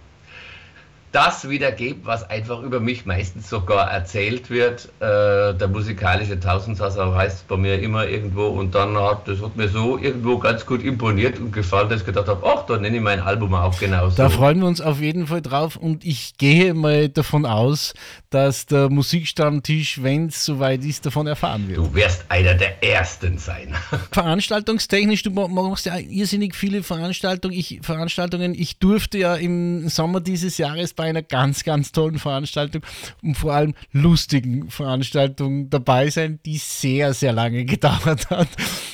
das 1.13 1.49
wiedergebe, 1.49 2.01
was 2.05 2.29
einfach 2.29 2.63
über 2.63 2.81
mich 2.81 3.05
meistens 3.07 3.49
sogar 3.51 3.91
erzählt 3.91 4.49
wird. 4.51 4.87
Äh, 5.01 5.55
der 5.55 5.69
musikalische 5.69 6.41
Tausendsasser 6.41 7.15
heißt 7.15 7.47
bei 7.49 7.57
mir 7.59 7.79
immer 7.81 8.07
irgendwo 8.07 8.47
und 8.47 8.75
dann 8.75 8.97
hat 8.97 9.29
das 9.29 9.41
hat 9.43 9.55
mir 9.57 9.69
so 9.69 9.99
irgendwo 9.99 10.39
ganz 10.39 10.65
gut 10.65 10.83
imponiert 10.83 11.39
und 11.39 11.53
gefallen, 11.53 11.89
dass 11.91 12.01
ich 12.01 12.07
gedacht 12.07 12.29
habe, 12.29 12.43
ach, 12.47 12.65
dann 12.67 12.81
nenne 12.83 12.97
ich 12.97 13.03
mein 13.03 13.21
Album 13.21 13.55
auch 13.55 13.79
genauso. 13.79 14.17
Da 14.17 14.31
freuen 14.31 14.61
wir 14.61 14.67
uns 14.67 14.81
auf 14.81 15.01
jeden 15.01 15.27
Fall 15.27 15.43
drauf 15.43 15.77
und 15.77 16.05
ich 16.05 16.39
gehe 16.39 16.73
mal 16.73 17.09
davon 17.11 17.45
aus, 17.45 17.93
dass 18.31 18.65
der 18.67 18.89
Musikstammtisch, 18.89 20.03
wenn 20.03 20.29
es 20.29 20.45
soweit 20.45 20.83
ist, 20.83 21.05
davon 21.05 21.27
erfahren 21.27 21.69
wird. 21.69 21.79
Du 21.79 21.95
wirst 21.95 22.25
einer 22.31 22.55
der 22.55 22.83
Ersten 22.83 23.37
sein. 23.37 23.75
Veranstaltungstechnisch, 24.13 25.23
du 25.23 25.31
ma- 25.31 25.49
machst 25.49 25.85
ja 25.87 25.99
irrsinnig 25.99 26.55
viele 26.55 26.83
Veranstaltungen. 26.83 27.55
Ich, 27.55 27.81
Veranstaltungen. 27.83 28.55
Ich 28.55 28.79
durfte 28.79 29.19
ja 29.19 29.35
im 29.35 29.89
Sommer 29.91 30.21
dieses 30.21 30.57
Jahres 30.57 30.95
bei 30.95 31.02
einer 31.03 31.23
ganz, 31.23 31.65
ganz 31.65 31.93
tollen 31.93 32.19
Veranstaltung 32.19 32.83
und 33.23 33.37
vor 33.37 33.53
allem 33.53 33.75
lustigen 33.93 34.71
Veranstaltung 34.71 35.71
dabei 35.71 36.11
sein, 36.11 36.41
die 36.45 36.57
sehr, 36.57 37.15
sehr 37.15 37.33
lange 37.33 37.65
gedauert 37.67 38.31
hat. 38.31 38.49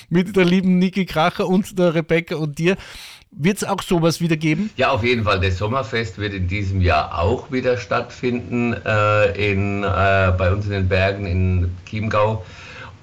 Mit 0.09 0.37
der 0.37 0.45
lieben 0.45 0.79
Niki 0.79 1.07
Kracher 1.07 1.47
und 1.47 1.79
der 1.79 1.95
Rebecca 1.95 2.37
und 2.37 2.59
dir. 2.59 2.77
Wird 3.31 3.59
es 3.59 3.65
auch 3.65 3.83
sowas 3.83 4.23
wieder 4.23 4.37
geben? 4.37 4.71
Ja, 4.77 4.91
auf 4.91 5.05
jeden 5.05 5.25
Fall. 5.25 5.39
Das 5.41 5.59
Sommerfest 5.59 6.17
wird 6.17 6.33
in 6.33 6.49
diesem 6.49 6.81
Jahr 6.81 7.19
auch 7.19 7.53
wieder 7.53 7.77
stattfinden 7.77 8.73
äh, 8.73 9.53
in, 9.53 9.85
äh, 9.85 10.33
bei 10.37 10.51
uns 10.51 10.65
in 10.65 10.73
den 10.73 10.89
Bergen 10.89 11.27
in 11.27 11.77
Chiemgau. 11.85 12.45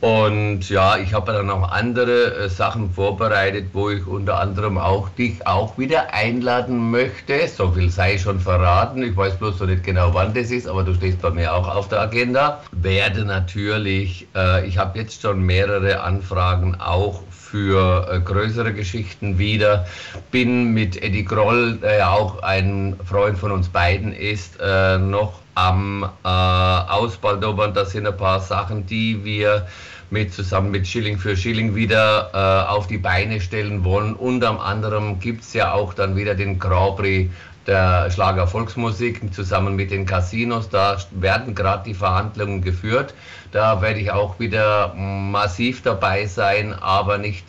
Und 0.01 0.69
ja, 0.69 0.97
ich 0.97 1.13
habe 1.13 1.31
dann 1.31 1.47
noch 1.47 1.71
andere 1.71 2.35
äh, 2.35 2.49
Sachen 2.49 2.91
vorbereitet, 2.91 3.69
wo 3.73 3.89
ich 3.89 4.05
unter 4.05 4.39
anderem 4.39 4.77
auch 4.77 5.09
dich 5.09 5.47
auch 5.47 5.77
wieder 5.77 6.13
einladen 6.13 6.91
möchte. 6.91 7.47
So 7.47 7.71
viel 7.71 7.89
sei 7.89 8.17
schon 8.17 8.39
verraten. 8.39 9.01
Ich 9.03 9.15
weiß 9.15 9.37
bloß 9.37 9.59
noch 9.61 9.67
nicht 9.67 9.83
genau, 9.83 10.13
wann 10.13 10.33
das 10.33 10.51
ist, 10.51 10.67
aber 10.67 10.83
du 10.83 10.93
stehst 10.93 11.21
bei 11.21 11.31
mir 11.31 11.53
auch 11.53 11.73
auf 11.73 11.87
der 11.87 12.01
Agenda. 12.01 12.61
Werde 12.71 13.25
natürlich, 13.25 14.27
äh, 14.35 14.67
ich 14.67 14.77
habe 14.77 14.99
jetzt 14.99 15.21
schon 15.21 15.41
mehrere 15.41 16.01
Anfragen 16.01 16.75
auch 16.75 17.23
für 17.29 18.07
äh, 18.11 18.19
größere 18.19 18.73
Geschichten 18.73 19.37
wieder. 19.37 19.85
Bin 20.29 20.73
mit 20.73 21.01
Eddie 21.01 21.23
Groll, 21.23 21.77
der 21.77 21.97
ja 21.97 22.11
auch 22.11 22.43
ein 22.43 22.97
Freund 23.05 23.37
von 23.37 23.51
uns 23.51 23.69
beiden 23.69 24.13
ist, 24.13 24.59
äh, 24.61 24.97
noch 24.97 25.44
am 25.55 26.03
äh, 26.03 26.27
Ausbaldobern. 26.27 27.73
Das 27.73 27.91
sind 27.91 28.05
ein 28.05 28.15
paar 28.15 28.39
Sachen, 28.39 28.85
die 28.85 29.23
wir 29.23 29.67
mit 30.11 30.33
zusammen 30.33 30.71
mit 30.71 30.87
Schilling 30.87 31.17
für 31.17 31.35
Schilling 31.35 31.75
wieder 31.75 32.29
äh, 32.33 32.71
auf 32.71 32.87
die 32.87 32.97
Beine 32.97 33.41
stellen 33.41 33.83
wollen. 33.83 34.13
Unter 34.13 34.61
anderem 34.61 35.19
gibt 35.19 35.41
es 35.41 35.53
ja 35.53 35.73
auch 35.73 35.93
dann 35.93 36.15
wieder 36.15 36.35
den 36.35 36.59
Grand 36.59 36.97
Prix 36.97 37.31
der 37.65 38.11
Schlager 38.11 38.47
Volksmusik 38.47 39.33
zusammen 39.33 39.75
mit 39.75 39.89
den 39.91 40.05
Casinos. 40.05 40.69
Da 40.69 40.97
werden 41.11 41.55
gerade 41.55 41.83
die 41.83 41.95
Verhandlungen 41.95 42.61
geführt. 42.61 43.13
Da 43.51 43.81
werde 43.81 43.99
ich 43.99 44.11
auch 44.11 44.39
wieder 44.39 44.93
massiv 44.93 45.81
dabei 45.81 46.27
sein, 46.27 46.73
aber 46.73 47.17
nicht 47.17 47.45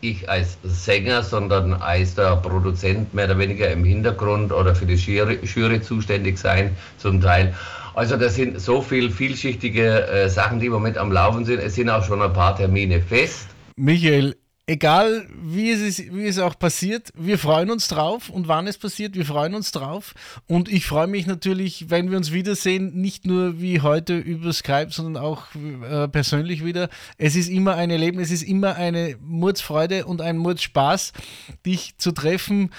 ich 0.00 0.28
als 0.28 0.58
Sänger, 0.62 1.22
sondern 1.22 1.74
als 1.74 2.14
der 2.14 2.36
Produzent 2.36 3.12
mehr 3.14 3.26
oder 3.26 3.38
weniger 3.38 3.70
im 3.70 3.84
Hintergrund 3.84 4.52
oder 4.52 4.74
für 4.74 4.86
die 4.86 4.94
Jury, 4.94 5.38
Jury 5.42 5.80
zuständig 5.80 6.38
sein 6.38 6.76
zum 6.98 7.20
Teil. 7.20 7.54
Also 7.94 8.16
das 8.16 8.36
sind 8.36 8.60
so 8.60 8.80
viel 8.80 9.10
vielschichtige 9.10 10.06
äh, 10.06 10.28
Sachen, 10.28 10.60
die 10.60 10.66
im 10.66 10.72
Moment 10.72 10.96
am 10.96 11.12
Laufen 11.12 11.44
sind. 11.44 11.60
Es 11.60 11.74
sind 11.74 11.90
auch 11.90 12.04
schon 12.04 12.22
ein 12.22 12.32
paar 12.32 12.56
Termine 12.56 13.00
fest. 13.00 13.48
Michael, 13.76 14.36
egal 14.70 15.26
wie 15.34 15.72
es, 15.72 15.80
ist, 15.80 16.14
wie 16.14 16.26
es 16.26 16.38
auch 16.38 16.56
passiert, 16.56 17.12
wir 17.16 17.38
freuen 17.38 17.72
uns 17.72 17.88
drauf 17.88 18.30
und 18.30 18.46
wann 18.46 18.68
es 18.68 18.78
passiert, 18.78 19.16
wir 19.16 19.26
freuen 19.26 19.54
uns 19.56 19.72
drauf. 19.72 20.14
Und 20.46 20.68
ich 20.68 20.86
freue 20.86 21.08
mich 21.08 21.26
natürlich, 21.26 21.90
wenn 21.90 22.08
wir 22.10 22.16
uns 22.16 22.30
wiedersehen, 22.30 23.00
nicht 23.00 23.26
nur 23.26 23.60
wie 23.60 23.80
heute 23.80 24.16
über 24.16 24.52
Skype, 24.52 24.90
sondern 24.90 25.20
auch 25.20 25.46
äh, 25.56 26.06
persönlich 26.06 26.64
wieder. 26.64 26.88
Es 27.18 27.34
ist 27.34 27.48
immer 27.48 27.74
ein 27.74 27.90
Erlebnis, 27.90 28.28
es 28.28 28.42
ist 28.42 28.48
immer 28.48 28.76
eine 28.76 29.16
Mordsfreude 29.20 30.06
und 30.06 30.20
ein 30.20 30.38
Mordspaß, 30.38 31.14
dich 31.66 31.98
zu 31.98 32.12
treffen, 32.12 32.70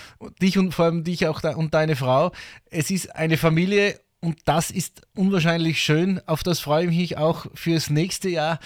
dich 0.42 0.58
und 0.58 0.74
vor 0.74 0.86
allem 0.86 1.04
dich 1.04 1.28
auch 1.28 1.42
da, 1.42 1.58
und 1.58 1.74
deine 1.74 1.98
Frau. 1.98 2.32
Es 2.70 2.90
ist 2.90 3.14
eine 3.18 3.36
Familie 3.36 4.00
Und 4.24 4.38
das 4.46 4.72
ist 4.72 5.02
unwahrscheinlich 5.16 5.82
schön. 5.82 6.22
Auf 6.28 6.44
das 6.44 6.60
freue 6.60 6.86
ich 6.86 6.96
mich 6.96 7.18
auch 7.18 7.48
fürs 7.54 7.90
nächste 7.90 8.30
Jahr. 8.30 8.60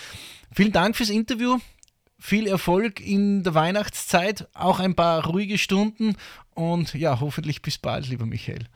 Vielen 0.51 0.73
Dank 0.73 0.95
fürs 0.95 1.09
Interview. 1.09 1.59
Viel 2.20 2.47
Erfolg 2.47 2.99
in 2.99 3.43
der 3.43 3.53
Weihnachtszeit, 3.53 4.47
auch 4.53 4.80
ein 4.80 4.95
paar 4.95 5.26
ruhige 5.26 5.57
Stunden 5.57 6.16
und 6.53 6.93
ja, 6.93 7.20
hoffentlich 7.20 7.61
bis 7.61 7.78
bald, 7.78 8.07
lieber 8.07 8.26
Michael. 8.26 8.68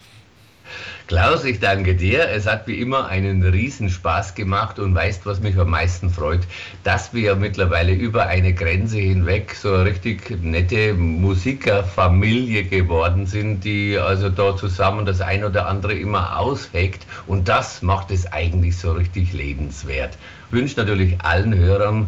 Klaus, 1.08 1.44
ich 1.46 1.60
danke 1.60 1.96
dir. 1.96 2.30
Es 2.30 2.46
hat 2.46 2.68
wie 2.68 2.80
immer 2.80 3.08
einen 3.08 3.42
riesen 3.44 3.90
Spaß 3.90 4.36
gemacht 4.36 4.78
und 4.78 4.94
weißt, 4.94 5.26
was 5.26 5.40
mich 5.40 5.58
am 5.58 5.72
meisten 5.72 6.10
freut, 6.12 6.42
dass 6.84 7.14
wir 7.14 7.36
mittlerweile 7.36 7.94
über 7.94 8.28
eine 8.28 8.54
Grenze 8.54 9.00
hinweg 9.00 9.56
so 9.56 9.74
eine 9.74 9.86
richtig 9.86 10.30
nette 10.44 10.94
Musikerfamilie 10.94 12.66
geworden 12.66 13.26
sind, 13.26 13.64
die 13.64 13.98
also 13.98 14.30
da 14.30 14.56
zusammen 14.56 15.06
das 15.06 15.22
ein 15.22 15.44
oder 15.44 15.68
andere 15.68 15.94
immer 15.94 16.38
ausheckt 16.38 17.08
und 17.26 17.48
das 17.48 17.82
macht 17.82 18.12
es 18.12 18.32
eigentlich 18.32 18.78
so 18.78 18.92
richtig 18.92 19.34
lebenswert. 19.34 20.18
Ich 20.50 20.54
wünsche 20.54 20.80
natürlich 20.80 21.20
allen 21.22 21.56
Hörern 21.56 22.08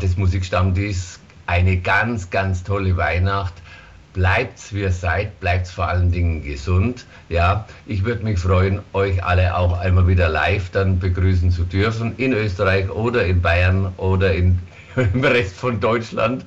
des 0.00 0.16
Musikstammtischs 0.16 1.20
eine 1.46 1.76
ganz, 1.76 2.30
ganz 2.30 2.64
tolle 2.64 2.96
Weihnacht 2.96 3.54
bleibt's 4.12 4.72
wie 4.74 4.80
ihr 4.80 4.92
seid, 4.92 5.38
bleibt's 5.40 5.70
vor 5.70 5.88
allen 5.88 6.10
Dingen 6.10 6.42
gesund. 6.42 7.06
Ja, 7.28 7.66
ich 7.86 8.04
würde 8.04 8.24
mich 8.24 8.38
freuen, 8.38 8.80
euch 8.92 9.22
alle 9.22 9.56
auch 9.56 9.78
einmal 9.78 10.08
wieder 10.08 10.28
live 10.28 10.70
dann 10.70 10.98
begrüßen 10.98 11.50
zu 11.50 11.64
dürfen 11.64 12.14
in 12.16 12.32
Österreich 12.32 12.90
oder 12.90 13.24
in 13.24 13.40
Bayern 13.40 13.92
oder 13.96 14.34
in, 14.34 14.58
im 14.96 15.22
Rest 15.22 15.56
von 15.56 15.80
Deutschland, 15.80 16.44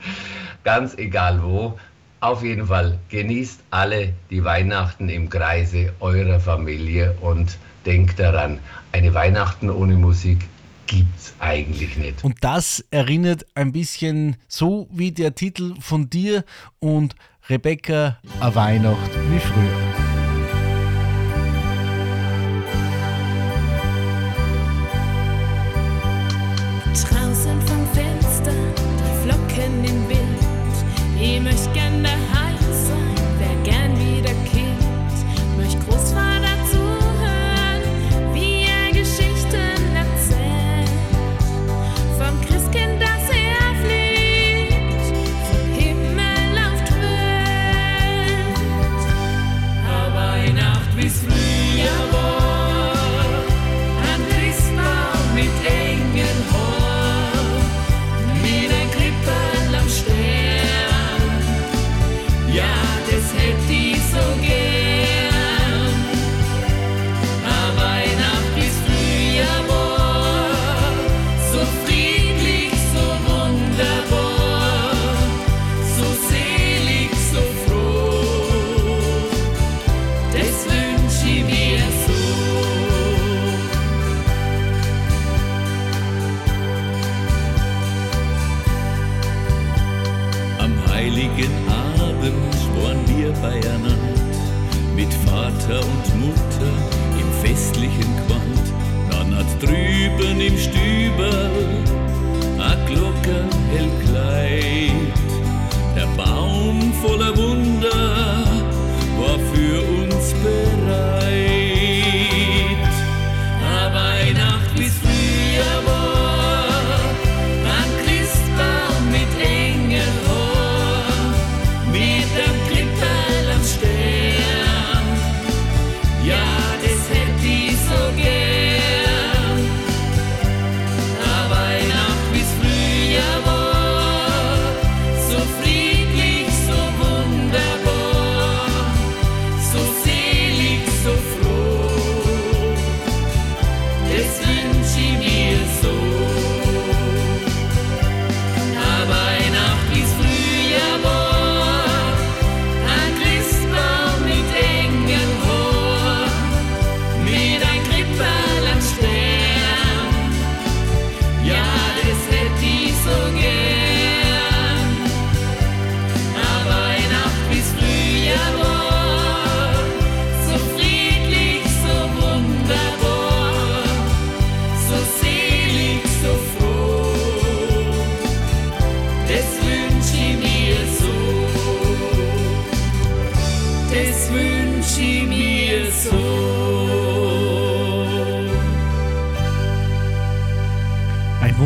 ganz 0.64 0.98
egal 0.98 1.42
wo. 1.44 1.80
Auf 2.20 2.44
jeden 2.44 2.68
Fall 2.68 2.98
genießt 3.10 3.62
alle 3.72 4.14
die 4.30 4.44
Weihnachten 4.44 5.10
im 5.10 5.30
Kreise 5.30 5.92
eurer 6.00 6.40
Familie 6.40 7.16
und 7.20 7.58
denkt 7.86 8.20
daran, 8.20 8.60
eine 8.94 9.14
Weihnachten 9.14 9.70
ohne 9.70 9.96
Musik 9.96 10.48
gibt's 10.88 11.34
eigentlich 11.40 11.98
nicht. 11.98 12.24
Und 12.24 12.38
das 12.42 12.84
erinnert 12.92 13.46
ein 13.56 13.72
bisschen 13.72 14.38
so 14.48 14.88
wie 14.92 15.12
der 15.12 15.36
Titel 15.36 15.76
von 15.80 16.10
dir 16.10 16.44
und 16.80 17.16
Rebecca 17.50 18.20
a 18.40 18.56
Weihnacht 18.56 19.12
wie 19.32 19.40
früher. 19.40 19.93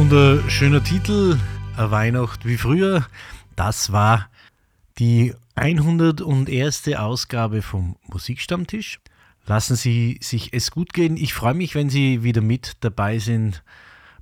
Wunderschöner 0.10 0.82
Titel, 0.82 1.38
Weihnacht 1.76 2.45
wie 2.45 2.55
früher. 2.55 3.05
Das 3.58 3.91
war 3.91 4.30
die 4.99 5.34
101. 5.55 6.88
Ausgabe 6.95 7.62
vom 7.62 7.97
Musikstammtisch. 8.08 9.01
Lassen 9.47 9.76
Sie 9.76 10.18
sich 10.22 10.53
es 10.53 10.72
gut 10.72 10.93
gehen. 10.93 11.18
Ich 11.18 11.34
freue 11.34 11.55
mich, 11.55 11.76
wenn 11.76 11.89
Sie 11.89 12.24
wieder 12.24 12.39
mit 12.39 12.78
dabei 12.80 13.20
sind 13.20 13.64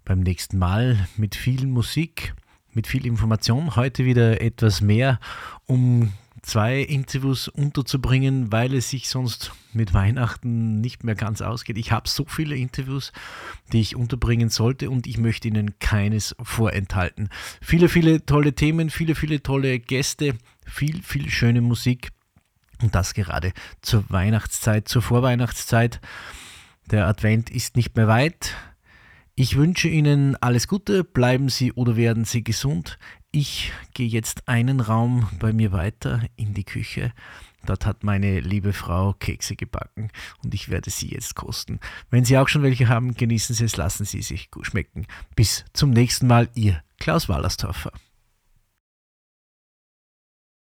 beim 0.05 0.21
nächsten 0.21 0.57
Mal 0.57 1.07
mit 1.17 1.35
viel 1.35 1.67
Musik, 1.67 2.33
mit 2.73 2.87
viel 2.87 3.05
Information. 3.05 3.75
Heute 3.75 4.05
wieder 4.05 4.41
etwas 4.41 4.81
mehr, 4.81 5.19
um 5.67 6.13
zwei 6.45 6.81
Interviews 6.81 7.47
unterzubringen, 7.47 8.51
weil 8.51 8.75
es 8.75 8.89
sich 8.89 9.09
sonst 9.09 9.51
mit 9.73 9.93
Weihnachten 9.93 10.79
nicht 10.79 11.03
mehr 11.03 11.15
ganz 11.15 11.41
ausgeht. 11.41 11.77
Ich 11.77 11.91
habe 11.91 12.07
so 12.07 12.25
viele 12.25 12.55
Interviews, 12.55 13.11
die 13.73 13.81
ich 13.81 13.95
unterbringen 13.95 14.49
sollte 14.49 14.89
und 14.89 15.07
ich 15.07 15.17
möchte 15.17 15.47
Ihnen 15.47 15.79
keines 15.79 16.35
vorenthalten. 16.41 17.29
Viele, 17.61 17.89
viele 17.89 18.25
tolle 18.25 18.53
Themen, 18.53 18.89
viele, 18.89 19.15
viele 19.15 19.41
tolle 19.41 19.79
Gäste, 19.79 20.35
viel, 20.65 21.01
viel 21.01 21.29
schöne 21.29 21.61
Musik 21.61 22.09
und 22.81 22.93
das 22.93 23.13
gerade 23.13 23.51
zur 23.81 24.05
Weihnachtszeit, 24.09 24.87
zur 24.87 25.01
Vorweihnachtszeit. 25.01 25.99
Der 26.91 27.07
Advent 27.07 27.49
ist 27.49 27.75
nicht 27.75 27.95
mehr 27.95 28.07
weit. 28.07 28.55
Ich 29.33 29.57
wünsche 29.57 29.89
Ihnen 29.89 30.37
alles 30.37 30.67
Gute, 30.67 31.03
bleiben 31.03 31.49
Sie 31.49 31.73
oder 31.73 31.97
werden 31.97 32.23
Sie 32.23 32.43
gesund. 32.43 32.97
Ich 33.37 33.73
gehe 33.93 34.07
jetzt 34.07 34.47
einen 34.47 34.79
Raum 34.79 35.27
bei 35.39 35.51
mir 35.51 35.73
weiter 35.73 36.21
in 36.37 36.53
die 36.53 36.63
Küche. 36.63 37.11
Dort 37.65 37.85
hat 37.85 38.05
meine 38.05 38.39
liebe 38.39 38.71
Frau 38.71 39.11
Kekse 39.11 39.57
gebacken 39.57 40.09
und 40.41 40.53
ich 40.53 40.69
werde 40.69 40.89
sie 40.89 41.09
jetzt 41.09 41.35
kosten. 41.35 41.81
Wenn 42.09 42.23
Sie 42.23 42.37
auch 42.37 42.47
schon 42.47 42.63
welche 42.63 42.87
haben, 42.87 43.13
genießen 43.13 43.53
Sie 43.53 43.65
es, 43.65 43.75
lassen 43.75 44.05
Sie 44.05 44.21
sich 44.21 44.51
gut 44.51 44.67
schmecken. 44.67 45.05
Bis 45.35 45.65
zum 45.73 45.89
nächsten 45.89 46.27
Mal, 46.27 46.47
Ihr 46.55 46.81
Klaus 46.97 47.27
Wallerstorfer. 47.27 47.91